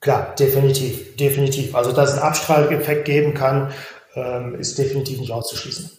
Klar, 0.00 0.34
definitiv, 0.38 1.16
definitiv. 1.16 1.74
Also, 1.74 1.92
dass 1.92 2.10
es 2.10 2.18
einen 2.18 2.28
Abstrahleffekt 2.28 3.04
geben 3.04 3.34
kann, 3.34 3.70
ähm, 4.14 4.56
ist 4.58 4.78
definitiv 4.78 5.20
nicht 5.20 5.32
auszuschließen. 5.32 5.90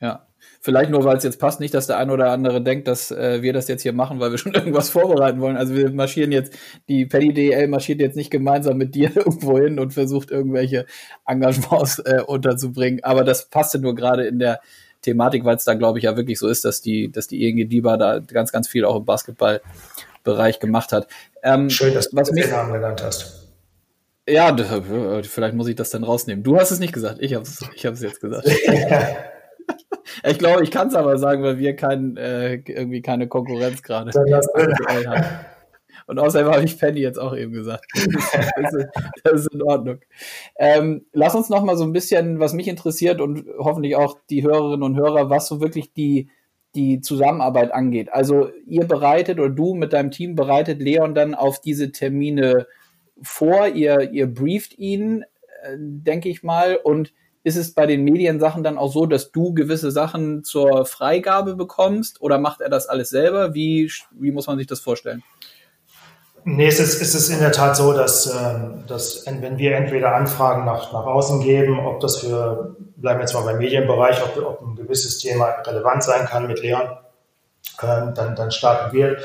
Ja. 0.00 0.26
Vielleicht 0.60 0.90
nur, 0.90 1.04
weil 1.04 1.16
es 1.16 1.24
jetzt 1.24 1.38
passt, 1.38 1.60
nicht, 1.60 1.74
dass 1.74 1.86
der 1.86 1.98
eine 1.98 2.12
oder 2.12 2.30
andere 2.30 2.62
denkt, 2.62 2.88
dass 2.88 3.10
äh, 3.10 3.42
wir 3.42 3.52
das 3.52 3.68
jetzt 3.68 3.82
hier 3.82 3.92
machen, 3.92 4.18
weil 4.18 4.30
wir 4.30 4.38
schon 4.44 4.54
irgendwas 4.54 4.90
vorbereiten 4.90 5.40
wollen. 5.40 5.56
Also 5.56 5.74
wir 5.74 5.90
marschieren 5.90 6.32
jetzt, 6.32 6.54
die 6.88 7.06
Paddy 7.06 7.32
DL 7.32 7.68
marschiert 7.68 8.00
jetzt 8.00 8.16
nicht 8.16 8.30
gemeinsam 8.30 8.76
mit 8.76 8.94
dir 8.94 9.12
irgendwo 9.14 9.58
hin 9.58 9.78
und 9.78 9.92
versucht 9.92 10.30
irgendwelche 10.30 10.86
Engagements 11.26 12.00
äh, 12.00 12.22
unterzubringen. 12.26 13.04
Aber 13.04 13.24
das 13.24 13.50
passte 13.50 13.78
nur 13.78 13.94
gerade 13.94 14.26
in 14.26 14.38
der 14.38 14.60
Thematik, 15.04 15.44
weil 15.44 15.56
es 15.56 15.64
da, 15.64 15.74
glaube 15.74 15.98
ich, 15.98 16.04
ja 16.04 16.16
wirklich 16.16 16.38
so 16.38 16.48
ist, 16.48 16.64
dass 16.64 16.80
die, 16.80 17.10
dass 17.12 17.26
die 17.28 17.48
ING 17.48 17.68
Diba 17.68 17.96
da 17.96 18.18
ganz, 18.18 18.50
ganz 18.52 18.68
viel 18.68 18.84
auch 18.84 18.96
im 18.96 19.04
Basketballbereich 19.04 20.58
gemacht 20.60 20.92
hat. 20.92 21.06
Ähm, 21.42 21.70
Schön, 21.70 21.94
dass 21.94 22.10
du 22.10 22.16
was 22.16 22.30
den 22.30 22.50
Namen 22.50 22.72
genannt 22.72 23.02
hast. 23.04 23.44
Ja, 24.26 24.56
vielleicht 25.22 25.54
muss 25.54 25.68
ich 25.68 25.76
das 25.76 25.90
dann 25.90 26.02
rausnehmen. 26.02 26.42
Du 26.42 26.58
hast 26.58 26.70
es 26.70 26.80
nicht 26.80 26.94
gesagt, 26.94 27.18
ich 27.20 27.34
habe 27.34 27.44
es 27.44 27.62
ich 27.74 27.84
hab's 27.84 28.00
jetzt 28.00 28.20
gesagt. 28.20 28.48
ich 30.24 30.38
glaube, 30.38 30.62
ich 30.62 30.70
kann 30.70 30.88
es 30.88 30.94
aber 30.94 31.18
sagen, 31.18 31.42
weil 31.42 31.58
wir 31.58 31.76
kein, 31.76 32.16
äh, 32.16 32.54
irgendwie 32.54 33.02
keine 33.02 33.28
Konkurrenz 33.28 33.82
gerade 33.82 34.12
haben. 34.12 35.24
Und 36.06 36.18
außerdem 36.18 36.52
habe 36.52 36.64
ich 36.64 36.78
Penny 36.78 37.00
jetzt 37.00 37.18
auch 37.18 37.36
eben 37.36 37.52
gesagt. 37.52 37.86
Das 37.94 38.74
ist, 38.74 38.88
das 39.24 39.32
ist 39.40 39.54
in 39.54 39.62
Ordnung. 39.62 39.98
Ähm, 40.56 41.06
lass 41.12 41.34
uns 41.34 41.48
noch 41.48 41.64
mal 41.64 41.76
so 41.76 41.84
ein 41.84 41.92
bisschen, 41.92 42.40
was 42.40 42.52
mich 42.52 42.68
interessiert 42.68 43.20
und 43.20 43.46
hoffentlich 43.58 43.96
auch 43.96 44.18
die 44.30 44.42
Hörerinnen 44.42 44.82
und 44.82 44.96
Hörer, 44.96 45.30
was 45.30 45.48
so 45.48 45.60
wirklich 45.60 45.92
die, 45.92 46.28
die 46.74 47.00
Zusammenarbeit 47.00 47.72
angeht. 47.72 48.12
Also 48.12 48.50
ihr 48.66 48.86
bereitet 48.86 49.38
oder 49.38 49.50
du 49.50 49.74
mit 49.74 49.92
deinem 49.92 50.10
Team 50.10 50.34
bereitet 50.34 50.80
Leon 50.80 51.14
dann 51.14 51.34
auf 51.34 51.60
diese 51.60 51.92
Termine 51.92 52.66
vor, 53.22 53.68
ihr, 53.68 54.12
ihr 54.12 54.26
brieft 54.26 54.78
ihn, 54.78 55.22
äh, 55.62 55.76
denke 55.78 56.28
ich 56.28 56.42
mal, 56.42 56.76
und 56.76 57.12
ist 57.44 57.56
es 57.56 57.74
bei 57.74 57.86
den 57.86 58.04
Mediensachen 58.04 58.64
dann 58.64 58.78
auch 58.78 58.90
so, 58.90 59.04
dass 59.04 59.30
du 59.30 59.52
gewisse 59.52 59.90
Sachen 59.90 60.44
zur 60.44 60.86
Freigabe 60.86 61.56
bekommst 61.56 62.20
oder 62.22 62.38
macht 62.38 62.62
er 62.62 62.70
das 62.70 62.88
alles 62.88 63.10
selber? 63.10 63.54
Wie, 63.54 63.90
wie 64.12 64.32
muss 64.32 64.46
man 64.46 64.56
sich 64.56 64.66
das 64.66 64.80
vorstellen? 64.80 65.22
Nee, 66.46 66.66
es 66.66 66.78
ist, 66.78 67.00
es 67.00 67.14
ist 67.14 67.30
in 67.30 67.40
der 67.40 67.52
Tat 67.52 67.74
so, 67.74 67.94
dass, 67.94 68.26
ähm, 68.26 68.84
dass 68.86 69.24
wenn 69.26 69.56
wir 69.56 69.76
entweder 69.76 70.14
Anfragen 70.14 70.66
nach, 70.66 70.92
nach 70.92 71.06
außen 71.06 71.40
geben, 71.40 71.80
ob 71.86 72.00
das 72.00 72.18
für, 72.18 72.76
bleiben 72.96 73.18
wir 73.18 73.24
jetzt 73.24 73.32
mal 73.32 73.44
beim 73.44 73.56
Medienbereich, 73.56 74.22
ob, 74.22 74.36
ob 74.44 74.60
ein 74.60 74.76
gewisses 74.76 75.18
Thema 75.18 75.46
relevant 75.66 76.02
sein 76.02 76.26
kann 76.26 76.46
mit 76.46 76.60
Leon, 76.60 76.98
ähm, 77.82 78.12
dann, 78.14 78.36
dann 78.36 78.50
starten 78.50 78.94
wir, 78.94 79.12
äh, 79.12 79.20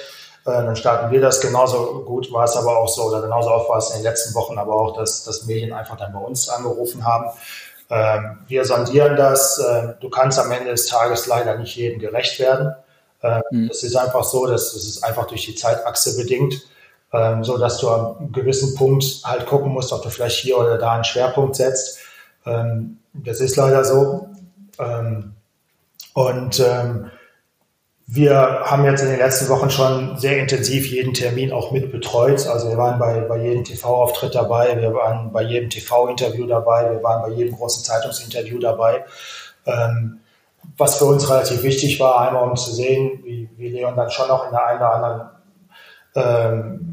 dann 0.46 0.78
starten 0.78 1.12
wir 1.12 1.20
das. 1.20 1.42
Genauso 1.42 2.06
gut 2.06 2.32
war 2.32 2.46
es 2.46 2.56
aber 2.56 2.78
auch 2.78 2.88
so, 2.88 3.04
oder 3.04 3.22
genauso 3.22 3.50
oft 3.50 3.70
war 3.70 3.80
es 3.80 3.90
in 3.90 3.98
den 3.98 4.04
letzten 4.04 4.34
Wochen 4.34 4.58
aber 4.58 4.74
auch, 4.74 4.96
dass, 4.96 5.26
dass 5.26 5.46
Medien 5.46 5.74
einfach 5.74 5.98
dann 5.98 6.14
bei 6.14 6.20
uns 6.20 6.48
angerufen 6.48 7.04
haben. 7.04 7.26
Ähm, 7.90 8.38
wir 8.48 8.64
sondieren 8.64 9.18
das. 9.18 9.62
Du 10.00 10.10
kannst 10.10 10.40
am 10.40 10.52
Ende 10.52 10.72
des 10.72 10.88
Tages 10.88 11.28
leider 11.28 11.58
nicht 11.58 11.76
jedem 11.76 12.00
gerecht 12.00 12.40
werden. 12.40 12.76
Mhm. 13.52 13.68
Es 13.70 13.84
ist 13.84 13.98
einfach 13.98 14.24
so, 14.24 14.46
dass 14.46 14.74
es 14.74 14.88
ist 14.88 15.04
einfach 15.04 15.28
durch 15.28 15.46
die 15.46 15.56
Zeitachse 15.56 16.16
bedingt 16.16 16.62
ähm, 17.14 17.44
so 17.44 17.58
dass 17.58 17.80
du 17.80 17.90
einem 17.90 18.32
gewissen 18.32 18.76
Punkt 18.76 19.22
halt 19.24 19.46
gucken 19.46 19.72
musst, 19.72 19.92
ob 19.94 20.02
du 20.04 20.10
vielleicht 20.10 20.38
hier 20.38 20.58
oder 20.58 20.78
da 20.78 20.94
einen 20.94 21.04
Schwerpunkt 21.04 21.56
setzt. 21.56 22.00
Ähm, 22.46 23.00
das 23.14 23.42
ist 23.42 23.56
leider 23.56 23.84
so. 23.84 24.30
Ähm, 24.80 25.34
und 26.14 26.60
ähm, 26.60 27.12
wir 28.12 28.64
haben 28.66 28.86
jetzt 28.86 29.02
in 29.02 29.10
den 29.10 29.20
letzten 29.20 29.50
Wochen 29.50 29.70
schon 29.70 30.18
sehr 30.18 30.40
intensiv 30.40 30.92
jeden 30.92 31.14
Termin 31.14 31.52
auch 31.52 31.72
mit 31.72 31.92
betreut. 31.92 32.48
Also 32.48 32.70
wir 32.70 32.78
waren 32.78 32.98
bei, 32.98 33.22
bei 33.22 33.38
jedem 33.38 33.64
TV-Auftritt 33.64 34.34
dabei, 34.34 34.82
wir 34.82 34.94
waren 34.96 35.32
bei 35.32 35.44
jedem 35.44 35.70
TV-Interview 35.70 36.48
dabei, 36.48 36.92
wir 36.92 37.04
waren 37.04 37.22
bei 37.22 37.36
jedem 37.36 37.56
großen 37.56 37.84
Zeitungsinterview 37.84 38.58
dabei. 38.58 39.06
Ähm, 39.68 40.20
was 40.78 40.98
für 40.98 41.06
uns 41.06 41.30
relativ 41.30 41.62
wichtig 41.64 42.00
war, 42.00 42.22
einmal 42.22 42.50
um 42.50 42.56
zu 42.56 42.72
sehen, 42.72 43.20
wie, 43.24 43.50
wie 43.58 43.70
Leon 43.70 43.96
dann 43.96 44.10
schon 44.10 44.28
noch 44.28 44.46
in 44.46 44.52
der 44.52 44.66
einen 44.66 44.80
oder 44.80 44.94
anderen 44.94 45.30
ähm, 46.16 46.16
äh, 46.16 46.89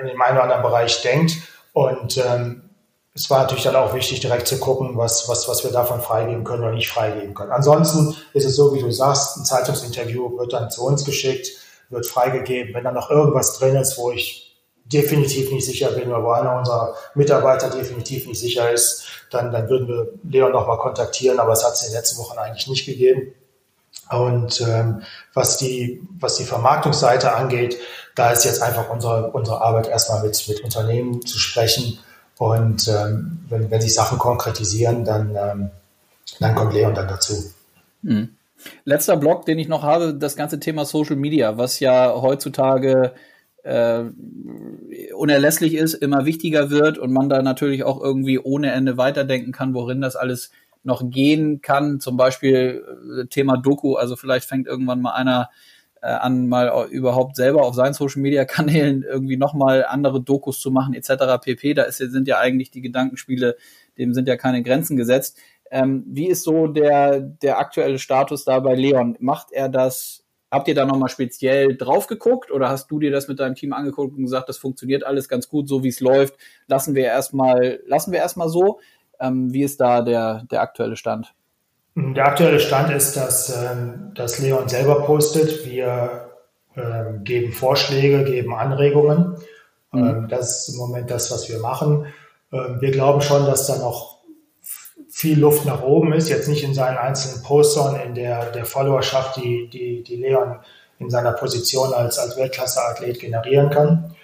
in 0.00 0.08
dem 0.08 0.20
einen 0.20 0.36
oder 0.36 0.44
anderen 0.44 0.62
Bereich 0.62 1.02
denkt. 1.02 1.36
Und 1.72 2.16
ähm, 2.18 2.70
es 3.14 3.30
war 3.30 3.40
natürlich 3.40 3.64
dann 3.64 3.76
auch 3.76 3.94
wichtig, 3.94 4.20
direkt 4.20 4.46
zu 4.46 4.58
gucken, 4.58 4.96
was, 4.96 5.28
was, 5.28 5.48
was 5.48 5.64
wir 5.64 5.72
davon 5.72 6.00
freigeben 6.00 6.44
können 6.44 6.62
oder 6.62 6.72
nicht 6.72 6.90
freigeben 6.90 7.34
können. 7.34 7.50
Ansonsten 7.50 8.14
ist 8.34 8.44
es 8.44 8.56
so, 8.56 8.74
wie 8.74 8.80
du 8.80 8.90
sagst, 8.90 9.38
ein 9.38 9.44
Zeitungsinterview 9.44 10.38
wird 10.38 10.52
dann 10.52 10.70
zu 10.70 10.84
uns 10.84 11.04
geschickt, 11.04 11.48
wird 11.88 12.06
freigegeben. 12.06 12.74
Wenn 12.74 12.84
da 12.84 12.92
noch 12.92 13.10
irgendwas 13.10 13.58
drin 13.58 13.76
ist, 13.76 13.96
wo 13.96 14.10
ich 14.10 14.46
definitiv 14.84 15.50
nicht 15.50 15.64
sicher 15.64 15.90
bin 15.92 16.08
oder 16.08 16.22
wo 16.22 16.30
einer 16.30 16.58
unserer 16.58 16.94
Mitarbeiter 17.14 17.70
definitiv 17.70 18.26
nicht 18.26 18.38
sicher 18.38 18.70
ist, 18.70 19.04
dann, 19.30 19.50
dann 19.50 19.68
würden 19.68 19.88
wir 19.88 20.12
Leon 20.22 20.52
nochmal 20.52 20.78
kontaktieren, 20.78 21.40
aber 21.40 21.52
es 21.52 21.64
hat 21.64 21.72
es 21.72 21.82
in 21.82 21.88
den 21.88 21.96
letzten 21.96 22.18
Wochen 22.18 22.38
eigentlich 22.38 22.68
nicht 22.68 22.86
gegeben. 22.86 23.32
Und 24.10 24.60
ähm, 24.60 25.02
was, 25.34 25.58
die, 25.58 26.00
was 26.18 26.36
die 26.36 26.44
Vermarktungsseite 26.44 27.32
angeht, 27.34 27.76
da 28.14 28.30
ist 28.30 28.44
jetzt 28.44 28.62
einfach 28.62 28.88
unsere, 28.88 29.30
unsere 29.32 29.60
Arbeit 29.60 29.88
erstmal 29.88 30.22
mit, 30.22 30.48
mit 30.48 30.60
Unternehmen 30.60 31.24
zu 31.26 31.38
sprechen. 31.38 31.98
Und 32.38 32.88
ähm, 32.88 33.40
wenn, 33.48 33.70
wenn 33.70 33.80
sich 33.80 33.94
Sachen 33.94 34.18
konkretisieren, 34.18 35.04
dann, 35.04 35.36
ähm, 35.36 35.70
dann 36.40 36.54
kommt 36.54 36.74
Leon 36.74 36.94
dann 36.94 37.08
dazu. 37.08 37.52
Mhm. 38.02 38.30
Letzter 38.84 39.16
Block, 39.16 39.44
den 39.46 39.58
ich 39.58 39.68
noch 39.68 39.82
habe, 39.82 40.14
das 40.14 40.36
ganze 40.36 40.60
Thema 40.60 40.84
Social 40.84 41.16
Media, 41.16 41.58
was 41.58 41.80
ja 41.80 42.14
heutzutage 42.14 43.12
äh, 43.62 44.04
unerlässlich 45.14 45.74
ist, 45.74 45.94
immer 45.94 46.24
wichtiger 46.24 46.70
wird 46.70 46.98
und 46.98 47.12
man 47.12 47.28
da 47.28 47.42
natürlich 47.42 47.84
auch 47.84 48.00
irgendwie 48.00 48.38
ohne 48.38 48.72
Ende 48.72 48.96
weiterdenken 48.96 49.52
kann, 49.52 49.74
worin 49.74 50.00
das 50.00 50.16
alles 50.16 50.50
noch 50.86 51.10
gehen 51.10 51.60
kann. 51.60 52.00
Zum 52.00 52.16
Beispiel 52.16 52.84
äh, 53.20 53.26
Thema 53.26 53.56
Doku, 53.56 53.96
also 53.96 54.16
vielleicht 54.16 54.48
fängt 54.48 54.66
irgendwann 54.66 55.02
mal 55.02 55.12
einer 55.12 55.50
äh, 56.00 56.06
an, 56.06 56.48
mal 56.48 56.88
überhaupt 56.90 57.36
selber 57.36 57.62
auf 57.62 57.74
seinen 57.74 57.94
Social 57.94 58.22
Media 58.22 58.44
Kanälen 58.44 59.02
irgendwie 59.02 59.36
nochmal 59.36 59.84
andere 59.84 60.22
Dokus 60.22 60.60
zu 60.60 60.70
machen, 60.70 60.94
etc. 60.94 61.40
pp. 61.42 61.74
Da 61.74 61.82
ist, 61.82 61.98
sind 61.98 62.28
ja 62.28 62.38
eigentlich 62.38 62.70
die 62.70 62.80
Gedankenspiele, 62.80 63.56
dem 63.98 64.14
sind 64.14 64.28
ja 64.28 64.36
keine 64.36 64.62
Grenzen 64.62 64.96
gesetzt. 64.96 65.38
Ähm, 65.70 66.04
wie 66.06 66.28
ist 66.28 66.44
so 66.44 66.68
der, 66.68 67.20
der 67.20 67.58
aktuelle 67.58 67.98
Status 67.98 68.44
da 68.44 68.60
bei 68.60 68.74
Leon? 68.74 69.16
Macht 69.18 69.50
er 69.50 69.68
das, 69.68 70.24
habt 70.50 70.68
ihr 70.68 70.76
da 70.76 70.86
nochmal 70.86 71.08
speziell 71.08 71.76
drauf 71.76 72.06
geguckt 72.06 72.52
oder 72.52 72.68
hast 72.68 72.88
du 72.88 73.00
dir 73.00 73.10
das 73.10 73.26
mit 73.26 73.40
deinem 73.40 73.56
Team 73.56 73.72
angeguckt 73.72 74.16
und 74.16 74.22
gesagt, 74.22 74.48
das 74.48 74.58
funktioniert 74.58 75.02
alles 75.02 75.28
ganz 75.28 75.48
gut, 75.48 75.68
so 75.68 75.82
wie 75.82 75.88
es 75.88 75.98
läuft, 75.98 76.36
lassen 76.68 76.94
wir 76.94 77.04
erstmal, 77.04 77.80
lassen 77.86 78.12
wir 78.12 78.20
erstmal 78.20 78.48
so? 78.48 78.78
Ähm, 79.20 79.52
wie 79.52 79.62
ist 79.62 79.80
da 79.80 80.02
der, 80.02 80.42
der 80.50 80.60
aktuelle 80.60 80.96
Stand? 80.96 81.34
Der 81.94 82.26
aktuelle 82.26 82.60
Stand 82.60 82.90
ist, 82.90 83.16
dass, 83.16 83.48
ähm, 83.56 84.12
dass 84.14 84.38
Leon 84.38 84.68
selber 84.68 85.02
postet. 85.02 85.64
Wir 85.64 86.28
ähm, 86.76 87.24
geben 87.24 87.52
Vorschläge, 87.52 88.24
geben 88.24 88.54
Anregungen. 88.54 89.36
Mhm. 89.92 90.06
Ähm, 90.06 90.28
das 90.28 90.68
ist 90.68 90.74
im 90.74 90.78
Moment 90.78 91.10
das, 91.10 91.30
was 91.30 91.48
wir 91.48 91.58
machen. 91.58 92.06
Ähm, 92.52 92.80
wir 92.80 92.90
glauben 92.90 93.22
schon, 93.22 93.46
dass 93.46 93.66
da 93.66 93.78
noch 93.78 94.16
viel 95.08 95.40
Luft 95.40 95.64
nach 95.64 95.82
oben 95.82 96.12
ist, 96.12 96.28
jetzt 96.28 96.48
nicht 96.48 96.62
in 96.62 96.74
seinen 96.74 96.98
einzelnen 96.98 97.42
Posts, 97.42 97.74
sondern 97.74 98.02
in 98.02 98.14
der, 98.14 98.50
der 98.52 98.66
Followerschaft, 98.66 99.36
die, 99.36 99.70
die, 99.70 100.02
die 100.02 100.16
Leon 100.16 100.56
in 100.98 101.08
seiner 101.08 101.32
Position 101.32 101.94
als, 101.94 102.18
als 102.18 102.36
Weltklasse-Athlet 102.36 103.20
generieren 103.20 103.70
kann. 103.70 104.14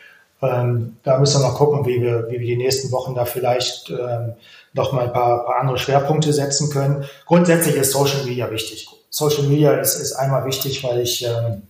Ähm, 0.43 0.97
da 1.03 1.18
müssen 1.18 1.40
wir 1.40 1.49
mal 1.49 1.55
gucken, 1.55 1.86
wie 1.86 2.03
wir, 2.03 2.26
wie 2.28 2.40
wir 2.40 2.47
die 2.47 2.57
nächsten 2.57 2.93
Wochen 2.93 3.14
da 3.14 3.24
vielleicht 3.24 3.88
ähm, 3.90 4.34
noch 4.75 4.93
mal 4.93 5.07
ein 5.07 5.12
paar, 5.12 5.45
paar 5.45 5.61
andere 5.61 5.79
Schwerpunkte 5.79 6.33
setzen 6.33 6.70
können. 6.70 7.05
Grundsätzlich 7.27 7.77
ist 7.77 7.93
Social 7.93 8.25
Media 8.25 8.51
wichtig. 8.51 8.89
Social 9.11 9.45
Media 9.45 9.73
ist, 9.73 9.97
ist 9.97 10.14
einmal 10.14 10.47
wichtig, 10.47 10.83
weil 10.85 11.01
ich, 11.01 11.25
ähm, 11.25 11.62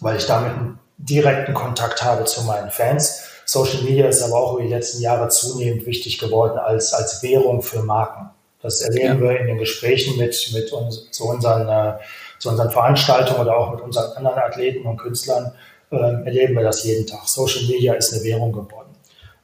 weil 0.00 0.16
ich 0.16 0.26
damit 0.26 0.52
einen 0.52 0.78
direkten 0.96 1.54
Kontakt 1.54 2.02
habe 2.02 2.24
zu 2.24 2.42
meinen 2.44 2.70
Fans. 2.70 3.24
Social 3.44 3.82
Media 3.82 4.06
ist 4.06 4.22
aber 4.22 4.36
auch 4.36 4.54
über 4.54 4.62
die 4.62 4.70
letzten 4.70 5.02
Jahre 5.02 5.28
zunehmend 5.28 5.84
wichtig 5.84 6.18
geworden 6.18 6.58
als, 6.58 6.94
als 6.94 7.22
Währung 7.22 7.60
für 7.60 7.82
Marken. 7.82 8.30
Das 8.62 8.80
erleben 8.80 9.20
ja. 9.20 9.20
wir 9.20 9.40
in 9.40 9.48
den 9.48 9.58
Gesprächen 9.58 10.16
mit, 10.16 10.50
mit 10.54 10.72
uns, 10.72 11.10
zu, 11.10 11.24
unseren, 11.24 11.68
äh, 11.68 11.98
zu 12.38 12.48
unseren 12.48 12.70
Veranstaltungen 12.70 13.40
oder 13.40 13.56
auch 13.56 13.72
mit 13.72 13.80
unseren 13.80 14.12
anderen 14.12 14.38
Athleten 14.38 14.86
und 14.86 14.96
Künstlern, 14.96 15.52
äh, 15.90 15.96
erleben 15.96 16.54
wir 16.54 16.62
das 16.62 16.84
jeden 16.84 17.06
Tag. 17.06 17.28
Social 17.28 17.66
Media 17.66 17.94
ist 17.94 18.12
eine 18.12 18.22
Währung 18.22 18.52
geworden. 18.52 18.96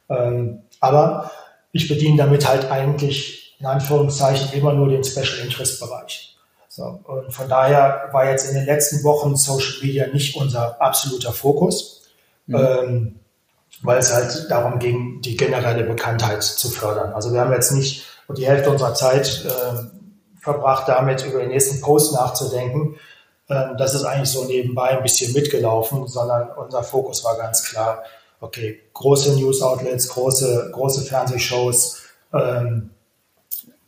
Ähm, 0.09 0.61
aber 0.79 1.29
ich 1.71 1.87
bediene 1.87 2.17
damit 2.17 2.47
halt 2.47 2.71
eigentlich 2.71 3.55
in 3.59 3.65
Anführungszeichen 3.65 4.53
immer 4.53 4.73
nur 4.73 4.89
den 4.89 5.03
Special 5.03 5.39
Interest 5.43 5.79
Bereich. 5.79 6.37
So, 6.67 6.83
und 7.03 7.33
von 7.33 7.49
daher 7.49 8.09
war 8.11 8.29
jetzt 8.29 8.47
in 8.47 8.55
den 8.55 8.65
letzten 8.65 9.03
Wochen 9.03 9.35
Social 9.35 9.81
Media 9.81 10.07
nicht 10.07 10.35
unser 10.37 10.81
absoluter 10.81 11.33
Fokus, 11.33 12.03
mhm. 12.45 12.55
ähm, 12.55 13.15
weil 13.81 13.97
es 13.97 14.13
halt 14.13 14.49
darum 14.49 14.79
ging, 14.79 15.21
die 15.21 15.35
generelle 15.35 15.83
Bekanntheit 15.83 16.43
zu 16.43 16.69
fördern. 16.69 17.13
Also 17.13 17.33
wir 17.33 17.41
haben 17.41 17.51
jetzt 17.51 17.71
nicht 17.71 18.05
die 18.37 18.47
Hälfte 18.47 18.69
unserer 18.69 18.93
Zeit 18.93 19.45
äh, 19.45 20.39
verbracht 20.39 20.87
damit, 20.87 21.25
über 21.25 21.39
den 21.39 21.49
nächsten 21.49 21.81
Post 21.81 22.13
nachzudenken. 22.13 22.95
Äh, 23.47 23.75
das 23.77 23.95
ist 23.95 24.03
eigentlich 24.03 24.29
so 24.29 24.45
nebenbei 24.45 24.89
ein 24.89 25.03
bisschen 25.03 25.33
mitgelaufen, 25.33 26.07
sondern 26.07 26.49
unser 26.51 26.83
Fokus 26.83 27.25
war 27.25 27.37
ganz 27.37 27.63
klar, 27.63 28.03
okay, 28.39 28.79
große 28.93 29.35
News-Outlets, 29.35 30.09
große, 30.09 30.69
große 30.73 31.01
Fernsehshows 31.01 32.01
ähm, 32.33 32.89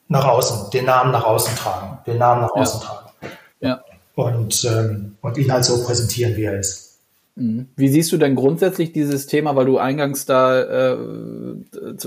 nach 0.07 0.27
außen, 0.27 0.71
den 0.71 0.85
Namen 0.85 1.11
nach 1.11 1.23
außen 1.23 1.55
tragen, 1.55 1.99
den 2.05 2.17
Namen 2.17 2.41
nach 2.41 2.51
außen 2.51 2.81
ja. 2.81 2.85
tragen. 2.85 3.09
Ja. 3.61 3.83
Und, 4.15 4.65
ähm, 4.65 5.17
und 5.21 5.37
ihn 5.37 5.51
halt 5.51 5.63
so 5.63 5.83
präsentieren, 5.83 6.35
wie 6.35 6.43
er 6.43 6.59
ist. 6.59 6.91
Mhm. 7.35 7.67
Wie 7.77 7.87
siehst 7.87 8.11
du 8.11 8.17
denn 8.17 8.35
grundsätzlich 8.35 8.91
dieses 8.91 9.25
Thema, 9.25 9.55
weil 9.55 9.65
du 9.65 9.77
eingangs 9.77 10.25
da, 10.25 10.91
äh, 10.93 10.97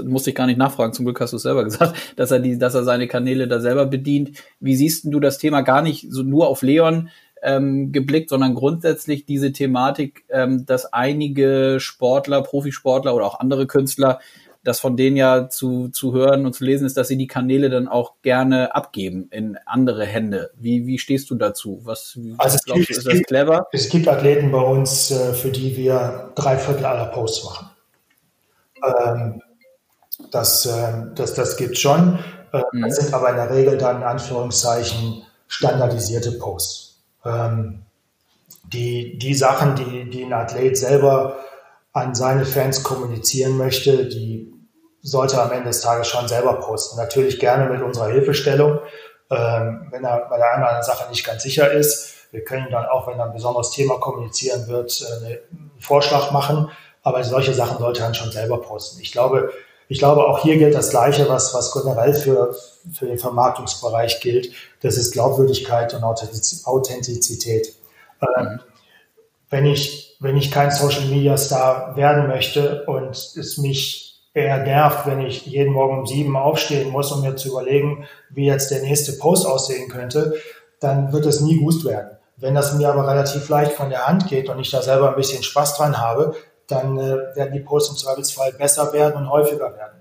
musste 0.05 0.30
ich 0.30 0.36
gar 0.36 0.47
nicht 0.47 0.59
nachfragen, 0.59 0.92
zum 0.92 1.07
Glück 1.07 1.20
hast 1.20 1.32
du 1.32 1.36
es 1.36 1.42
selber 1.42 1.64
gesagt, 1.64 1.97
dass 2.16 2.30
er 2.30 2.40
die, 2.40 2.59
dass 2.59 2.74
er 2.74 2.84
seine 2.84 3.09
Kanäle 3.09 3.49
da 3.49 3.61
selber 3.61 3.86
bedient. 3.86 4.42
Wie 4.61 4.76
siehst 4.76 5.05
du 5.07 5.20
das 5.20 5.38
Thema 5.38 5.62
gar 5.62 5.80
nicht 5.80 6.07
so 6.11 6.22
nur 6.22 6.49
auf 6.49 6.62
Leon 6.62 7.09
ähm, 7.45 7.92
geblickt, 7.92 8.30
sondern 8.30 8.55
grundsätzlich 8.55 9.26
diese 9.26 9.53
Thematik, 9.53 10.24
ähm, 10.30 10.66
dass 10.66 10.92
einige 10.92 11.76
Sportler, 11.78 12.42
Profisportler 12.42 13.14
oder 13.14 13.26
auch 13.26 13.38
andere 13.40 13.66
Künstler 13.66 14.18
das 14.64 14.80
von 14.80 14.97
denen 14.97 15.16
ja 15.16 15.49
zu, 15.51 15.88
zu 15.88 16.14
hören 16.14 16.47
und 16.47 16.55
zu 16.55 16.64
lesen 16.64 16.86
ist, 16.86 16.97
dass 16.97 17.09
sie 17.09 17.18
die 17.18 17.26
Kanäle 17.26 17.68
dann 17.68 17.86
auch 17.86 18.14
gerne 18.22 18.74
abgeben 18.74 19.28
in 19.30 19.59
andere 19.66 20.07
Hände. 20.07 20.51
Wie, 20.57 20.86
wie 20.86 20.99
stehst 20.99 21.30
du 21.30 21.34
dazu? 21.34 21.82
Was 21.84 22.18
also 22.38 22.57
es 22.57 22.64
glaubst 22.64 22.88
gibt, 22.88 22.99
ist 22.99 23.07
das 23.07 23.22
clever? 23.24 23.66
Es 23.72 23.90
gibt 23.90 24.09
Athleten 24.09 24.51
bei 24.51 24.61
uns, 24.61 25.11
äh, 25.11 25.34
für 25.34 25.51
die 25.51 25.76
wir 25.76 26.32
drei 26.34 26.57
Viertel 26.57 26.86
aller 26.86 27.07
Posts 27.07 27.45
machen. 27.45 27.70
Ähm, 28.82 29.42
das, 30.30 30.66
ähm, 30.66 31.12
das, 31.14 31.34
das 31.34 31.57
gibt 31.59 31.76
schon. 31.76 32.18
Äh, 32.53 32.62
mhm. 32.72 32.82
Das 32.82 32.97
sind 32.97 33.12
aber 33.12 33.30
in 33.30 33.36
der 33.36 33.51
Regel 33.51 33.76
dann 33.76 33.99
in 33.99 34.03
Anführungszeichen 34.03 35.22
standardisierte 35.47 36.32
Posts. 36.32 36.84
Ähm, 37.24 37.82
die, 38.72 39.18
die 39.18 39.34
Sachen, 39.34 39.76
die, 39.76 40.10
die 40.10 40.24
ein 40.24 40.32
Athlet 40.32 40.76
selber 40.76 41.36
an 41.92 42.14
seine 42.14 42.44
Fans 42.44 42.82
kommunizieren 42.82 43.56
möchte, 43.56 44.06
die 44.06 44.52
sollte 45.02 45.40
am 45.40 45.52
Ende 45.52 45.66
des 45.66 45.80
Tages 45.80 46.08
schon 46.08 46.26
selber 46.28 46.54
posten. 46.54 46.96
Natürlich 46.96 47.38
gerne 47.38 47.70
mit 47.70 47.82
unserer 47.82 48.08
Hilfestellung, 48.08 48.78
ähm, 49.30 49.88
wenn 49.90 50.04
er 50.04 50.28
bei 50.28 50.38
der 50.38 50.52
einen 50.52 50.62
oder 50.62 50.70
anderen 50.70 50.82
Sache 50.82 51.08
nicht 51.10 51.24
ganz 51.24 51.42
sicher 51.42 51.70
ist. 51.70 52.14
Wir 52.32 52.42
können 52.42 52.68
dann 52.70 52.86
auch, 52.86 53.06
wenn 53.06 53.18
er 53.18 53.26
ein 53.26 53.32
besonderes 53.32 53.70
Thema 53.70 53.98
kommunizieren 53.98 54.66
wird, 54.66 55.02
äh, 55.02 55.26
einen 55.26 55.70
Vorschlag 55.78 56.30
machen. 56.32 56.70
Aber 57.02 57.22
solche 57.22 57.52
Sachen 57.52 57.78
sollte 57.78 58.00
er 58.00 58.06
dann 58.06 58.14
schon 58.14 58.32
selber 58.32 58.60
posten. 58.62 59.00
Ich 59.00 59.12
glaube, 59.12 59.52
ich 59.89 59.99
glaube, 59.99 60.26
auch 60.26 60.41
hier 60.41 60.57
gilt 60.57 60.74
das 60.74 60.91
Gleiche, 60.91 61.28
was, 61.28 61.55
was 61.55 61.72
generell 61.72 62.14
für, 62.14 62.55
für 62.93 63.07
den 63.07 63.18
Vermarktungsbereich 63.18 64.20
gilt. 64.20 64.53
Das 64.80 64.97
ist 64.97 65.12
Glaubwürdigkeit 65.12 65.95
und 65.95 66.03
Authentizität. 66.03 67.74
Ähm, 68.20 68.61
wenn 69.51 69.66
ich, 69.66 70.16
wenn 70.20 70.37
ich 70.37 70.51
kein 70.51 70.70
Social 70.70 71.07
Media 71.07 71.37
Star 71.37 71.97
werden 71.97 72.28
möchte 72.28 72.85
und 72.87 73.11
es 73.11 73.59
mich 73.59 74.05
eher 74.32 74.59
nervt, 74.64 75.07
wenn 75.07 75.20
ich 75.20 75.47
jeden 75.47 75.72
Morgen 75.72 76.01
um 76.01 76.07
sieben 76.07 76.37
aufstehen 76.37 76.91
muss, 76.91 77.12
um 77.12 77.20
mir 77.20 77.37
zu 77.37 77.51
überlegen, 77.51 78.07
wie 78.30 78.47
jetzt 78.47 78.70
der 78.70 78.82
nächste 78.82 79.12
Post 79.12 79.47
aussehen 79.47 79.89
könnte, 79.89 80.35
dann 80.80 81.12
wird 81.12 81.26
es 81.26 81.41
nie 81.41 81.57
gut 81.57 81.85
werden. 81.85 82.18
Wenn 82.37 82.55
das 82.55 82.74
mir 82.74 82.89
aber 82.89 83.07
relativ 83.07 83.49
leicht 83.49 83.72
von 83.72 83.91
der 83.91 84.09
Hand 84.09 84.26
geht 84.26 84.49
und 84.49 84.59
ich 84.59 84.70
da 84.70 84.82
selber 84.82 85.11
ein 85.11 85.16
bisschen 85.16 85.45
Spaß 85.45 85.76
dran 85.76 85.99
habe, 85.99 86.35
dann 86.68 86.98
äh, 86.98 87.36
werden 87.36 87.52
die 87.52 87.60
Posts 87.60 87.90
im 87.90 87.96
Zweifelsfall 87.96 88.52
besser 88.52 88.92
werden 88.92 89.16
und 89.16 89.30
häufiger 89.30 89.74
werden. 89.76 90.00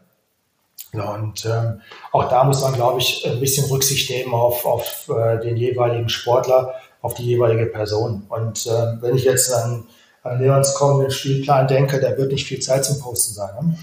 Ja, 0.93 1.15
und 1.15 1.45
ähm, 1.45 1.81
auch 2.11 2.29
da 2.29 2.43
muss 2.43 2.61
man, 2.61 2.73
glaube 2.73 2.99
ich, 2.99 3.25
ein 3.27 3.39
bisschen 3.39 3.67
Rücksicht 3.69 4.09
nehmen 4.11 4.33
auf, 4.33 4.65
auf 4.65 5.09
äh, 5.09 5.39
den 5.39 5.57
jeweiligen 5.57 6.07
Sportler, 6.07 6.75
auf 7.01 7.15
die 7.15 7.25
jeweilige 7.25 7.65
Person. 7.65 8.25
Und 8.29 8.67
äh, 8.67 9.01
wenn 9.01 9.15
ich 9.15 9.23
jetzt 9.23 9.51
an, 9.51 9.87
an 10.21 10.39
Leons 10.39 10.75
kommenden 10.75 11.11
Spielplan 11.11 11.67
denke, 11.67 11.99
da 11.99 12.15
wird 12.15 12.31
nicht 12.31 12.45
viel 12.45 12.59
Zeit 12.59 12.85
zum 12.85 12.99
Posten 12.99 13.33
sein. 13.33 13.49
Ne? 13.59 13.77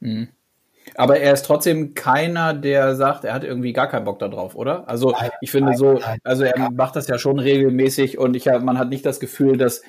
Mhm. 0.00 0.28
Aber 0.96 1.18
er 1.18 1.32
ist 1.32 1.46
trotzdem 1.46 1.94
keiner, 1.94 2.52
der 2.52 2.96
sagt, 2.96 3.24
er 3.24 3.34
hat 3.34 3.44
irgendwie 3.44 3.72
gar 3.72 3.88
keinen 3.88 4.04
Bock 4.04 4.18
darauf, 4.18 4.56
oder? 4.56 4.88
Also 4.88 5.12
nein, 5.12 5.30
ich 5.40 5.50
finde 5.52 5.70
nein, 5.70 5.78
so, 5.78 5.92
nein, 5.94 6.18
also 6.24 6.42
er 6.42 6.70
macht 6.70 6.96
das 6.96 7.06
ja 7.06 7.16
schon 7.16 7.38
regelmäßig 7.38 8.18
und 8.18 8.34
ich 8.34 8.46
man 8.46 8.76
hat 8.76 8.88
nicht 8.88 9.06
das 9.06 9.20
Gefühl, 9.20 9.56
dass 9.56 9.82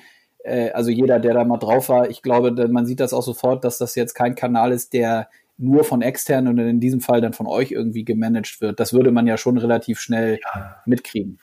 also 0.72 0.90
jeder, 0.90 1.20
der 1.20 1.34
da 1.34 1.44
mal 1.44 1.58
drauf 1.58 1.88
war, 1.88 2.10
ich 2.10 2.22
glaube, 2.22 2.68
man 2.68 2.86
sieht 2.86 3.00
das 3.00 3.12
auch 3.12 3.22
sofort, 3.22 3.64
dass 3.64 3.78
das 3.78 3.94
jetzt 3.94 4.14
kein 4.14 4.34
Kanal 4.34 4.72
ist, 4.72 4.92
der 4.92 5.28
nur 5.58 5.84
von 5.84 6.02
externen 6.02 6.58
und 6.58 6.66
in 6.66 6.80
diesem 6.80 7.00
Fall 7.00 7.20
dann 7.20 7.32
von 7.32 7.46
euch 7.46 7.70
irgendwie 7.70 8.04
gemanagt 8.04 8.60
wird. 8.60 8.80
Das 8.80 8.92
würde 8.92 9.12
man 9.12 9.26
ja 9.26 9.36
schon 9.36 9.58
relativ 9.58 10.00
schnell 10.00 10.40
ja. 10.54 10.76
mitkriegen. 10.86 11.38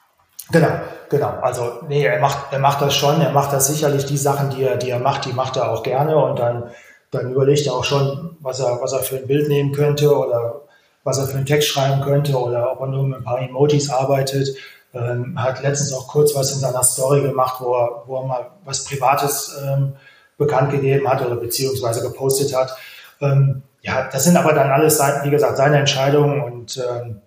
Genau, 0.52 0.82
genau. 1.10 1.30
Also 1.42 1.84
nee, 1.88 2.04
er 2.04 2.20
macht, 2.20 2.52
er 2.52 2.60
macht 2.60 2.82
das 2.82 2.96
schon, 2.96 3.22
er 3.22 3.32
macht 3.32 3.54
das 3.54 3.68
sicherlich 3.68 4.06
die 4.06 4.18
Sachen, 4.18 4.50
die 4.50 4.64
er, 4.64 4.78
die 4.78 4.90
er 4.90 5.00
macht, 5.00 5.26
die 5.26 5.34
macht 5.34 5.58
er 5.58 5.72
auch 5.72 5.84
gerne 5.84 6.18
und 6.18 6.40
dann 6.40 6.72
dann 7.12 7.32
überlegt 7.32 7.66
er 7.66 7.74
auch 7.74 7.84
schon, 7.84 8.38
was 8.40 8.60
er, 8.60 8.80
was 8.82 8.94
er 8.94 9.00
für 9.00 9.18
ein 9.18 9.28
Bild 9.28 9.48
nehmen 9.48 9.72
könnte 9.72 10.16
oder 10.16 10.62
was 11.04 11.18
er 11.18 11.28
für 11.28 11.38
einen 11.38 11.46
Text 11.46 11.70
schreiben 11.70 12.02
könnte 12.02 12.38
oder 12.38 12.72
ob 12.72 12.82
er 12.82 12.88
nur 12.88 13.08
mit 13.08 13.20
ein 13.20 13.24
paar 13.24 13.42
Emojis 13.42 13.90
arbeitet. 13.90 14.56
Ähm, 14.92 15.40
hat 15.42 15.62
letztens 15.62 15.94
auch 15.94 16.08
kurz 16.08 16.34
was 16.36 16.52
in 16.52 16.60
seiner 16.60 16.84
Story 16.84 17.22
gemacht, 17.22 17.58
wo 17.60 17.76
er, 17.76 18.04
wo 18.08 18.18
er 18.18 18.26
mal 18.26 18.52
was 18.66 18.86
Privates 18.86 19.56
ähm, 19.64 19.94
bekannt 20.38 20.72
gegeben 20.72 21.08
hat 21.08 21.22
oder 21.22 21.36
beziehungsweise 21.36 22.02
gepostet 22.02 22.56
hat. 22.56 22.76
Ähm, 23.22 23.62
ja, 23.82 24.10
das 24.12 24.24
sind 24.24 24.36
aber 24.36 24.54
dann 24.54 24.72
alles, 24.72 25.00
wie 25.00 25.30
gesagt, 25.30 25.58
seine 25.58 25.78
Entscheidungen 25.78 26.42
und 26.42 26.78
ähm, 26.78 27.22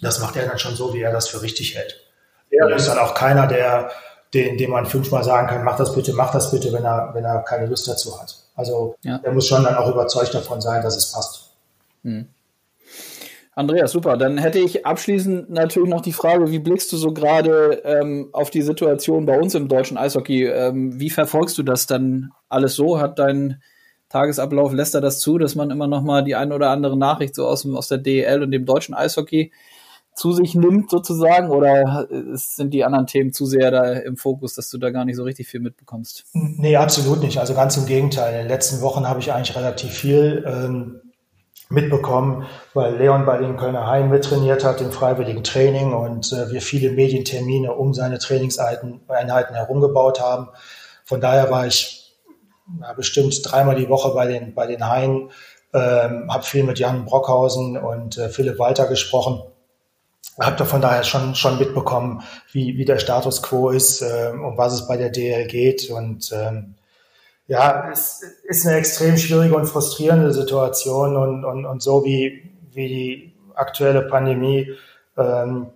das 0.00 0.20
macht 0.20 0.36
er 0.36 0.46
dann 0.46 0.58
schon 0.58 0.74
so, 0.74 0.94
wie 0.94 1.02
er 1.02 1.12
das 1.12 1.28
für 1.28 1.42
richtig 1.42 1.76
hält. 1.76 2.00
Er 2.50 2.68
ist 2.74 2.88
dann 2.88 2.98
auch 2.98 3.14
keiner, 3.14 3.46
der, 3.46 3.90
den, 4.32 4.56
dem 4.56 4.70
man 4.70 4.86
fünfmal 4.86 5.24
sagen 5.24 5.48
kann, 5.48 5.64
mach 5.64 5.76
das 5.76 5.94
bitte, 5.94 6.12
mach 6.12 6.32
das 6.32 6.50
bitte, 6.50 6.72
wenn 6.72 6.84
er, 6.84 7.10
wenn 7.12 7.24
er 7.24 7.42
keine 7.42 7.66
Lust 7.66 7.88
dazu 7.88 8.20
hat. 8.20 8.36
Also 8.54 8.96
ja. 9.02 9.20
er 9.22 9.32
muss 9.32 9.46
schon 9.46 9.64
dann 9.64 9.76
auch 9.76 9.90
überzeugt 9.90 10.34
davon 10.34 10.60
sein, 10.60 10.82
dass 10.82 10.96
es 10.96 11.12
passt. 11.12 11.50
Hm. 12.02 12.28
Andreas, 13.56 13.92
super. 13.92 14.18
Dann 14.18 14.36
hätte 14.36 14.58
ich 14.58 14.84
abschließend 14.84 15.48
natürlich 15.48 15.88
noch 15.88 16.02
die 16.02 16.12
Frage, 16.12 16.50
wie 16.50 16.58
blickst 16.58 16.92
du 16.92 16.98
so 16.98 17.14
gerade 17.14 17.80
ähm, 17.84 18.28
auf 18.32 18.50
die 18.50 18.60
Situation 18.60 19.24
bei 19.24 19.40
uns 19.40 19.54
im 19.54 19.66
deutschen 19.66 19.96
Eishockey? 19.96 20.44
Ähm, 20.44 21.00
wie 21.00 21.08
verfolgst 21.08 21.56
du 21.56 21.62
das 21.62 21.86
dann 21.86 22.32
alles 22.50 22.74
so? 22.74 23.00
Hat 23.00 23.18
dein 23.18 23.62
Tagesablauf, 24.10 24.74
lässt 24.74 24.94
er 24.94 25.00
das 25.00 25.20
zu, 25.20 25.38
dass 25.38 25.54
man 25.54 25.70
immer 25.70 25.86
noch 25.86 26.02
mal 26.02 26.22
die 26.22 26.34
ein 26.34 26.52
oder 26.52 26.68
andere 26.68 26.98
Nachricht 26.98 27.34
so 27.34 27.46
aus, 27.46 27.66
aus 27.66 27.88
der 27.88 27.96
DEL 27.96 28.42
und 28.42 28.50
dem 28.50 28.66
deutschen 28.66 28.94
Eishockey 28.94 29.50
zu 30.14 30.32
sich 30.32 30.54
nimmt 30.54 30.90
sozusagen? 30.90 31.48
Oder 31.48 32.08
sind 32.34 32.74
die 32.74 32.84
anderen 32.84 33.06
Themen 33.06 33.32
zu 33.32 33.46
sehr 33.46 33.70
da 33.70 33.90
im 33.94 34.18
Fokus, 34.18 34.52
dass 34.52 34.68
du 34.68 34.76
da 34.76 34.90
gar 34.90 35.06
nicht 35.06 35.16
so 35.16 35.24
richtig 35.24 35.48
viel 35.48 35.60
mitbekommst? 35.60 36.24
Nee, 36.34 36.76
absolut 36.76 37.22
nicht. 37.22 37.38
Also 37.38 37.54
ganz 37.54 37.78
im 37.78 37.86
Gegenteil. 37.86 38.34
In 38.34 38.38
den 38.40 38.48
letzten 38.48 38.82
Wochen 38.82 39.08
habe 39.08 39.20
ich 39.20 39.32
eigentlich 39.32 39.56
relativ 39.56 39.92
viel 39.92 40.44
ähm, 40.46 41.00
mitbekommen, 41.68 42.46
weil 42.74 42.96
Leon 42.96 43.26
bei 43.26 43.38
den 43.38 43.56
Kölner 43.56 43.86
Haien 43.86 44.08
mittrainiert 44.08 44.64
hat 44.64 44.80
im 44.80 44.92
freiwilligen 44.92 45.42
Training 45.42 45.92
und 45.94 46.32
äh, 46.32 46.50
wir 46.52 46.62
viele 46.62 46.92
Medientermine 46.92 47.72
um 47.72 47.92
seine 47.92 48.18
Trainingseinheiten 48.18 49.56
herumgebaut 49.56 50.20
haben. 50.20 50.48
Von 51.04 51.20
daher 51.20 51.50
war 51.50 51.66
ich 51.66 52.14
ja, 52.80 52.92
bestimmt 52.92 53.40
dreimal 53.44 53.74
die 53.74 53.88
Woche 53.88 54.14
bei 54.14 54.26
den, 54.26 54.54
bei 54.54 54.66
den 54.66 54.88
Haien, 54.88 55.30
ähm, 55.74 56.32
habe 56.32 56.44
viel 56.44 56.62
mit 56.62 56.78
Jan 56.78 57.04
Brockhausen 57.04 57.76
und 57.76 58.16
äh, 58.16 58.28
Philipp 58.28 58.58
Walter 58.58 58.86
gesprochen. 58.86 59.42
Habe 60.38 60.56
da 60.56 60.64
von 60.66 60.80
daher 60.80 61.02
schon, 61.02 61.34
schon 61.34 61.58
mitbekommen, 61.58 62.22
wie, 62.52 62.76
wie 62.76 62.84
der 62.84 62.98
Status 62.98 63.42
quo 63.42 63.70
ist, 63.70 64.02
äh, 64.02 64.32
um 64.32 64.56
was 64.56 64.72
es 64.72 64.86
bei 64.86 64.96
der 64.96 65.10
DL 65.10 65.46
geht 65.46 65.90
und 65.90 66.30
ähm, 66.32 66.75
ja, 67.48 67.88
es 67.90 68.22
ist 68.44 68.66
eine 68.66 68.76
extrem 68.76 69.16
schwierige 69.16 69.56
und 69.56 69.66
frustrierende 69.66 70.32
Situation 70.32 71.16
und, 71.16 71.44
und, 71.44 71.64
und 71.64 71.82
so 71.82 72.04
wie, 72.04 72.50
wie 72.72 72.88
die 72.88 73.34
aktuelle 73.54 74.02
Pandemie 74.02 74.72
ähm, 75.16 75.68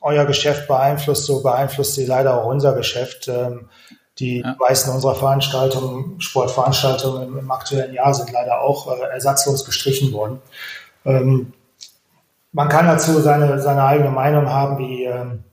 euer 0.00 0.24
Geschäft 0.24 0.68
beeinflusst, 0.68 1.26
so 1.26 1.42
beeinflusst 1.42 1.94
sie 1.94 2.06
leider 2.06 2.40
auch 2.40 2.46
unser 2.46 2.74
Geschäft. 2.74 3.28
Ähm, 3.28 3.68
die 4.18 4.38
ja. 4.38 4.56
meisten 4.58 4.90
unserer 4.90 5.14
Veranstaltungen, 5.14 6.20
Sportveranstaltungen 6.20 7.28
im, 7.28 7.38
im, 7.38 7.50
aktuellen 7.50 7.92
Jahr 7.92 8.14
sind 8.14 8.32
leider 8.32 8.62
auch 8.62 8.90
äh, 8.90 9.02
ersatzlos 9.12 9.64
gestrichen 9.64 10.12
worden. 10.12 10.40
Ähm, 11.04 11.52
man 12.52 12.68
kann 12.70 12.86
dazu 12.86 13.20
seine, 13.20 13.60
seine 13.60 13.84
eigene 13.84 14.10
Meinung 14.10 14.48
haben, 14.48 14.78
wie, 14.78 15.04
ähm, 15.04 15.44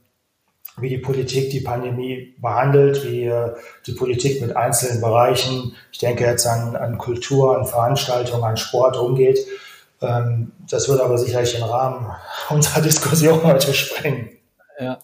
wie 0.77 0.89
die 0.89 0.97
Politik 0.97 1.51
die 1.51 1.61
Pandemie 1.61 2.35
behandelt, 2.39 3.03
wie 3.05 3.25
äh, 3.25 3.53
die 3.85 3.93
Politik 3.93 4.41
mit 4.41 4.55
einzelnen 4.55 5.01
Bereichen, 5.01 5.75
ich 5.91 5.99
denke 5.99 6.23
jetzt 6.23 6.47
an, 6.47 6.75
an 6.75 6.97
Kultur, 6.97 7.57
an 7.57 7.65
Veranstaltungen, 7.65 8.43
an 8.43 8.57
Sport 8.57 8.97
umgeht. 8.97 9.39
Ähm, 10.01 10.51
das 10.69 10.89
wird 10.89 10.99
aber 10.99 11.17
sicherlich 11.17 11.53
den 11.53 11.63
Rahmen 11.63 12.11
unserer 12.49 12.81
Diskussion 12.81 13.43
heute 13.43 13.73
sprengen. 13.73 14.29
Ja. 14.79 14.99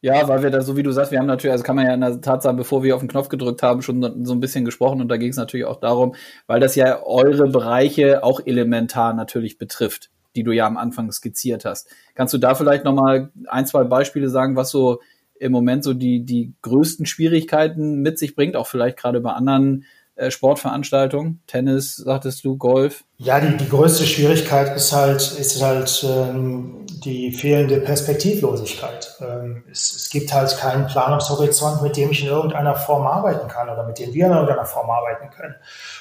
Ja, 0.00 0.28
weil 0.28 0.42
wir 0.42 0.50
da, 0.50 0.60
so 0.60 0.76
wie 0.76 0.82
du 0.82 0.92
sagst, 0.92 1.12
wir 1.12 1.18
haben 1.18 1.24
natürlich, 1.26 1.52
also 1.52 1.64
kann 1.64 1.76
man 1.76 1.86
ja 1.86 1.94
in 1.94 2.02
der 2.02 2.20
Tat 2.20 2.42
sagen, 2.42 2.58
bevor 2.58 2.82
wir 2.82 2.94
auf 2.94 3.00
den 3.00 3.08
Knopf 3.08 3.30
gedrückt 3.30 3.62
haben, 3.62 3.80
schon 3.80 4.26
so 4.26 4.34
ein 4.34 4.40
bisschen 4.40 4.66
gesprochen 4.66 5.00
und 5.00 5.08
da 5.08 5.16
ging 5.16 5.30
es 5.30 5.38
natürlich 5.38 5.64
auch 5.64 5.80
darum, 5.80 6.14
weil 6.46 6.60
das 6.60 6.74
ja 6.74 7.02
eure 7.02 7.48
Bereiche 7.48 8.22
auch 8.22 8.40
elementar 8.44 9.14
natürlich 9.14 9.56
betrifft 9.56 10.10
die 10.36 10.42
du 10.42 10.52
ja 10.52 10.66
am 10.66 10.76
Anfang 10.76 11.10
skizziert 11.12 11.64
hast. 11.64 11.88
Kannst 12.14 12.34
du 12.34 12.38
da 12.38 12.54
vielleicht 12.54 12.84
nochmal 12.84 13.30
ein, 13.48 13.66
zwei 13.66 13.84
Beispiele 13.84 14.28
sagen, 14.28 14.56
was 14.56 14.70
so 14.70 15.00
im 15.38 15.52
Moment 15.52 15.84
so 15.84 15.94
die, 15.94 16.24
die 16.24 16.54
größten 16.62 17.06
Schwierigkeiten 17.06 18.02
mit 18.02 18.18
sich 18.18 18.34
bringt, 18.34 18.56
auch 18.56 18.66
vielleicht 18.66 18.96
gerade 18.96 19.20
bei 19.20 19.32
anderen 19.32 19.84
Sportveranstaltungen? 20.28 21.42
Tennis, 21.46 21.96
sagtest 21.96 22.44
du, 22.44 22.56
Golf? 22.56 23.04
Ja, 23.18 23.40
die, 23.40 23.56
die 23.56 23.68
größte 23.68 24.04
Schwierigkeit 24.04 24.76
ist 24.76 24.92
halt, 24.92 25.20
ist 25.38 25.60
halt 25.60 26.06
ähm, 26.08 26.86
die 27.04 27.32
fehlende 27.32 27.78
Perspektivlosigkeit. 27.78 29.16
Ähm, 29.20 29.64
es, 29.70 29.94
es 29.94 30.10
gibt 30.10 30.32
halt 30.32 30.56
keinen 30.56 30.86
Planungshorizont, 30.86 31.82
mit 31.82 31.96
dem 31.96 32.10
ich 32.10 32.22
in 32.22 32.28
irgendeiner 32.28 32.76
Form 32.76 33.06
arbeiten 33.06 33.48
kann 33.48 33.68
oder 33.68 33.84
mit 33.86 33.98
dem 33.98 34.14
wir 34.14 34.26
in 34.26 34.32
irgendeiner 34.32 34.64
Form 34.64 34.88
arbeiten 34.88 35.30
können. 35.30 35.56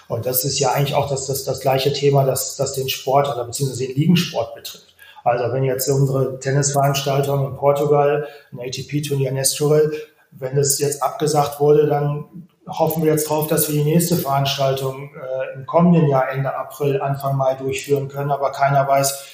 Und 0.07 0.25
das 0.25 0.45
ist 0.45 0.59
ja 0.59 0.71
eigentlich 0.71 0.95
auch 0.95 1.09
das, 1.09 1.25
das, 1.25 1.43
das 1.43 1.59
gleiche 1.59 1.91
Thema, 1.91 2.23
das, 2.23 2.55
das 2.55 2.73
den 2.73 2.89
Sport 2.89 3.27
oder 3.27 3.45
beziehungsweise 3.45 3.87
den 3.87 3.95
Ligensport 3.95 4.53
betrifft. 4.53 4.93
Also 5.23 5.53
wenn 5.53 5.63
jetzt 5.63 5.89
unsere 5.89 6.39
Tennisveranstaltung 6.39 7.47
in 7.47 7.55
Portugal, 7.55 8.27
ein 8.51 8.59
ATP-Turnier 8.59 9.29
in 9.29 9.37
Estoril, 9.37 9.91
wenn 10.31 10.57
es 10.57 10.79
jetzt 10.79 11.01
abgesagt 11.01 11.59
wurde, 11.59 11.87
dann 11.87 12.47
hoffen 12.67 13.03
wir 13.03 13.11
jetzt 13.11 13.29
drauf, 13.29 13.47
dass 13.47 13.69
wir 13.69 13.75
die 13.75 13.89
nächste 13.89 14.15
Veranstaltung 14.15 15.11
äh, 15.15 15.55
im 15.55 15.65
kommenden 15.65 16.07
Jahr 16.07 16.29
Ende 16.29 16.55
April, 16.55 17.01
Anfang 17.01 17.35
Mai 17.35 17.55
durchführen 17.55 18.07
können. 18.07 18.31
Aber 18.31 18.51
keiner 18.51 18.87
weiß, 18.87 19.25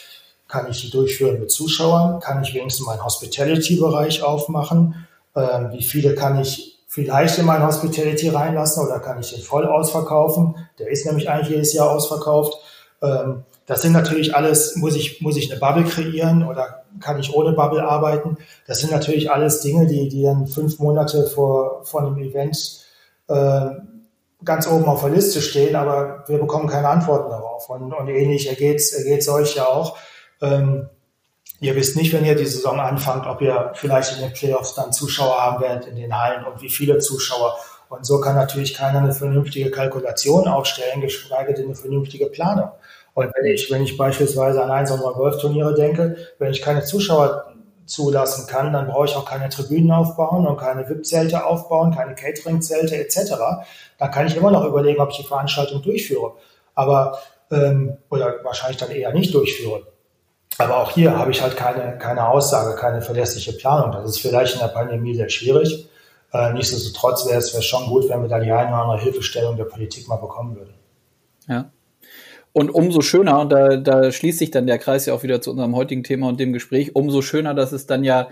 kann 0.47 0.69
ich 0.69 0.82
die 0.82 0.89
durchführen 0.89 1.39
mit 1.39 1.51
Zuschauern? 1.51 2.19
Kann 2.19 2.41
ich 2.43 2.53
wenigstens 2.53 2.86
meinen 2.86 3.03
Hospitality-Bereich 3.03 4.23
aufmachen? 4.23 5.07
Ähm, 5.36 5.71
wie 5.71 5.84
viele 5.84 6.15
kann 6.15 6.39
ich 6.39 6.80
vielleicht 6.88 7.38
in 7.38 7.45
meinen 7.45 7.65
Hospitality 7.65 8.30
reinlassen 8.30 8.84
oder 8.86 8.99
kann 8.99 9.19
ich 9.19 9.32
den 9.32 9.43
voll 9.43 9.67
ausverkaufen? 9.67 10.55
Der 10.80 10.89
ist 10.89 11.05
nämlich 11.05 11.30
eigentlich 11.30 11.49
jedes 11.49 11.73
Jahr 11.73 11.91
ausverkauft. 11.91 12.55
Ähm, 13.01 13.43
das 13.67 13.84
sind 13.84 13.93
natürlich 13.93 14.36
alles, 14.36 14.75
muss 14.75 14.95
ich, 14.95 15.21
muss 15.21 15.38
ich 15.38 15.51
eine 15.51 15.59
Bubble 15.59 15.84
kreieren 15.84 16.47
oder 16.47 16.84
kann 16.99 17.19
ich 17.19 17.32
ohne 17.36 17.51
Bubble 17.51 17.88
arbeiten? 17.88 18.38
Das 18.65 18.80
sind 18.80 18.91
natürlich 18.91 19.32
alles 19.32 19.61
Dinge, 19.61 19.86
die, 19.86 20.09
die 20.09 20.23
dann 20.23 20.47
fünf 20.47 20.80
Monate 20.80 21.27
vor, 21.27 21.86
vor 21.86 22.01
einem 22.01 22.17
Event 22.17 22.78
äh, 23.30 23.69
ganz 24.43 24.67
oben 24.67 24.86
auf 24.86 25.01
der 25.01 25.11
Liste 25.11 25.41
stehen, 25.41 25.75
aber 25.75 26.23
wir 26.27 26.39
bekommen 26.39 26.67
keine 26.67 26.89
Antworten 26.89 27.30
darauf. 27.30 27.69
Und, 27.69 27.93
und 27.93 28.07
ähnlich 28.07 28.49
ergeht 28.49 28.80
es 28.80 29.30
euch 29.30 29.55
ja 29.55 29.65
auch. 29.65 29.97
Ähm, 30.41 30.89
ihr 31.59 31.75
wisst 31.75 31.95
nicht, 31.95 32.13
wenn 32.13 32.25
ihr 32.25 32.36
die 32.36 32.45
Saison 32.45 32.80
anfangt, 32.80 33.27
ob 33.27 33.41
ihr 33.41 33.71
vielleicht 33.75 34.15
in 34.15 34.21
den 34.21 34.34
Playoffs 34.34 34.75
dann 34.75 34.93
Zuschauer 34.93 35.41
haben 35.41 35.61
werdet 35.61 35.88
in 35.88 35.95
den 35.95 36.17
Hallen 36.17 36.45
und 36.45 36.61
wie 36.61 36.69
viele 36.69 36.99
Zuschauer. 36.99 37.57
Und 37.89 38.05
so 38.05 38.21
kann 38.21 38.36
natürlich 38.36 38.75
keiner 38.75 38.99
eine 38.99 39.13
vernünftige 39.13 39.71
Kalkulation 39.71 40.47
aufstellen, 40.47 41.01
geschweige 41.01 41.53
denn 41.53 41.65
eine 41.65 41.75
vernünftige 41.75 42.27
Planung. 42.27 42.69
Und 43.15 43.32
wenn 43.36 43.51
ich, 43.51 43.69
wenn 43.71 43.84
ich 43.84 43.97
beispielsweise 43.97 44.63
an 44.63 44.71
eins 44.71 44.91
unserer 44.91 45.13
Golfturniere 45.13 45.73
denke, 45.73 46.15
wenn 46.38 46.51
ich 46.51 46.61
keine 46.61 46.84
Zuschauer 46.84 47.53
zulassen 47.89 48.47
kann, 48.47 48.71
dann 48.71 48.87
brauche 48.87 49.05
ich 49.05 49.15
auch 49.15 49.25
keine 49.25 49.49
Tribünen 49.49 49.91
aufbauen 49.91 50.45
und 50.45 50.57
keine 50.57 50.87
VIP-Zelte 50.87 51.45
aufbauen, 51.45 51.93
keine 51.93 52.15
Catering-Zelte 52.15 52.95
etc. 52.95 53.33
Dann 53.97 54.11
kann 54.11 54.27
ich 54.27 54.35
immer 54.35 54.51
noch 54.51 54.65
überlegen, 54.65 55.01
ob 55.01 55.09
ich 55.11 55.17
die 55.17 55.23
Veranstaltung 55.23 55.81
durchführe. 55.81 56.33
Aber 56.75 57.19
ähm, 57.51 57.97
oder 58.09 58.35
wahrscheinlich 58.43 58.77
dann 58.77 58.91
eher 58.91 59.11
nicht 59.13 59.33
durchführe. 59.33 59.87
Aber 60.57 60.77
auch 60.77 60.91
hier 60.91 61.17
habe 61.17 61.31
ich 61.31 61.41
halt 61.41 61.55
keine, 61.55 61.97
keine 61.97 62.27
Aussage, 62.27 62.75
keine 62.75 63.01
verlässliche 63.01 63.53
Planung. 63.53 63.91
Das 63.91 64.09
ist 64.09 64.19
vielleicht 64.19 64.53
in 64.53 64.59
der 64.59 64.67
Pandemie 64.67 65.15
sehr 65.15 65.29
schwierig. 65.29 65.89
Äh, 66.31 66.53
nichtsdestotrotz 66.53 67.27
wäre 67.27 67.39
es 67.39 67.65
schon 67.65 67.87
gut, 67.87 68.09
wenn 68.09 68.21
wir 68.21 68.29
da 68.29 68.39
die 68.39 68.51
eine 68.51 68.69
oder 68.69 68.83
andere 68.83 68.99
Hilfestellung 68.99 69.57
der 69.57 69.65
Politik 69.65 70.07
mal 70.07 70.17
bekommen 70.17 70.55
würden. 70.55 70.73
Ja. 71.47 71.71
Und 72.51 72.69
umso 72.71 73.01
schöner, 73.01 73.39
und 73.41 73.51
da, 73.51 73.77
da 73.77 74.11
schließt 74.11 74.39
sich 74.39 74.51
dann 74.51 74.67
der 74.67 74.79
Kreis 74.79 75.05
ja 75.05 75.13
auch 75.13 75.23
wieder 75.23 75.41
zu 75.41 75.51
unserem 75.51 75.75
heutigen 75.75 76.03
Thema 76.03 76.27
und 76.29 76.39
dem 76.39 76.53
Gespräch, 76.53 76.95
umso 76.95 77.21
schöner, 77.21 77.53
dass 77.53 77.71
es 77.71 77.85
dann 77.85 78.03
ja 78.03 78.29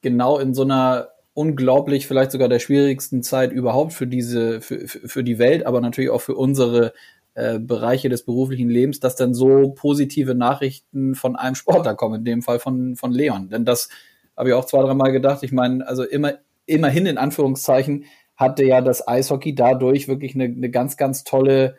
genau 0.00 0.38
in 0.38 0.54
so 0.54 0.62
einer 0.62 1.08
unglaublich, 1.34 2.06
vielleicht 2.06 2.32
sogar 2.32 2.48
der 2.48 2.58
schwierigsten 2.58 3.22
Zeit 3.22 3.52
überhaupt 3.52 3.92
für 3.92 4.06
diese, 4.06 4.60
für, 4.60 4.88
für 4.88 5.22
die 5.22 5.38
Welt, 5.38 5.66
aber 5.66 5.80
natürlich 5.80 6.10
auch 6.10 6.20
für 6.20 6.34
unsere 6.34 6.92
äh, 7.34 7.60
Bereiche 7.60 8.08
des 8.08 8.24
beruflichen 8.24 8.68
Lebens, 8.68 8.98
dass 8.98 9.14
dann 9.14 9.34
so 9.34 9.72
positive 9.76 10.34
Nachrichten 10.34 11.14
von 11.14 11.36
einem 11.36 11.54
Sportler 11.54 11.94
kommen, 11.94 12.16
in 12.16 12.24
dem 12.24 12.42
Fall 12.42 12.58
von, 12.58 12.96
von 12.96 13.12
Leon. 13.12 13.50
Denn 13.50 13.64
das 13.64 13.88
habe 14.36 14.48
ich 14.48 14.54
auch 14.56 14.64
zwei, 14.64 14.82
dreimal 14.82 15.12
gedacht. 15.12 15.44
Ich 15.44 15.52
meine, 15.52 15.86
also 15.86 16.02
immer, 16.02 16.34
immerhin 16.66 17.06
in 17.06 17.18
Anführungszeichen 17.18 18.06
hatte 18.34 18.64
ja 18.64 18.80
das 18.80 19.06
Eishockey 19.06 19.54
dadurch 19.54 20.08
wirklich 20.08 20.34
eine, 20.34 20.44
eine 20.46 20.70
ganz, 20.70 20.96
ganz 20.96 21.22
tolle 21.22 21.76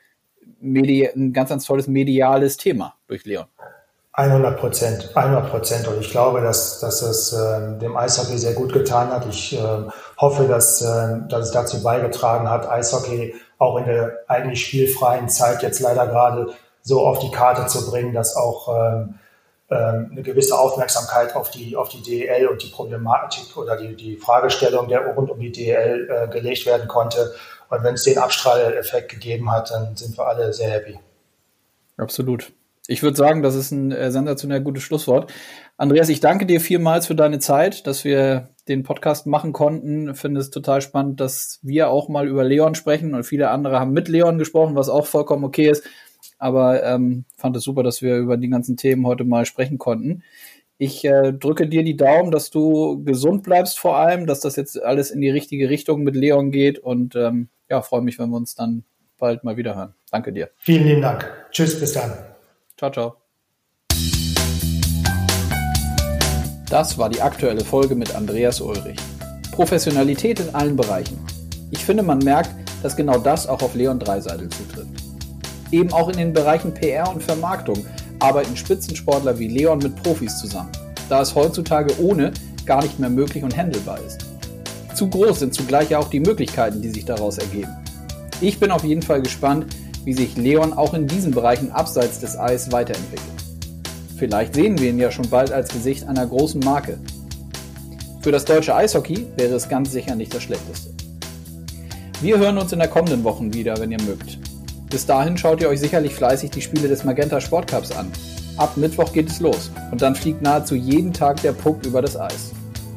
Medi 0.59 1.07
ein 1.07 1.33
ganz, 1.33 1.49
ganz 1.49 1.65
tolles 1.65 1.87
mediales 1.87 2.57
Thema 2.57 2.95
durch 3.07 3.25
Leon. 3.25 3.45
100 4.13 4.59
Prozent, 4.59 5.11
100 5.15 5.49
Prozent. 5.49 5.87
Und 5.87 6.01
ich 6.01 6.11
glaube, 6.11 6.41
dass, 6.41 6.79
dass 6.79 7.01
es 7.01 7.31
äh, 7.31 7.77
dem 7.79 7.95
Eishockey 7.95 8.37
sehr 8.37 8.53
gut 8.53 8.73
getan 8.73 9.11
hat. 9.11 9.25
Ich 9.27 9.57
äh, 9.57 9.61
hoffe, 10.17 10.45
dass, 10.45 10.81
äh, 10.81 11.19
dass 11.29 11.47
es 11.47 11.51
dazu 11.51 11.81
beigetragen 11.81 12.49
hat, 12.49 12.69
Eishockey 12.69 13.35
auch 13.59 13.77
in 13.77 13.85
der 13.85 14.19
eigentlich 14.27 14.65
spielfreien 14.65 15.29
Zeit 15.29 15.63
jetzt 15.63 15.79
leider 15.79 16.07
gerade 16.07 16.53
so 16.81 17.05
auf 17.05 17.19
die 17.19 17.31
Karte 17.31 17.67
zu 17.67 17.89
bringen, 17.89 18.13
dass 18.13 18.35
auch 18.35 18.67
ähm, 18.75 19.15
ähm, 19.71 20.09
eine 20.11 20.23
gewisse 20.23 20.57
Aufmerksamkeit 20.57 21.35
auf 21.35 21.51
die, 21.51 21.75
auf 21.75 21.89
die 21.89 22.01
DEL 22.01 22.47
und 22.47 22.63
die 22.63 22.69
Problematik 22.69 23.55
oder 23.55 23.77
die, 23.77 23.95
die 23.95 24.17
Fragestellung 24.17 24.87
der 24.87 25.05
rund 25.05 25.29
um 25.29 25.39
die 25.39 25.51
DEL 25.51 26.09
äh, 26.09 26.27
gelegt 26.27 26.65
werden 26.65 26.87
konnte. 26.87 27.33
Und 27.69 27.83
wenn 27.83 27.95
es 27.95 28.03
den 28.03 28.17
Abstrahleffekt 28.17 29.09
gegeben 29.09 29.51
hat, 29.51 29.71
dann 29.71 29.95
sind 29.95 30.17
wir 30.17 30.25
alle 30.25 30.51
sehr 30.53 30.71
happy. 30.71 30.99
Absolut. 31.97 32.51
Ich 32.87 33.03
würde 33.03 33.15
sagen, 33.15 33.43
das 33.43 33.53
ist 33.53 33.69
ein 33.69 33.91
äh, 33.91 34.11
sensationell 34.11 34.61
gutes 34.61 34.81
Schlusswort. 34.81 35.31
Andreas, 35.77 36.09
ich 36.09 36.21
danke 36.21 36.47
dir 36.47 36.59
vielmals 36.59 37.05
für 37.05 37.13
deine 37.13 37.37
Zeit, 37.37 37.85
dass 37.85 38.03
wir 38.03 38.49
den 38.67 38.81
Podcast 38.81 39.27
machen 39.27 39.53
konnten. 39.53 40.09
Ich 40.09 40.17
finde 40.17 40.39
es 40.39 40.49
total 40.49 40.81
spannend, 40.81 41.19
dass 41.19 41.59
wir 41.61 41.89
auch 41.89 42.09
mal 42.09 42.27
über 42.27 42.43
Leon 42.43 42.73
sprechen 42.73 43.13
und 43.13 43.23
viele 43.23 43.51
andere 43.51 43.79
haben 43.79 43.93
mit 43.93 44.07
Leon 44.07 44.39
gesprochen, 44.39 44.75
was 44.75 44.89
auch 44.89 45.05
vollkommen 45.05 45.43
okay 45.43 45.69
ist. 45.69 45.83
Aber 46.39 46.83
ähm, 46.83 47.25
fand 47.37 47.55
es 47.55 47.63
super, 47.63 47.83
dass 47.83 48.01
wir 48.01 48.17
über 48.17 48.37
die 48.37 48.49
ganzen 48.49 48.75
Themen 48.75 49.05
heute 49.05 49.23
mal 49.23 49.45
sprechen 49.45 49.77
konnten. 49.77 50.23
Ich 50.81 51.03
äh, 51.03 51.33
drücke 51.33 51.67
dir 51.67 51.83
die 51.83 51.97
Daumen, 51.97 52.31
dass 52.31 52.51
du 52.51 53.03
gesund 53.03 53.43
bleibst 53.43 53.77
vor 53.77 53.97
allem, 53.97 54.25
dass 54.25 54.39
das 54.39 54.55
jetzt 54.55 54.81
alles 54.81 55.11
in 55.11 55.19
die 55.19 55.29
richtige 55.29 55.69
Richtung 55.69 56.03
mit 56.03 56.15
Leon 56.15 56.51
geht 56.51 56.79
und 56.79 57.17
ähm, 57.17 57.49
ja, 57.69 57.81
freue 57.81 58.01
mich, 58.01 58.17
wenn 58.17 58.29
wir 58.29 58.37
uns 58.37 58.55
dann 58.55 58.85
bald 59.17 59.43
mal 59.43 59.57
wieder 59.57 59.75
hören. 59.75 59.93
Danke 60.09 60.31
dir. 60.31 60.51
Vielen 60.55 60.87
lieben 60.87 61.01
Dank. 61.01 61.29
Tschüss, 61.51 61.77
bis 61.77 61.91
dann. 61.91 62.13
Ciao, 62.77 62.89
ciao. 62.91 63.17
Das 66.69 66.97
war 66.97 67.09
die 67.09 67.21
aktuelle 67.21 67.65
Folge 67.65 67.95
mit 67.95 68.15
Andreas 68.15 68.61
Ulrich. 68.61 68.99
Professionalität 69.51 70.39
in 70.39 70.55
allen 70.55 70.77
Bereichen. 70.77 71.19
Ich 71.71 71.83
finde, 71.83 72.03
man 72.03 72.19
merkt, 72.19 72.51
dass 72.83 72.95
genau 72.95 73.17
das 73.17 73.47
auch 73.47 73.61
auf 73.61 73.75
Leon 73.75 73.99
Dreiseitel 73.99 74.47
zutrifft. 74.47 75.03
Eben 75.73 75.91
auch 75.91 76.07
in 76.07 76.15
den 76.15 76.31
Bereichen 76.31 76.73
PR 76.73 77.11
und 77.11 77.21
Vermarktung 77.21 77.85
arbeiten 78.19 78.55
Spitzensportler 78.55 79.39
wie 79.39 79.47
Leon 79.47 79.79
mit 79.79 79.95
Profis 80.03 80.37
zusammen, 80.37 80.71
da 81.09 81.21
es 81.21 81.33
heutzutage 81.35 81.93
ohne 81.99 82.31
gar 82.65 82.83
nicht 82.83 82.99
mehr 82.99 83.09
möglich 83.09 83.43
und 83.43 83.57
handelbar 83.57 83.99
ist. 84.05 84.25
Zu 84.93 85.07
groß 85.09 85.39
sind 85.39 85.53
zugleich 85.53 85.95
auch 85.95 86.09
die 86.09 86.19
Möglichkeiten, 86.19 86.81
die 86.81 86.89
sich 86.89 87.05
daraus 87.05 87.37
ergeben. 87.37 87.71
Ich 88.41 88.59
bin 88.59 88.71
auf 88.71 88.83
jeden 88.83 89.01
Fall 89.01 89.21
gespannt, 89.21 89.65
wie 90.05 90.13
sich 90.13 90.37
Leon 90.37 90.73
auch 90.73 90.93
in 90.93 91.07
diesen 91.07 91.31
Bereichen 91.31 91.71
abseits 91.71 92.19
des 92.19 92.37
Eis 92.37 92.71
weiterentwickelt. 92.71 93.29
Vielleicht 94.17 94.55
sehen 94.55 94.77
wir 94.79 94.89
ihn 94.89 94.99
ja 94.99 95.11
schon 95.11 95.29
bald 95.29 95.51
als 95.51 95.69
Gesicht 95.69 96.07
einer 96.07 96.25
großen 96.25 96.59
Marke. 96.61 96.99
Für 98.21 98.31
das 98.31 98.43
deutsche 98.43 98.75
Eishockey 98.75 99.27
wäre 99.37 99.55
es 99.55 99.69
ganz 99.69 99.91
sicher 99.91 100.15
nicht 100.15 100.33
das 100.33 100.43
Schlechteste. 100.43 100.89
Wir 102.21 102.37
hören 102.37 102.57
uns 102.57 102.73
in 102.73 102.79
der 102.79 102.89
kommenden 102.89 103.23
Woche 103.23 103.53
wieder, 103.53 103.79
wenn 103.79 103.91
ihr 103.91 104.01
mögt. 104.01 104.37
Bis 104.89 105.05
dahin 105.05 105.37
schaut 105.37 105.61
ihr 105.61 105.69
euch 105.69 105.79
sicherlich 105.79 106.15
fleißig 106.15 106.49
die 106.49 106.61
Spiele 106.61 106.87
des 106.87 107.03
Magenta 107.03 107.39
Sportcups 107.39 107.91
an. 107.91 108.11
Ab 108.57 108.75
Mittwoch 108.75 109.13
geht 109.13 109.29
es 109.29 109.39
los 109.39 109.71
und 109.91 110.01
dann 110.01 110.15
fliegt 110.15 110.41
nahezu 110.41 110.75
jeden 110.75 111.13
Tag 111.13 111.41
der 111.41 111.53
Puck 111.53 111.85
über 111.85 112.01
das 112.01 112.19
Eis. 112.19 112.51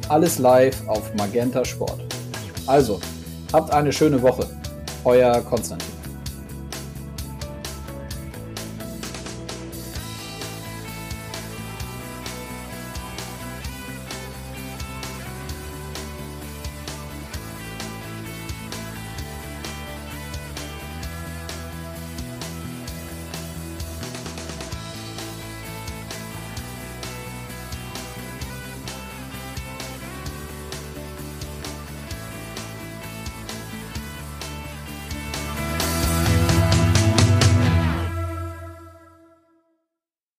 Alles 0.09 0.39
live 0.39 0.75
auf 0.87 1.13
Magenta 1.15 1.63
Sport. 1.63 2.01
Also, 2.65 2.99
habt 3.51 3.71
eine 3.71 3.93
schöne 3.93 4.21
Woche. 4.21 4.47
Euer 5.05 5.41
Konstantin. 5.41 5.92